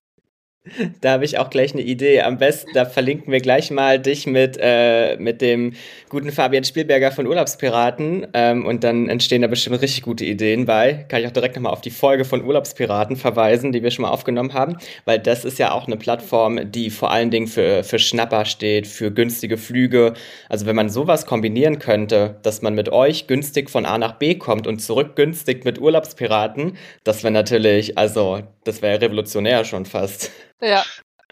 Da 1.01 1.11
habe 1.11 1.25
ich 1.25 1.37
auch 1.37 1.49
gleich 1.49 1.73
eine 1.73 1.83
Idee. 1.83 2.21
Am 2.21 2.37
besten, 2.37 2.71
da 2.73 2.85
verlinken 2.85 3.31
wir 3.31 3.39
gleich 3.39 3.71
mal 3.71 3.99
dich 3.99 4.25
mit, 4.27 4.57
äh, 4.59 5.17
mit 5.17 5.41
dem 5.41 5.73
guten 6.09 6.31
Fabian 6.31 6.63
Spielberger 6.63 7.11
von 7.11 7.27
Urlaubspiraten. 7.27 8.27
Ähm, 8.33 8.65
und 8.65 8.83
dann 8.83 9.09
entstehen 9.09 9.41
da 9.41 9.47
bestimmt 9.47 9.81
richtig 9.81 10.03
gute 10.03 10.25
Ideen 10.25 10.65
bei. 10.65 11.05
Kann 11.07 11.21
ich 11.21 11.27
auch 11.27 11.31
direkt 11.31 11.55
nochmal 11.55 11.73
auf 11.73 11.81
die 11.81 11.91
Folge 11.91 12.25
von 12.25 12.43
Urlaubspiraten 12.43 13.15
verweisen, 13.15 13.71
die 13.71 13.83
wir 13.83 13.91
schon 13.91 14.03
mal 14.03 14.11
aufgenommen 14.11 14.53
haben. 14.53 14.77
Weil 15.05 15.19
das 15.19 15.45
ist 15.45 15.59
ja 15.59 15.71
auch 15.71 15.87
eine 15.87 15.97
Plattform, 15.97 16.71
die 16.71 16.89
vor 16.89 17.11
allen 17.11 17.31
Dingen 17.31 17.47
für, 17.47 17.83
für 17.83 17.99
Schnapper 17.99 18.45
steht, 18.45 18.87
für 18.87 19.11
günstige 19.11 19.57
Flüge. 19.57 20.13
Also 20.49 20.65
wenn 20.65 20.75
man 20.75 20.89
sowas 20.89 21.25
kombinieren 21.25 21.79
könnte, 21.79 22.37
dass 22.43 22.61
man 22.61 22.75
mit 22.75 22.89
euch 22.89 23.27
günstig 23.27 23.69
von 23.69 23.85
A 23.85 23.97
nach 23.97 24.13
B 24.13 24.35
kommt 24.35 24.67
und 24.67 24.79
zurück 24.79 25.15
günstig 25.15 25.65
mit 25.65 25.79
Urlaubspiraten, 25.79 26.77
das 27.03 27.23
wäre 27.23 27.33
natürlich, 27.33 27.97
also 27.97 28.41
das 28.63 28.81
wäre 28.81 29.01
revolutionär 29.01 29.65
schon 29.65 29.85
fast. 29.85 30.31
Ja. 30.61 30.83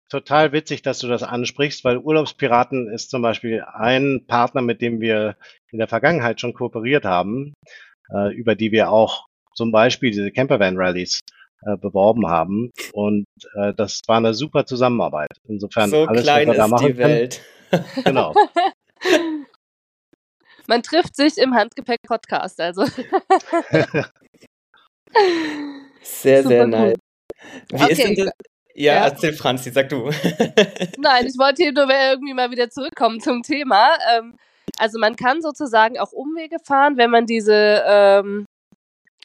Total 0.10 0.52
witzig, 0.52 0.84
dass 0.84 1.00
du 1.00 1.08
das 1.08 1.24
ansprichst, 1.24 1.84
weil 1.84 1.98
Urlaubspiraten 1.98 2.88
ist 2.94 3.10
zum 3.10 3.22
Beispiel 3.24 3.66
ein 3.74 4.26
Partner, 4.28 4.62
mit 4.62 4.82
dem 4.82 5.02
wir 5.02 5.36
in 5.72 5.80
der 5.80 5.88
Vergangenheit 5.88 6.40
schon 6.40 6.54
kooperiert 6.54 7.06
haben, 7.06 7.54
äh, 8.14 8.34
über 8.34 8.56
die 8.56 8.72
wir 8.72 8.92
auch 8.92 9.26
zum 9.56 9.72
Beispiel 9.72 10.12
diese 10.12 10.32
Campervan-Rallies 10.32 11.22
äh, 11.66 11.78
beworben 11.78 12.28
haben. 12.28 12.72
Und 12.94 13.26
äh, 13.56 13.74
das 13.74 14.02
war 14.08 14.18
eine 14.18 14.36
super 14.36 14.66
Zusammenarbeit. 14.68 15.32
Insofern 15.48 15.90
so 15.90 16.06
alles, 16.06 16.24
klein 16.24 16.48
was 16.50 16.56
wir 16.56 16.58
da 16.58 16.66
ist 16.66 16.72
machen 16.72 16.88
die 16.88 16.98
Welt. 16.98 17.42
Können. 17.72 17.86
Genau. 18.04 18.34
Man 20.68 20.84
trifft 20.84 21.16
sich 21.16 21.38
im 21.38 21.54
Handgepäck-Podcast, 21.54 22.60
also. 22.60 22.86
sehr, 26.02 26.44
Super 26.44 26.48
sehr 26.48 26.68
nice. 26.68 26.98
Wie 27.70 27.76
okay. 27.76 27.92
ist 27.92 28.04
denn 28.04 28.16
das? 28.16 28.32
Ja, 28.78 28.94
ja, 28.94 29.04
erzähl 29.06 29.32
Franzi, 29.32 29.72
sag 29.72 29.88
du. 29.88 30.10
Nein, 30.98 31.28
ich 31.28 31.38
wollte 31.38 31.64
hier 31.64 31.72
nur 31.72 31.90
irgendwie 31.90 32.34
mal 32.34 32.52
wieder 32.52 32.70
zurückkommen 32.70 33.22
zum 33.22 33.42
Thema. 33.42 33.88
Ähm, 34.14 34.36
also 34.78 35.00
man 35.00 35.16
kann 35.16 35.42
sozusagen 35.42 35.98
auch 35.98 36.12
Umwege 36.12 36.58
fahren, 36.62 36.98
wenn 36.98 37.10
man 37.10 37.26
diese 37.26 37.84
ähm, 37.88 38.46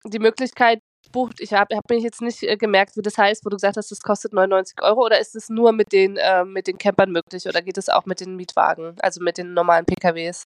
die 0.04 0.20
Möglichkeit 0.20 0.80
bucht. 1.10 1.40
Ich 1.40 1.52
habe 1.52 1.76
hab 1.76 1.90
mich 1.90 2.04
jetzt 2.04 2.22
nicht 2.22 2.44
äh, 2.44 2.56
gemerkt, 2.56 2.96
wie 2.96 3.02
das 3.02 3.18
heißt, 3.18 3.44
wo 3.44 3.50
du 3.50 3.56
gesagt 3.56 3.76
hast, 3.76 3.90
das 3.90 4.00
kostet 4.00 4.32
99 4.32 4.80
Euro 4.82 5.04
oder 5.04 5.18
ist 5.18 5.34
es 5.34 5.48
nur 5.48 5.72
mit 5.72 5.92
den 5.92 6.16
äh, 6.16 6.44
mit 6.44 6.68
den 6.68 6.78
Campern 6.78 7.10
möglich 7.10 7.46
oder 7.48 7.60
geht 7.60 7.76
es 7.76 7.88
auch 7.88 8.06
mit 8.06 8.20
den 8.20 8.36
Mietwagen, 8.36 8.94
also 9.00 9.20
mit 9.20 9.36
den 9.36 9.52
normalen 9.52 9.84
PKWs? 9.84 10.44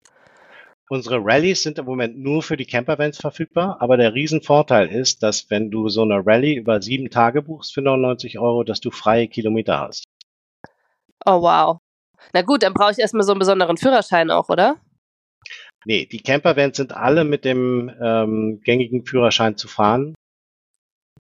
Unsere 0.92 1.24
Rallyes 1.24 1.62
sind 1.62 1.78
im 1.78 1.86
Moment 1.86 2.18
nur 2.18 2.42
für 2.42 2.58
die 2.58 2.66
Campervans 2.66 3.20
verfügbar, 3.20 3.78
aber 3.80 3.96
der 3.96 4.16
Riesenvorteil 4.16 4.88
ist, 4.88 5.22
dass 5.22 5.52
wenn 5.52 5.70
du 5.70 5.88
so 5.88 6.02
eine 6.02 6.26
Rallye 6.26 6.56
über 6.56 6.82
sieben 6.82 7.12
Tage 7.12 7.44
buchst 7.44 7.76
für 7.76 7.84
99 7.84 8.40
Euro, 8.40 8.64
dass 8.64 8.82
du 8.82 8.90
freie 8.90 9.28
Kilometer 9.28 9.80
hast. 9.80 10.06
Oh 11.28 11.44
wow. 11.44 11.78
Na 12.34 12.42
gut, 12.42 12.64
dann 12.64 12.74
brauche 12.74 12.92
ich 12.92 12.98
erstmal 12.98 13.22
so 13.22 13.34
einen 13.34 13.40
besonderen 13.40 13.78
Führerschein 13.78 14.32
auch, 14.32 14.50
oder? 14.50 14.78
Nee, 15.86 16.08
die 16.08 16.24
Campervans 16.24 16.78
sind 16.78 16.92
alle 16.92 17.24
mit 17.24 17.46
dem 17.46 17.92
ähm, 18.02 18.60
gängigen 18.64 19.06
Führerschein 19.06 19.58
zu 19.58 19.68
fahren. 19.68 20.16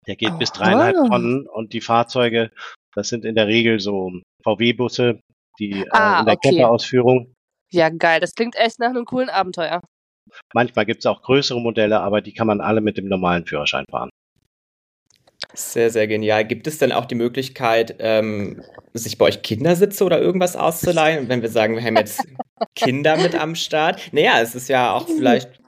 Der 0.07 0.15
geht 0.15 0.31
oh. 0.33 0.37
bis 0.39 0.51
dreieinhalb 0.51 0.95
Tonnen 0.95 1.47
und 1.47 1.73
die 1.73 1.81
Fahrzeuge, 1.81 2.49
das 2.95 3.09
sind 3.09 3.23
in 3.23 3.35
der 3.35 3.45
Regel 3.45 3.79
so 3.79 4.11
VW-Busse, 4.43 5.19
die 5.59 5.85
ah, 5.91 6.17
äh, 6.17 6.19
in 6.21 6.25
der 6.25 6.35
okay. 6.35 6.49
Camperausführung 6.49 7.35
ja, 7.71 7.89
geil. 7.89 8.19
Das 8.19 8.35
klingt 8.35 8.55
echt 8.55 8.79
nach 8.79 8.89
einem 8.89 9.05
coolen 9.05 9.29
Abenteuer. 9.29 9.81
Manchmal 10.53 10.85
gibt 10.85 10.99
es 10.99 11.05
auch 11.05 11.21
größere 11.21 11.59
Modelle, 11.59 11.99
aber 12.01 12.21
die 12.21 12.33
kann 12.33 12.47
man 12.47 12.61
alle 12.61 12.81
mit 12.81 12.97
dem 12.97 13.07
normalen 13.07 13.45
Führerschein 13.45 13.85
fahren. 13.89 14.09
Sehr, 15.53 15.89
sehr 15.89 16.07
genial. 16.07 16.45
Gibt 16.45 16.67
es 16.67 16.77
denn 16.77 16.91
auch 16.91 17.05
die 17.05 17.15
Möglichkeit, 17.15 17.95
ähm, 17.99 18.61
sich 18.93 19.17
bei 19.17 19.25
euch 19.25 19.41
Kindersitze 19.41 20.03
oder 20.03 20.19
irgendwas 20.19 20.55
auszuleihen? 20.55 21.27
wenn 21.27 21.41
wir 21.41 21.49
sagen, 21.49 21.75
wir 21.75 21.83
haben 21.83 21.97
jetzt 21.97 22.23
Kinder 22.75 23.17
mit 23.17 23.33
am 23.33 23.55
Start. 23.55 23.99
Naja, 24.11 24.39
es 24.41 24.53
ist 24.53 24.69
ja 24.69 24.93
auch 24.93 25.07
vielleicht. 25.07 25.59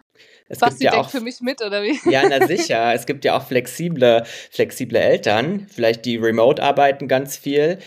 Es 0.50 0.60
Basti 0.60 0.80
gibt 0.80 0.84
ja 0.84 0.92
denkt 0.92 1.06
auch, 1.08 1.12
für 1.12 1.22
mich 1.22 1.40
mit, 1.40 1.62
oder 1.64 1.82
wie? 1.82 1.98
Ja, 2.10 2.28
na 2.28 2.46
sicher. 2.48 2.94
Es 2.94 3.06
gibt 3.06 3.26
ja 3.26 3.38
auch 3.38 3.48
flexible, 3.48 4.24
flexible 4.52 5.00
Eltern, 5.00 5.68
vielleicht 5.70 6.06
die 6.06 6.18
remote 6.18 6.62
arbeiten 6.62 7.08
ganz 7.08 7.38
viel. 7.38 7.80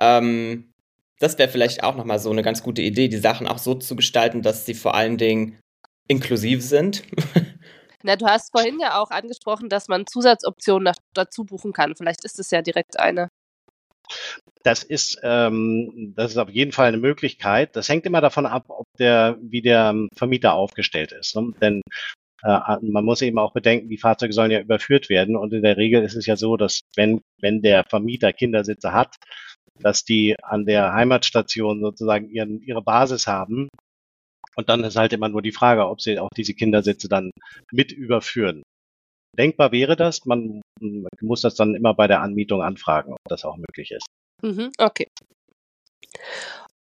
Ähm, 0.00 0.72
das 1.18 1.38
wäre 1.38 1.48
vielleicht 1.48 1.82
auch 1.82 1.96
nochmal 1.96 2.18
so 2.18 2.30
eine 2.30 2.42
ganz 2.42 2.62
gute 2.62 2.82
Idee, 2.82 3.08
die 3.08 3.16
Sachen 3.16 3.46
auch 3.46 3.58
so 3.58 3.74
zu 3.74 3.96
gestalten, 3.96 4.42
dass 4.42 4.66
sie 4.66 4.74
vor 4.74 4.94
allen 4.94 5.16
Dingen 5.16 5.58
inklusiv 6.08 6.62
sind. 6.62 7.02
Na, 8.02 8.16
du 8.16 8.26
hast 8.26 8.52
vorhin 8.52 8.78
ja 8.80 9.00
auch 9.00 9.10
angesprochen, 9.10 9.68
dass 9.68 9.88
man 9.88 10.06
Zusatzoptionen 10.06 10.94
dazu 11.14 11.44
buchen 11.44 11.72
kann. 11.72 11.96
Vielleicht 11.96 12.24
ist 12.24 12.38
es 12.38 12.50
ja 12.50 12.62
direkt 12.62 13.00
eine. 13.00 13.28
Das 14.62 14.82
ist, 14.84 15.18
ähm, 15.22 16.12
das 16.16 16.32
ist 16.32 16.36
auf 16.38 16.50
jeden 16.50 16.72
Fall 16.72 16.88
eine 16.88 16.98
Möglichkeit. 16.98 17.74
Das 17.74 17.88
hängt 17.88 18.06
immer 18.06 18.20
davon 18.20 18.46
ab, 18.46 18.64
ob 18.68 18.86
der, 18.98 19.36
wie 19.40 19.62
der 19.62 19.94
Vermieter 20.16 20.54
aufgestellt 20.54 21.12
ist. 21.12 21.34
Ne? 21.34 21.52
Denn 21.60 21.82
äh, 22.42 22.76
man 22.82 23.04
muss 23.04 23.22
eben 23.22 23.38
auch 23.38 23.52
bedenken, 23.52 23.88
die 23.88 23.98
Fahrzeuge 23.98 24.32
sollen 24.32 24.50
ja 24.50 24.60
überführt 24.60 25.08
werden. 25.08 25.36
Und 25.36 25.52
in 25.52 25.62
der 25.62 25.76
Regel 25.76 26.04
ist 26.04 26.14
es 26.14 26.26
ja 26.26 26.36
so, 26.36 26.56
dass 26.56 26.80
wenn, 26.94 27.20
wenn 27.40 27.62
der 27.62 27.84
Vermieter 27.84 28.32
Kindersitze 28.32 28.92
hat, 28.92 29.16
dass 29.80 30.04
die 30.04 30.36
an 30.42 30.64
der 30.64 30.92
Heimatstation 30.92 31.80
sozusagen 31.80 32.28
ihren, 32.28 32.60
ihre 32.62 32.82
Basis 32.82 33.26
haben. 33.26 33.68
Und 34.56 34.68
dann 34.68 34.84
ist 34.84 34.96
halt 34.96 35.12
immer 35.12 35.28
nur 35.28 35.42
die 35.42 35.52
Frage, 35.52 35.86
ob 35.86 36.00
sie 36.00 36.18
auch 36.18 36.30
diese 36.36 36.54
Kindersitze 36.54 37.08
dann 37.08 37.30
mit 37.70 37.92
überführen. 37.92 38.62
Denkbar 39.36 39.70
wäre 39.70 39.96
das, 39.96 40.24
man 40.24 40.62
muss 41.20 41.42
das 41.42 41.54
dann 41.54 41.74
immer 41.74 41.92
bei 41.94 42.06
der 42.06 42.22
Anmietung 42.22 42.62
anfragen, 42.62 43.12
ob 43.12 43.18
das 43.28 43.44
auch 43.44 43.56
möglich 43.56 43.90
ist. 43.90 44.06
Mhm, 44.42 44.70
okay. 44.78 45.08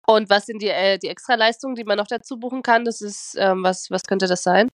Und 0.06 0.28
was 0.28 0.46
sind 0.46 0.60
die, 0.60 0.68
äh, 0.68 0.98
die 0.98 1.08
Extraleistungen, 1.08 1.76
die 1.76 1.84
man 1.84 1.96
noch 1.96 2.06
dazu 2.06 2.38
buchen 2.38 2.62
kann? 2.62 2.84
Das 2.84 3.00
ist, 3.00 3.36
ähm, 3.38 3.62
was, 3.62 3.90
was 3.90 4.02
könnte 4.02 4.26
das 4.26 4.42
sein? 4.42 4.68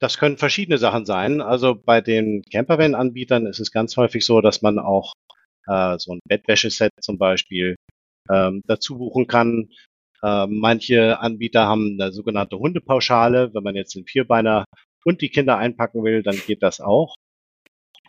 Das 0.00 0.18
können 0.18 0.36
verschiedene 0.36 0.78
Sachen 0.78 1.06
sein. 1.06 1.40
Also 1.40 1.74
bei 1.74 2.00
den 2.00 2.42
Campervan-Anbietern 2.42 3.46
ist 3.46 3.60
es 3.60 3.70
ganz 3.70 3.96
häufig 3.96 4.26
so, 4.26 4.40
dass 4.40 4.60
man 4.62 4.78
auch 4.78 5.14
äh, 5.66 5.98
so 5.98 6.12
ein 6.12 6.20
Bettwäscheset 6.28 6.92
zum 7.00 7.18
Beispiel 7.18 7.76
ähm, 8.30 8.62
dazu 8.66 8.98
buchen 8.98 9.26
kann. 9.26 9.70
Äh, 10.22 10.46
manche 10.46 11.20
Anbieter 11.20 11.66
haben 11.66 11.98
eine 12.00 12.12
sogenannte 12.12 12.58
Hundepauschale. 12.58 13.52
Wenn 13.54 13.62
man 13.62 13.76
jetzt 13.76 13.94
den 13.94 14.06
Vierbeiner 14.06 14.64
und 15.04 15.20
die 15.20 15.28
Kinder 15.28 15.58
einpacken 15.58 16.02
will, 16.04 16.22
dann 16.22 16.36
geht 16.36 16.62
das 16.62 16.80
auch. 16.80 17.16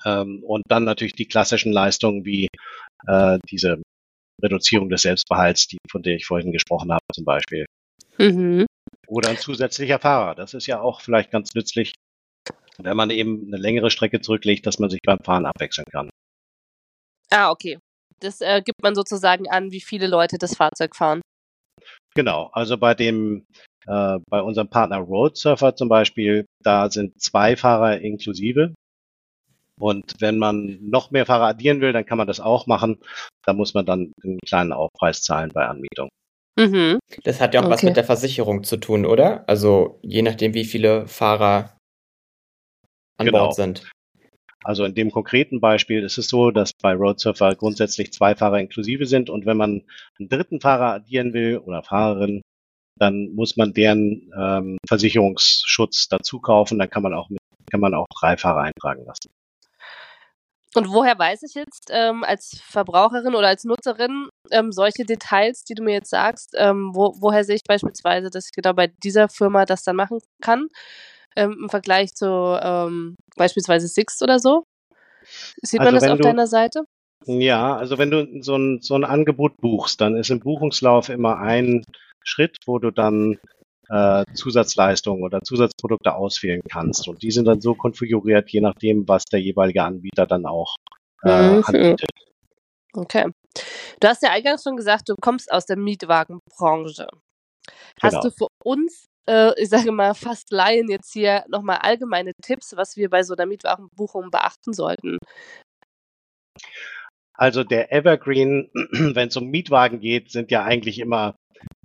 Ähm, 0.06 0.44
und 0.44 0.64
dann 0.68 0.84
natürlich 0.84 1.14
die 1.14 1.28
klassischen 1.28 1.72
Leistungen 1.72 2.26
wie 2.26 2.48
äh, 3.08 3.40
diese 3.50 3.82
Reduzierung 4.42 4.90
des 4.90 5.02
Selbstbehalts, 5.02 5.68
die, 5.68 5.78
von 5.90 6.04
der 6.04 6.16
ich 6.16 6.26
vorhin 6.26 6.52
gesprochen 6.52 6.92
habe, 6.92 7.04
zum 7.14 7.26
Beispiel. 7.26 7.66
Mhm. 8.18 8.66
Oder 9.08 9.30
ein 9.30 9.38
zusätzlicher 9.38 10.00
Fahrer. 10.00 10.36
Das 10.36 10.54
ist 10.54 10.68
ja 10.68 10.82
auch 10.82 11.02
vielleicht 11.02 11.32
ganz 11.32 11.54
nützlich, 11.56 11.94
wenn 12.78 12.98
man 12.98 13.10
eben 13.10 13.48
eine 13.48 13.58
längere 13.58 13.90
Strecke 13.90 14.22
zurücklegt, 14.22 14.66
dass 14.68 14.80
man 14.80 14.90
sich 14.90 15.00
beim 15.04 15.20
Fahren 15.20 15.46
abwechseln 15.46 15.86
kann. 15.92 16.10
Ah, 17.32 17.52
okay. 17.52 17.80
Das 18.20 18.42
äh, 18.42 18.62
gibt 18.62 18.82
man 18.82 18.96
sozusagen 18.96 19.48
an, 19.50 19.72
wie 19.72 19.82
viele 19.82 20.08
Leute 20.08 20.38
das 20.38 20.56
Fahrzeug 20.56 20.96
fahren. 20.96 21.22
Genau, 22.16 22.50
also 22.54 22.78
bei 22.78 22.96
dem, 22.96 23.46
äh, 23.86 24.20
bei 24.30 24.42
unserem 24.42 24.70
Partner 24.70 24.98
Road 24.98 25.38
Surfer 25.38 25.76
zum 25.76 25.88
Beispiel, 25.88 26.46
da 26.64 26.90
sind 26.90 27.22
zwei 27.22 27.56
Fahrer 27.56 28.00
inklusive. 28.02 28.74
Und 29.80 30.16
wenn 30.20 30.40
man 30.40 30.80
noch 30.82 31.12
mehr 31.12 31.28
Fahrer 31.28 31.50
addieren 31.50 31.82
will, 31.82 31.94
dann 31.94 32.06
kann 32.06 32.18
man 32.18 32.26
das 32.26 32.40
auch 32.40 32.66
machen. 32.66 33.00
Da 33.46 33.54
muss 33.54 33.76
man 33.76 33.86
dann 33.86 34.12
einen 34.24 34.40
kleinen 34.40 34.74
Aufpreis 34.74 35.22
zahlen 35.22 35.52
bei 35.54 35.68
Anmietung. 35.68 36.10
Mhm. 36.58 36.98
Das 37.24 37.40
hat 37.40 37.54
ja 37.54 37.60
auch 37.60 37.66
okay. 37.66 37.74
was 37.74 37.84
mit 37.84 37.96
der 37.96 38.04
Versicherung 38.04 38.64
zu 38.64 38.78
tun, 38.78 39.06
oder? 39.06 39.48
Also 39.48 40.00
je 40.02 40.24
nachdem, 40.24 40.56
wie 40.56 40.66
viele 40.66 41.08
Fahrer 41.08 41.78
an 43.20 43.28
genau. 43.28 43.46
Bord 43.46 43.56
sind. 43.56 43.88
Also 44.68 44.84
in 44.84 44.96
dem 44.96 45.12
konkreten 45.12 45.62
Beispiel 45.62 46.04
ist 46.04 46.18
es 46.18 46.28
so, 46.28 46.52
dass 46.52 46.74
bei 46.74 46.94
Roadsurfer 46.94 47.56
grundsätzlich 47.56 48.12
zwei 48.12 48.36
Fahrer 48.36 48.60
inklusive 48.60 49.06
sind 49.06 49.30
und 49.30 49.46
wenn 49.46 49.56
man 49.56 49.84
einen 50.20 50.28
dritten 50.28 50.60
Fahrer 50.60 50.96
addieren 50.96 51.32
will 51.32 51.60
oder 51.60 51.84
Fahrerin, 51.84 52.42
dann 53.00 53.34
muss 53.34 53.56
man 53.56 53.72
deren 53.72 54.30
ähm, 54.38 54.78
Versicherungsschutz 54.86 56.10
dazu 56.10 56.42
kaufen. 56.42 56.80
Dann 56.80 56.90
kann 56.90 57.02
man 57.02 57.14
auch 57.14 57.30
mit, 57.30 57.40
kann 57.72 57.80
man 57.80 57.94
auch 57.94 58.08
drei 58.20 58.36
Fahrer 58.36 58.64
eintragen 58.64 59.06
lassen. 59.06 59.30
Und 60.76 60.90
woher 60.90 61.18
weiß 61.18 61.44
ich 61.44 61.54
jetzt 61.54 61.90
ähm, 61.90 62.26
als 62.26 62.60
Verbraucherin 62.62 63.36
oder 63.36 63.48
als 63.48 63.64
Nutzerin 63.64 64.28
ähm, 64.52 64.74
solche 64.74 65.06
Details, 65.06 65.64
die 65.64 65.76
du 65.76 65.84
mir 65.84 65.94
jetzt 65.94 66.10
sagst? 66.10 66.56
Ähm, 66.58 66.92
wo, 66.94 67.16
woher 67.22 67.46
sehe 67.46 67.56
ich 67.56 67.64
beispielsweise, 67.64 68.30
dass 68.30 68.48
ich 68.48 68.52
genau 68.52 68.74
bei 68.74 68.88
dieser 68.88 69.30
Firma 69.30 69.64
das 69.64 69.84
dann 69.84 69.96
machen 69.96 70.20
kann? 70.42 70.68
Ähm, 71.38 71.56
Im 71.64 71.70
Vergleich 71.70 72.16
zu 72.16 72.26
ähm, 72.26 73.16
beispielsweise 73.36 73.88
Sixt 73.88 74.24
oder 74.24 74.40
so? 74.40 74.64
Sieht 75.62 75.80
also 75.80 75.92
man 75.92 76.02
das 76.02 76.10
auf 76.10 76.18
du, 76.18 76.24
deiner 76.24 76.48
Seite? 76.48 76.86
Ja, 77.26 77.76
also 77.78 77.98
wenn 77.98 78.10
du 78.10 78.42
so 78.42 78.56
ein, 78.56 78.80
so 78.82 78.96
ein 78.96 79.04
Angebot 79.04 79.58
buchst, 79.58 80.02
dann 80.02 80.16
ist 80.16 80.32
im 80.32 80.40
Buchungslauf 80.40 81.10
immer 81.10 81.38
ein 81.38 81.84
Schritt, 82.24 82.58
wo 82.66 82.80
du 82.80 82.92
dann 82.92 83.38
äh, 83.90 84.26
Zusatzleistungen 84.34 85.24
oder 85.24 85.42
Zusatzprodukte 85.42 86.16
auswählen 86.16 86.62
kannst. 86.70 87.08
Und 87.08 87.22
die 87.22 87.32
sind 87.32 87.46
dann 87.46 87.62
so 87.62 87.76
konfiguriert, 87.76 88.50
je 88.50 88.62
nachdem, 88.62 89.08
was 89.08 89.26
der 89.26 89.40
jeweilige 89.40 89.84
Anbieter 89.84 90.26
dann 90.26 90.46
auch 90.46 90.76
äh, 91.24 91.58
mhm. 91.58 91.64
anbietet. 91.66 92.10
Okay. 92.94 93.26
Du 94.00 94.08
hast 94.08 94.24
ja 94.24 94.32
eingangs 94.32 94.64
schon 94.64 94.76
gesagt, 94.76 95.10
du 95.10 95.16
kommst 95.22 95.52
aus 95.52 95.66
der 95.66 95.78
Mietwagenbranche. 95.78 97.08
Hast 98.02 98.14
genau. 98.14 98.24
du 98.24 98.32
für 98.32 98.48
uns, 98.64 99.06
äh, 99.30 99.52
ich 99.62 99.70
sage 99.70 99.92
mal, 99.92 100.14
fast 100.14 100.52
Laien 100.52 100.90
jetzt 100.90 101.14
hier 101.14 101.44
nochmal 101.48 101.78
allgemeine 101.78 102.32
Tipps, 102.42 102.76
was 102.76 102.98
wir 102.98 103.10
bei 103.10 103.24
so 103.24 103.36
einer 103.36 103.46
Mietwagenbuchung 103.46 104.32
beachten 104.32 104.74
sollten? 104.74 105.18
Also 107.34 107.64
der 107.64 107.92
Evergreen, 107.92 108.70
wenn 108.74 109.28
es 109.28 109.38
um 109.38 109.48
Mietwagen 109.48 110.00
geht, 110.00 110.32
sind 110.32 110.52
ja 110.52 110.64
eigentlich 110.64 111.00
immer 111.00 111.36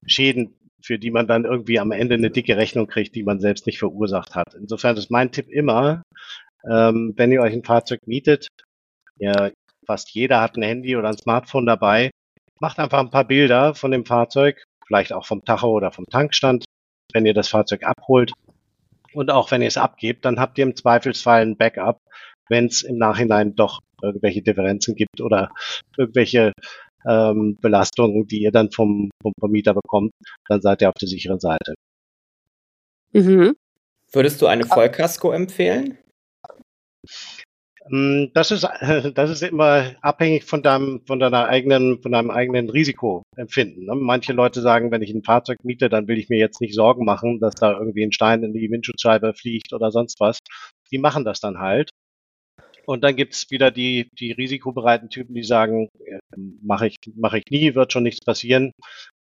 Schäden 0.06 0.58
für 0.84 0.98
die 0.98 1.10
man 1.10 1.26
dann 1.26 1.44
irgendwie 1.44 1.78
am 1.78 1.92
Ende 1.92 2.16
eine 2.16 2.30
dicke 2.30 2.56
Rechnung 2.56 2.86
kriegt, 2.86 3.14
die 3.14 3.22
man 3.22 3.40
selbst 3.40 3.66
nicht 3.66 3.78
verursacht 3.78 4.34
hat. 4.34 4.54
Insofern 4.54 4.96
ist 4.96 5.10
mein 5.10 5.32
Tipp 5.32 5.48
immer, 5.48 6.02
ähm, 6.68 7.14
wenn 7.16 7.32
ihr 7.32 7.40
euch 7.40 7.52
ein 7.52 7.64
Fahrzeug 7.64 8.00
mietet, 8.06 8.48
ja, 9.18 9.50
fast 9.86 10.10
jeder 10.10 10.40
hat 10.40 10.56
ein 10.56 10.62
Handy 10.62 10.96
oder 10.96 11.08
ein 11.08 11.18
Smartphone 11.18 11.66
dabei, 11.66 12.10
macht 12.60 12.78
einfach 12.78 13.00
ein 13.00 13.10
paar 13.10 13.26
Bilder 13.26 13.74
von 13.74 13.90
dem 13.90 14.04
Fahrzeug, 14.04 14.62
vielleicht 14.86 15.12
auch 15.12 15.26
vom 15.26 15.44
Tacho 15.44 15.70
oder 15.70 15.92
vom 15.92 16.06
Tankstand, 16.06 16.64
wenn 17.12 17.26
ihr 17.26 17.34
das 17.34 17.48
Fahrzeug 17.48 17.84
abholt. 17.84 18.32
Und 19.12 19.30
auch 19.30 19.50
wenn 19.50 19.62
ihr 19.62 19.68
es 19.68 19.76
abgebt, 19.76 20.24
dann 20.24 20.40
habt 20.40 20.58
ihr 20.58 20.64
im 20.64 20.76
Zweifelsfall 20.76 21.42
ein 21.42 21.56
Backup, 21.56 22.00
wenn 22.48 22.66
es 22.66 22.82
im 22.82 22.96
Nachhinein 22.98 23.54
doch 23.54 23.80
irgendwelche 24.02 24.42
Differenzen 24.42 24.94
gibt 24.94 25.20
oder 25.20 25.50
irgendwelche 25.96 26.52
ähm, 27.06 27.58
Belastungen, 27.60 28.26
die 28.26 28.42
ihr 28.42 28.52
dann 28.52 28.70
vom, 28.70 29.10
vom 29.22 29.32
Vermieter 29.38 29.74
bekommt, 29.74 30.12
dann 30.48 30.60
seid 30.60 30.82
ihr 30.82 30.88
auf 30.88 30.94
der 31.00 31.08
sicheren 31.08 31.40
Seite. 31.40 31.74
Mhm. 33.12 33.54
Würdest 34.12 34.42
du 34.42 34.46
eine 34.46 34.66
Vollkasko 34.66 35.32
empfehlen? 35.32 35.98
Mm, 37.88 38.26
das 38.34 38.50
ist, 38.50 38.64
das 39.14 39.30
ist 39.30 39.42
immer 39.42 39.92
abhängig 40.02 40.44
von 40.44 40.62
deinem, 40.62 41.02
von 41.06 41.18
deiner 41.18 41.46
eigenen, 41.48 42.00
von 42.00 42.12
deinem 42.12 42.30
eigenen 42.30 42.70
Risikoempfinden. 42.70 43.86
Ne? 43.86 43.94
Manche 43.96 44.32
Leute 44.32 44.60
sagen, 44.60 44.90
wenn 44.90 45.02
ich 45.02 45.12
ein 45.12 45.24
Fahrzeug 45.24 45.58
miete, 45.64 45.88
dann 45.88 46.08
will 46.08 46.18
ich 46.18 46.28
mir 46.28 46.38
jetzt 46.38 46.60
nicht 46.60 46.74
Sorgen 46.74 47.04
machen, 47.04 47.40
dass 47.40 47.54
da 47.54 47.72
irgendwie 47.72 48.04
ein 48.04 48.12
Stein 48.12 48.42
in 48.42 48.52
die 48.52 48.70
Windschutzscheibe 48.70 49.34
fliegt 49.34 49.72
oder 49.72 49.90
sonst 49.90 50.20
was. 50.20 50.38
Die 50.90 50.98
machen 50.98 51.24
das 51.24 51.40
dann 51.40 51.58
halt. 51.58 51.90
Und 52.84 53.04
dann 53.04 53.16
gibt's 53.16 53.50
wieder 53.50 53.70
die, 53.70 54.08
die 54.18 54.32
risikobereiten 54.32 55.08
Typen, 55.08 55.34
die 55.34 55.44
sagen, 55.44 55.88
äh, 56.04 56.18
mache 56.62 56.88
ich, 56.88 56.96
mache 57.14 57.38
ich 57.38 57.44
nie, 57.50 57.74
wird 57.74 57.92
schon 57.92 58.02
nichts 58.02 58.24
passieren. 58.24 58.72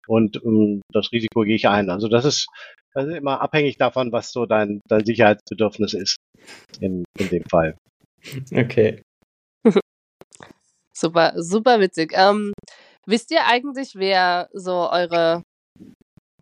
Und 0.08 0.44
um, 0.44 0.82
das 0.92 1.12
Risiko 1.12 1.42
gehe 1.42 1.56
ich 1.56 1.68
ein. 1.68 1.90
Also 1.90 2.08
das 2.08 2.26
ist, 2.26 2.48
das 2.94 3.08
ist 3.08 3.16
immer 3.16 3.42
abhängig 3.42 3.78
davon, 3.78 4.12
was 4.12 4.32
so 4.32 4.46
dein, 4.46 4.82
dein 4.88 5.06
Sicherheitsbedürfnis 5.06 5.94
ist 5.94 6.18
in, 6.80 7.04
in 7.20 7.30
dem 7.30 7.44
Fall. 7.46 7.76
Okay. 8.54 9.02
super, 10.94 11.34
super 11.38 11.80
witzig. 11.80 12.14
Ähm, 12.16 12.54
wisst 13.06 13.32
ihr 13.32 13.46
eigentlich, 13.46 13.96
wer 13.96 14.50
so 14.54 14.90
eure 14.90 15.44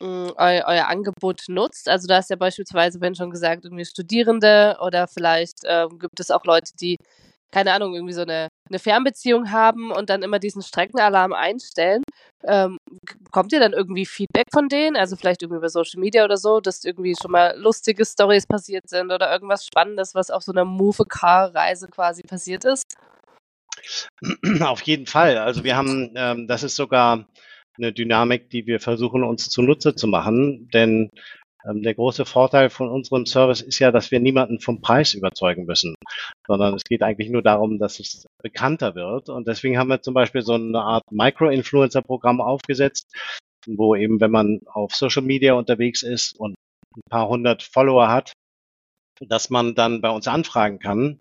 eu, 0.01 0.33
euer 0.37 0.87
Angebot 0.87 1.43
nutzt. 1.47 1.89
Also 1.89 2.07
da 2.07 2.19
ist 2.19 2.29
ja 2.29 2.35
beispielsweise, 2.35 3.01
wenn 3.01 3.15
schon 3.15 3.31
gesagt, 3.31 3.65
irgendwie 3.65 3.85
Studierende 3.85 4.77
oder 4.81 5.07
vielleicht 5.07 5.59
ähm, 5.65 5.99
gibt 5.99 6.19
es 6.19 6.31
auch 6.31 6.45
Leute, 6.45 6.71
die, 6.79 6.97
keine 7.51 7.73
Ahnung, 7.73 7.95
irgendwie 7.95 8.13
so 8.13 8.21
eine, 8.21 8.49
eine 8.69 8.79
Fernbeziehung 8.79 9.51
haben 9.51 9.91
und 9.91 10.09
dann 10.09 10.21
immer 10.21 10.39
diesen 10.39 10.61
Streckenalarm 10.61 11.33
einstellen. 11.33 12.03
Ähm, 12.43 12.77
bekommt 13.23 13.51
ihr 13.51 13.59
dann 13.59 13.73
irgendwie 13.73 14.05
Feedback 14.05 14.47
von 14.53 14.69
denen? 14.69 14.95
Also 14.95 15.15
vielleicht 15.15 15.41
irgendwie 15.41 15.57
über 15.57 15.69
Social 15.69 15.99
Media 15.99 16.23
oder 16.23 16.37
so, 16.37 16.59
dass 16.59 16.83
irgendwie 16.83 17.15
schon 17.19 17.31
mal 17.31 17.55
lustige 17.57 18.05
Stories 18.05 18.45
passiert 18.45 18.87
sind 18.89 19.11
oder 19.11 19.31
irgendwas 19.31 19.65
Spannendes, 19.65 20.15
was 20.15 20.29
auf 20.29 20.43
so 20.43 20.51
einer 20.51 20.65
Move-Car-Reise 20.65 21.87
quasi 21.87 22.21
passiert 22.21 22.65
ist? 22.65 22.95
Auf 24.61 24.81
jeden 24.81 25.05
Fall. 25.05 25.37
Also 25.37 25.63
wir 25.63 25.75
haben, 25.75 26.11
ähm, 26.15 26.47
das 26.47 26.63
ist 26.63 26.75
sogar 26.75 27.25
eine 27.77 27.93
Dynamik, 27.93 28.49
die 28.49 28.67
wir 28.67 28.79
versuchen 28.79 29.23
uns 29.23 29.49
zunutze 29.49 29.95
zu 29.95 30.07
machen. 30.07 30.69
Denn 30.73 31.09
der 31.65 31.93
große 31.93 32.25
Vorteil 32.25 32.69
von 32.69 32.89
unserem 32.89 33.25
Service 33.25 33.61
ist 33.61 33.79
ja, 33.79 33.91
dass 33.91 34.11
wir 34.11 34.19
niemanden 34.19 34.59
vom 34.59 34.81
Preis 34.81 35.13
überzeugen 35.13 35.65
müssen, 35.65 35.95
sondern 36.47 36.73
es 36.73 36.83
geht 36.83 37.03
eigentlich 37.03 37.29
nur 37.29 37.41
darum, 37.41 37.79
dass 37.79 37.99
es 37.99 38.25
bekannter 38.41 38.95
wird. 38.95 39.29
Und 39.29 39.47
deswegen 39.47 39.77
haben 39.77 39.89
wir 39.89 40.01
zum 40.01 40.13
Beispiel 40.13 40.41
so 40.41 40.53
eine 40.53 40.81
Art 40.81 41.03
Micro-Influencer-Programm 41.11 42.39
aufgesetzt, 42.39 43.11
wo 43.67 43.95
eben, 43.95 44.21
wenn 44.21 44.31
man 44.31 44.61
auf 44.65 44.95
Social 44.95 45.23
Media 45.23 45.53
unterwegs 45.53 46.01
ist 46.01 46.39
und 46.39 46.55
ein 46.95 47.09
paar 47.09 47.27
hundert 47.27 47.61
Follower 47.61 48.07
hat, 48.07 48.31
dass 49.19 49.49
man 49.49 49.75
dann 49.75 49.99
bei 50.01 50.09
uns 50.09 50.27
anfragen 50.27 50.79
kann. 50.79 51.19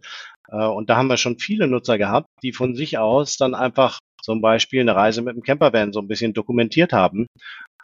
Äh, 0.51 0.65
und 0.65 0.89
da 0.89 0.97
haben 0.97 1.09
wir 1.09 1.17
schon 1.17 1.39
viele 1.39 1.67
Nutzer 1.67 1.99
gehabt, 1.99 2.29
die 2.43 2.53
von 2.53 2.77
sich 2.77 2.97
aus 2.97 3.37
dann 3.37 3.55
einfach 3.55 3.99
zum 4.23 4.41
Beispiel 4.41 4.81
eine 4.81 4.95
Reise 4.95 5.23
mit 5.23 5.35
dem 5.35 5.43
Campervan 5.43 5.93
so 5.93 6.01
ein 6.01 6.09
bisschen 6.09 6.33
dokumentiert 6.33 6.93
haben 6.93 7.27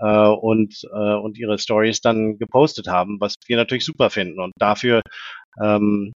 äh, 0.00 0.28
und, 0.28 0.74
äh, 0.92 1.14
und 1.14 1.38
ihre 1.38 1.58
Stories 1.58 2.00
dann 2.00 2.38
gepostet 2.38 2.88
haben, 2.88 3.20
was 3.20 3.34
wir 3.46 3.56
natürlich 3.56 3.84
super 3.84 4.10
finden. 4.10 4.40
Und 4.40 4.52
dafür 4.58 5.02
ähm, 5.62 6.12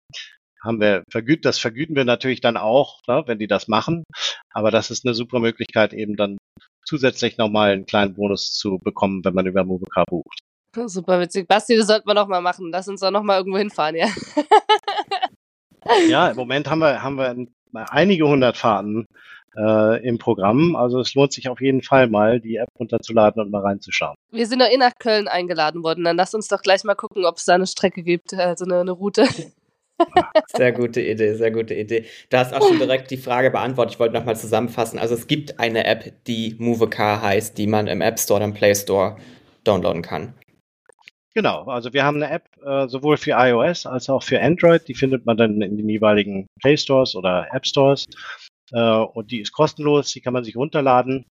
haben 0.64 0.82
wir 0.82 1.04
vergütet, 1.12 1.46
das 1.46 1.60
vergüten 1.60 1.96
wir 1.96 2.06
natürlich 2.06 2.42
dann 2.42 2.58
auch, 2.58 3.00
ne, 3.08 3.24
wenn 3.26 3.40
die 3.40 3.48
das 3.48 3.68
machen. 3.68 4.04
Aber 4.54 4.72
das 4.72 4.92
ist 4.92 5.06
eine 5.06 5.14
super 5.14 5.40
Möglichkeit, 5.40 5.94
eben 5.94 6.16
dann 6.16 6.38
zusätzlich 6.86 7.38
nochmal 7.38 7.72
einen 7.72 7.86
kleinen 7.86 8.16
Bonus 8.16 8.52
zu 8.52 8.80
bekommen, 8.80 9.24
wenn 9.24 9.34
man 9.34 9.46
über 9.46 9.64
Movicar 9.64 10.06
bucht. 10.06 10.40
Super 10.86 11.20
witzig. 11.20 11.48
Basti, 11.48 11.76
das 11.76 11.88
sollten 11.88 12.08
wir 12.08 12.14
noch 12.14 12.28
mal 12.28 12.42
machen. 12.42 12.70
Lass 12.72 12.88
uns 12.88 13.02
doch 13.02 13.12
noch 13.12 13.24
mal 13.24 13.38
irgendwo 13.38 13.58
hinfahren, 13.58 13.96
ja. 13.96 14.08
ja, 16.08 16.30
im 16.30 16.36
Moment 16.36 16.70
haben 16.70 16.80
wir, 16.80 17.02
haben 17.02 17.18
wir 17.18 17.48
einige 17.92 18.28
hundert 18.28 18.58
Fahrten 18.58 19.06
äh, 19.56 20.06
im 20.06 20.18
Programm. 20.18 20.76
Also 20.76 21.00
es 21.00 21.14
lohnt 21.16 21.34
sich 21.34 21.50
auf 21.50 21.62
jeden 21.62 21.82
Fall 21.82 22.08
mal, 22.08 22.40
die 22.40 22.58
App 22.58 22.70
runterzuladen 22.80 23.42
und 23.42 23.52
mal 23.52 23.62
reinzuschauen. 23.62 24.16
Wir 24.32 24.46
sind 24.46 24.60
doch 24.60 24.70
eh 24.70 24.78
nach 24.78 24.94
Köln 25.00 25.28
eingeladen 25.28 25.84
worden. 25.84 26.04
Dann 26.04 26.18
lass 26.18 26.34
uns 26.34 26.48
doch 26.48 26.62
gleich 26.62 26.84
mal 26.84 26.96
gucken, 26.96 27.26
ob 27.26 27.38
es 27.38 27.46
da 27.46 27.56
eine 27.56 27.68
Strecke 27.68 28.04
gibt, 28.04 28.34
also 28.34 28.66
eine, 28.66 28.82
eine 28.82 28.92
Route. 28.92 29.28
Sehr 30.56 30.74
gute 30.74 31.02
Idee, 31.02 31.34
sehr 31.34 31.50
gute 31.50 31.74
Idee. 31.74 32.06
Da 32.30 32.40
hast 32.40 32.54
auch 32.54 32.68
schon 32.68 32.78
direkt 32.78 33.10
die 33.10 33.18
Frage 33.18 33.50
beantwortet. 33.50 33.96
Ich 33.96 34.00
wollte 34.00 34.14
nochmal 34.14 34.36
zusammenfassen. 34.36 35.00
Also 35.00 35.16
es 35.16 35.26
gibt 35.26 35.60
eine 35.60 35.86
App, 35.86 36.14
die 36.26 36.56
Movecar 36.60 37.22
heißt, 37.22 37.58
die 37.58 37.66
man 37.66 37.88
im 37.88 38.02
App 38.02 38.20
Store 38.20 38.38
oder 38.38 38.46
im 38.46 38.54
Play 38.54 38.76
Store 38.76 39.18
downloaden 39.64 40.04
kann. 40.04 40.36
Genau, 41.34 41.66
also 41.66 41.94
wir 41.94 42.04
haben 42.04 42.18
eine 42.18 42.32
App 42.32 42.50
äh, 42.66 42.88
sowohl 42.88 43.18
für 43.18 43.32
iOS 43.32 43.86
als 43.86 44.10
auch 44.10 44.24
für 44.24 44.42
Android. 44.42 44.88
Die 44.88 44.96
findet 44.96 45.26
man 45.26 45.38
dann 45.38 45.62
in 45.62 45.78
den 45.78 45.88
jeweiligen 45.88 46.48
Play 46.60 46.78
Stores 46.78 47.16
oder 47.16 47.48
App 47.52 47.66
Stores. 47.66 48.08
Äh, 48.72 48.80
und 48.80 49.32
die 49.32 49.40
ist 49.42 49.52
kostenlos, 49.52 50.12
die 50.12 50.22
kann 50.22 50.34
man 50.34 50.44
sich 50.44 50.56
runterladen. 50.56 51.26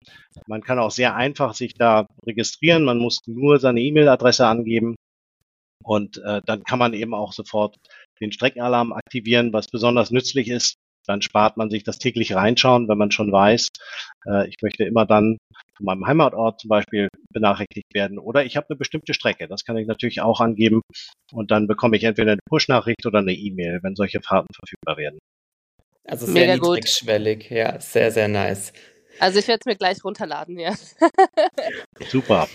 Man 0.47 0.62
kann 0.62 0.78
auch 0.78 0.91
sehr 0.91 1.16
einfach 1.16 1.55
sich 1.55 1.74
da 1.74 2.07
registrieren. 2.26 2.84
Man 2.84 2.99
muss 2.99 3.20
nur 3.26 3.59
seine 3.59 3.80
E-Mail-Adresse 3.80 4.47
angeben 4.47 4.97
und 5.84 6.18
äh, 6.18 6.41
dann 6.45 6.64
kann 6.64 6.78
man 6.78 6.95
eben 6.95 7.14
auch 7.14 7.32
sofort 7.32 7.76
den 8.20 8.32
Streckenalarm 8.32 8.93
aktivieren, 8.93 9.53
was 9.53 9.68
besonders 9.68 10.11
nützlich 10.11 10.49
ist. 10.49 10.76
Dann 11.07 11.22
spart 11.22 11.57
man 11.57 11.70
sich 11.70 11.84
das 11.84 11.99
täglich 11.99 12.34
reinschauen, 12.34 12.89
wenn 12.89 12.99
man 12.99 13.12
schon 13.12 13.30
weiß, 13.30 13.68
äh, 14.26 14.49
ich 14.49 14.57
möchte 14.62 14.84
immer 14.84 15.07
dann 15.07 15.39
von 15.76 15.87
meinem 15.87 16.07
Heimatort 16.07 16.61
zum 16.61 16.68
Beispiel 16.68 17.09
benachrichtigt 17.32 17.95
werden 17.95 18.18
oder 18.18 18.45
ich 18.45 18.57
habe 18.57 18.66
eine 18.68 18.76
bestimmte 18.76 19.14
Strecke. 19.14 19.47
Das 19.47 19.64
kann 19.64 19.76
ich 19.76 19.87
natürlich 19.87 20.20
auch 20.20 20.41
angeben 20.41 20.80
und 21.32 21.53
dann 21.53 21.68
bekomme 21.68 21.97
ich 21.97 22.05
entweder 22.05 22.32
eine 22.32 22.41
Push-Nachricht 22.49 23.07
oder 23.07 23.20
eine 23.20 23.34
E-Mail, 23.34 23.78
wenn 23.82 23.95
solche 23.95 24.20
Fahrten 24.20 24.53
verfügbar 24.55 24.97
werden. 24.97 25.18
Also 26.07 26.27
sehr 26.27 26.35
Mega 26.35 26.55
niedrigschwellig, 26.55 27.49
gut. 27.49 27.51
ja, 27.51 27.81
sehr, 27.81 28.11
sehr 28.13 28.29
nice. 28.29 28.73
Also 29.19 29.39
ich 29.39 29.49
werde 29.49 29.61
es 29.61 29.67
mir 29.67 29.77
gleich 29.77 30.05
runterladen, 30.05 30.59
ja. 30.59 30.75
Super. 32.09 32.49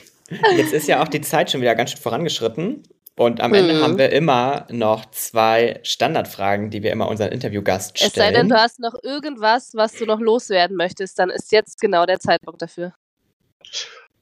Jetzt 0.56 0.74
ist 0.74 0.88
ja 0.88 1.04
auch 1.04 1.08
die 1.08 1.22
Zeit 1.22 1.52
schon 1.52 1.62
wieder 1.62 1.76
ganz 1.76 1.92
schön 1.92 2.02
vorangeschritten. 2.02 2.84
Und 3.18 3.42
am 3.42 3.54
Ende 3.54 3.82
haben 3.82 3.94
mhm. 3.94 3.98
wir 3.98 4.12
immer 4.12 4.66
noch 4.72 5.06
zwei 5.12 5.80
Standardfragen, 5.84 6.70
die 6.70 6.82
wir 6.82 6.92
immer 6.92 7.10
unseren 7.10 7.32
Interviewgast 7.32 7.98
stellen. 7.98 8.12
Es 8.12 8.16
sei 8.16 8.32
denn, 8.32 8.50
du 8.50 8.56
hast 8.56 8.80
noch 8.80 8.96
irgendwas, 9.04 9.72
was 9.74 9.94
du 9.94 10.06
noch 10.06 10.20
loswerden 10.20 10.78
möchtest, 10.78 11.20
dann 11.20 11.30
ist 11.30 11.52
jetzt 11.52 11.82
genau 11.82 12.06
der 12.06 12.20
Zeitpunkt 12.20 12.62
dafür. 12.62 12.94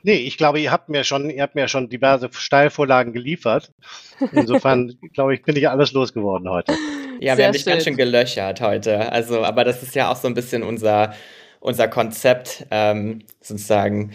Nee, 0.01 0.15
ich 0.15 0.37
glaube, 0.37 0.61
ihr 0.61 0.71
habt 0.71 0.89
mir 0.89 1.03
schon, 1.03 1.29
ihr 1.29 1.41
habt 1.41 1.55
mir 1.55 1.67
schon 1.67 1.89
diverse 1.89 2.29
Steilvorlagen 2.31 3.11
geliefert. 3.11 3.71
Insofern, 4.31 4.97
glaube 5.13 5.33
ich, 5.33 5.41
bin 5.41 5.55
ich 5.55 5.69
alles 5.69 5.91
losgeworden 5.91 6.49
heute. 6.49 6.73
Ja, 7.19 7.35
Sehr 7.35 7.37
wir 7.37 7.45
haben 7.47 7.53
dich 7.53 7.65
ganz 7.65 7.83
schön 7.83 7.97
gelöchert 7.97 8.61
heute. 8.61 9.11
Also, 9.11 9.43
aber 9.43 9.65
das 9.65 9.83
ist 9.83 9.95
ja 9.95 10.09
auch 10.09 10.15
so 10.15 10.27
ein 10.27 10.33
bisschen 10.33 10.63
unser, 10.63 11.13
unser 11.59 11.89
Konzept, 11.89 12.65
ähm, 12.71 13.23
sozusagen, 13.41 14.13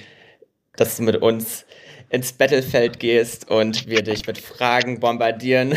dass 0.77 0.97
du 0.97 1.03
mit 1.03 1.17
uns 1.17 1.67
ins 2.09 2.33
Battlefeld 2.33 3.01
gehst 3.01 3.51
und 3.51 3.89
wir 3.89 4.03
dich 4.03 4.27
mit 4.27 4.39
Fragen 4.39 5.01
bombardieren. 5.01 5.73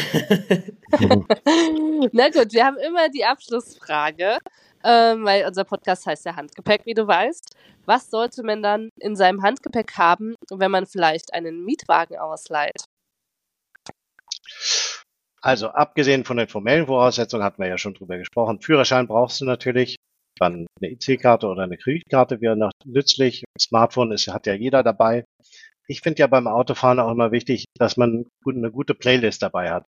Na 2.11 2.29
gut, 2.29 2.53
wir 2.53 2.65
haben 2.65 2.77
immer 2.77 3.09
die 3.09 3.25
Abschlussfrage, 3.25 4.37
ähm, 4.83 5.25
weil 5.25 5.45
unser 5.45 5.63
Podcast 5.63 6.05
heißt 6.05 6.25
ja 6.25 6.35
Handgepäck, 6.35 6.85
wie 6.85 6.93
du 6.93 7.07
weißt. 7.07 7.55
Was 7.85 8.09
sollte 8.09 8.43
man 8.43 8.61
dann 8.61 8.89
in 8.99 9.15
seinem 9.15 9.41
Handgepäck 9.43 9.97
haben, 9.97 10.35
wenn 10.49 10.71
man 10.71 10.85
vielleicht 10.85 11.33
einen 11.33 11.63
Mietwagen 11.63 12.17
ausleiht? 12.17 12.85
Also 15.41 15.69
abgesehen 15.69 16.25
von 16.25 16.37
den 16.37 16.47
formellen 16.47 16.87
Voraussetzungen 16.87 17.43
hatten 17.43 17.61
wir 17.61 17.69
ja 17.69 17.77
schon 17.77 17.93
drüber 17.93 18.17
gesprochen. 18.17 18.59
Führerschein 18.59 19.07
brauchst 19.07 19.39
du 19.41 19.45
natürlich. 19.45 19.95
Dann 20.39 20.67
eine 20.79 20.91
IC-Karte 20.91 21.47
oder 21.47 21.63
eine 21.63 21.77
Kreditkarte 21.77 22.41
wäre 22.41 22.55
noch 22.55 22.71
nützlich. 22.85 23.43
Smartphone 23.59 24.11
ist, 24.11 24.27
hat 24.27 24.45
ja 24.45 24.53
jeder 24.53 24.83
dabei. 24.83 25.25
Ich 25.87 26.01
finde 26.01 26.19
ja 26.19 26.27
beim 26.27 26.47
Autofahren 26.47 26.99
auch 26.99 27.11
immer 27.11 27.31
wichtig, 27.31 27.65
dass 27.77 27.97
man 27.97 28.25
eine 28.45 28.71
gute 28.71 28.93
Playlist 28.93 29.41
dabei 29.41 29.71
hat. 29.71 29.85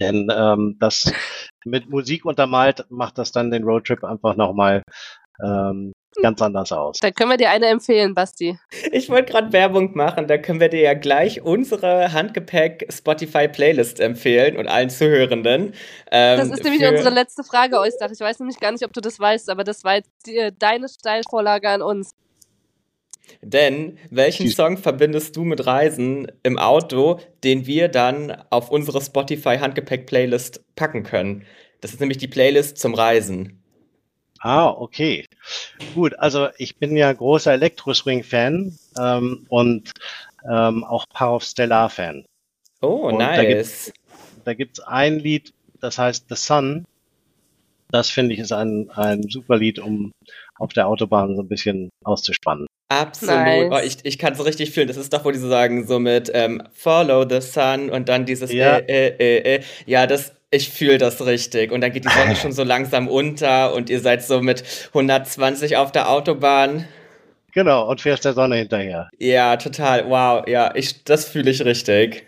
Denn 0.00 0.28
ähm, 0.34 0.76
das 0.80 1.12
mit 1.64 1.88
Musik 1.88 2.24
untermalt 2.24 2.84
macht 2.90 3.18
das 3.18 3.32
dann 3.32 3.50
den 3.50 3.64
Roadtrip 3.64 4.04
einfach 4.04 4.36
nochmal 4.36 4.82
ähm, 5.42 5.92
ganz 6.22 6.40
anders 6.40 6.72
aus. 6.72 6.98
Da 7.00 7.10
können 7.10 7.30
wir 7.30 7.36
dir 7.36 7.50
eine 7.50 7.66
empfehlen, 7.66 8.14
Basti. 8.14 8.58
Ich 8.90 9.10
wollte 9.10 9.32
gerade 9.32 9.52
Werbung 9.52 9.94
machen, 9.96 10.26
da 10.26 10.38
können 10.38 10.60
wir 10.60 10.68
dir 10.68 10.80
ja 10.80 10.94
gleich 10.94 11.42
unsere 11.42 12.12
Handgepäck 12.12 12.86
Spotify 12.90 13.48
Playlist 13.48 14.00
empfehlen 14.00 14.56
und 14.56 14.68
allen 14.68 14.90
Zuhörenden. 14.90 15.74
Ähm, 16.10 16.38
das 16.38 16.50
ist 16.50 16.64
nämlich 16.64 16.86
unsere 16.88 17.10
letzte 17.10 17.44
Frage, 17.44 17.78
Eustach. 17.78 18.10
Ich 18.10 18.20
weiß 18.20 18.38
nämlich 18.40 18.58
gar 18.58 18.72
nicht, 18.72 18.84
ob 18.84 18.92
du 18.92 19.00
das 19.00 19.20
weißt, 19.20 19.50
aber 19.50 19.64
das 19.64 19.84
war 19.84 19.96
jetzt 19.96 20.10
die, 20.26 20.38
äh, 20.38 20.52
deine 20.58 20.88
Steilvorlage 20.88 21.68
an 21.68 21.82
uns. 21.82 22.12
Denn 23.42 23.98
welchen 24.10 24.48
Song 24.48 24.78
verbindest 24.78 25.36
du 25.36 25.44
mit 25.44 25.66
Reisen 25.66 26.30
im 26.42 26.58
Auto, 26.58 27.20
den 27.44 27.66
wir 27.66 27.88
dann 27.88 28.30
auf 28.50 28.70
unsere 28.70 29.00
Spotify 29.00 29.58
Handgepäck 29.58 30.06
Playlist 30.06 30.64
packen 30.74 31.02
können? 31.02 31.44
Das 31.80 31.92
ist 31.92 32.00
nämlich 32.00 32.18
die 32.18 32.28
Playlist 32.28 32.78
zum 32.78 32.94
Reisen. 32.94 33.62
Ah, 34.40 34.68
okay. 34.68 35.24
Gut, 35.94 36.18
also 36.18 36.48
ich 36.58 36.76
bin 36.76 36.96
ja 36.96 37.12
großer 37.12 37.52
Elektroswing-Fan 37.52 38.78
ähm, 38.98 39.46
und 39.48 39.92
ähm, 40.48 40.84
auch 40.84 41.06
Power 41.08 41.36
of 41.36 41.44
Stellar-Fan. 41.44 42.24
Oh, 42.80 43.08
und 43.08 43.18
nice. 43.18 43.92
Da 44.44 44.54
gibt 44.54 44.78
es 44.78 44.84
ein 44.84 45.18
Lied, 45.18 45.52
das 45.80 45.98
heißt 45.98 46.26
The 46.28 46.36
Sun. 46.36 46.84
Das 47.90 48.10
finde 48.10 48.34
ich 48.34 48.40
ist 48.40 48.52
ein, 48.52 48.90
ein 48.90 49.22
super 49.28 49.56
Lied, 49.56 49.78
um 49.78 50.12
auf 50.58 50.72
der 50.72 50.86
Autobahn 50.86 51.36
so 51.36 51.42
ein 51.42 51.48
bisschen 51.48 51.90
auszuspannen. 52.04 52.66
Absolut. 52.88 53.36
Nice. 53.36 53.68
Oh, 53.72 53.78
ich, 53.84 53.98
ich 54.04 54.18
kann 54.18 54.34
es 54.34 54.44
richtig 54.44 54.70
fühlen. 54.70 54.86
Das 54.86 54.96
ist 54.96 55.12
doch, 55.12 55.24
wo 55.24 55.30
die 55.30 55.38
so 55.38 55.48
sagen, 55.48 55.86
so 55.86 55.98
mit 55.98 56.30
ähm, 56.32 56.62
Follow 56.72 57.28
the 57.28 57.40
Sun 57.40 57.90
und 57.90 58.08
dann 58.08 58.26
dieses 58.26 58.52
ja. 58.52 58.76
äh, 58.76 59.08
äh, 59.08 59.38
äh, 59.38 59.56
äh. 59.56 59.62
Ja, 59.86 60.06
das, 60.06 60.32
ich 60.50 60.70
fühle 60.70 60.98
das 60.98 61.24
richtig. 61.24 61.72
Und 61.72 61.80
dann 61.80 61.92
geht 61.92 62.04
die 62.04 62.12
Sonne 62.12 62.36
schon 62.40 62.52
so 62.52 62.62
langsam 62.62 63.08
unter 63.08 63.74
und 63.74 63.90
ihr 63.90 64.00
seid 64.00 64.22
so 64.22 64.40
mit 64.40 64.62
120 64.88 65.76
auf 65.76 65.90
der 65.90 66.10
Autobahn. 66.10 66.86
Genau, 67.52 67.88
und 67.88 68.00
fährst 68.02 68.24
der 68.24 68.34
Sonne 68.34 68.56
hinterher. 68.56 69.08
Ja, 69.18 69.56
total. 69.56 70.08
Wow, 70.08 70.46
ja, 70.46 70.74
ich, 70.74 71.04
das 71.04 71.24
fühle 71.24 71.50
ich 71.50 71.64
richtig. 71.64 72.26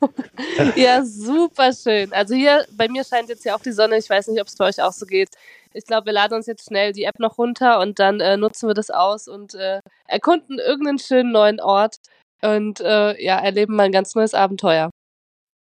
ja, 0.76 1.04
super 1.04 1.72
schön. 1.72 2.12
Also 2.12 2.34
hier, 2.34 2.64
bei 2.72 2.88
mir 2.88 3.04
scheint 3.04 3.28
jetzt 3.28 3.44
ja 3.44 3.54
auch 3.54 3.60
die 3.60 3.72
Sonne. 3.72 3.98
Ich 3.98 4.08
weiß 4.08 4.28
nicht, 4.28 4.40
ob 4.40 4.46
es 4.46 4.56
bei 4.56 4.66
euch 4.66 4.80
auch 4.80 4.92
so 4.92 5.04
geht. 5.04 5.30
Ich 5.72 5.86
glaube, 5.86 6.06
wir 6.06 6.12
laden 6.12 6.34
uns 6.34 6.46
jetzt 6.46 6.66
schnell 6.66 6.92
die 6.92 7.04
App 7.04 7.18
noch 7.18 7.38
runter 7.38 7.80
und 7.80 7.98
dann 7.98 8.20
äh, 8.20 8.36
nutzen 8.36 8.68
wir 8.68 8.74
das 8.74 8.90
aus 8.90 9.28
und 9.28 9.54
äh, 9.54 9.80
erkunden 10.08 10.58
irgendeinen 10.58 10.98
schönen 10.98 11.32
neuen 11.32 11.60
Ort 11.60 11.96
und 12.42 12.80
äh, 12.80 13.22
ja, 13.22 13.38
erleben 13.38 13.76
mal 13.76 13.84
ein 13.84 13.92
ganz 13.92 14.14
neues 14.14 14.34
Abenteuer. 14.34 14.90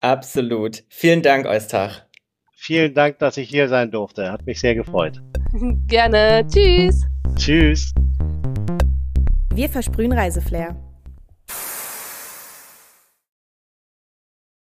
Absolut. 0.01 0.85
Vielen 0.89 1.23
Dank, 1.23 1.47
Eustach. 1.47 2.03
Vielen 2.57 2.95
Dank, 2.95 3.19
dass 3.19 3.37
ich 3.37 3.49
hier 3.49 3.69
sein 3.69 3.91
durfte. 3.91 4.33
Hat 4.33 4.47
mich 4.47 4.61
sehr 4.61 4.75
gefreut. 4.75 5.21
Gerne. 5.87 6.47
Tschüss. 6.47 7.05
Tschüss. 7.37 7.93
Wir 9.55 9.69
versprühen 9.69 10.13
Reiseflair. 10.13 10.77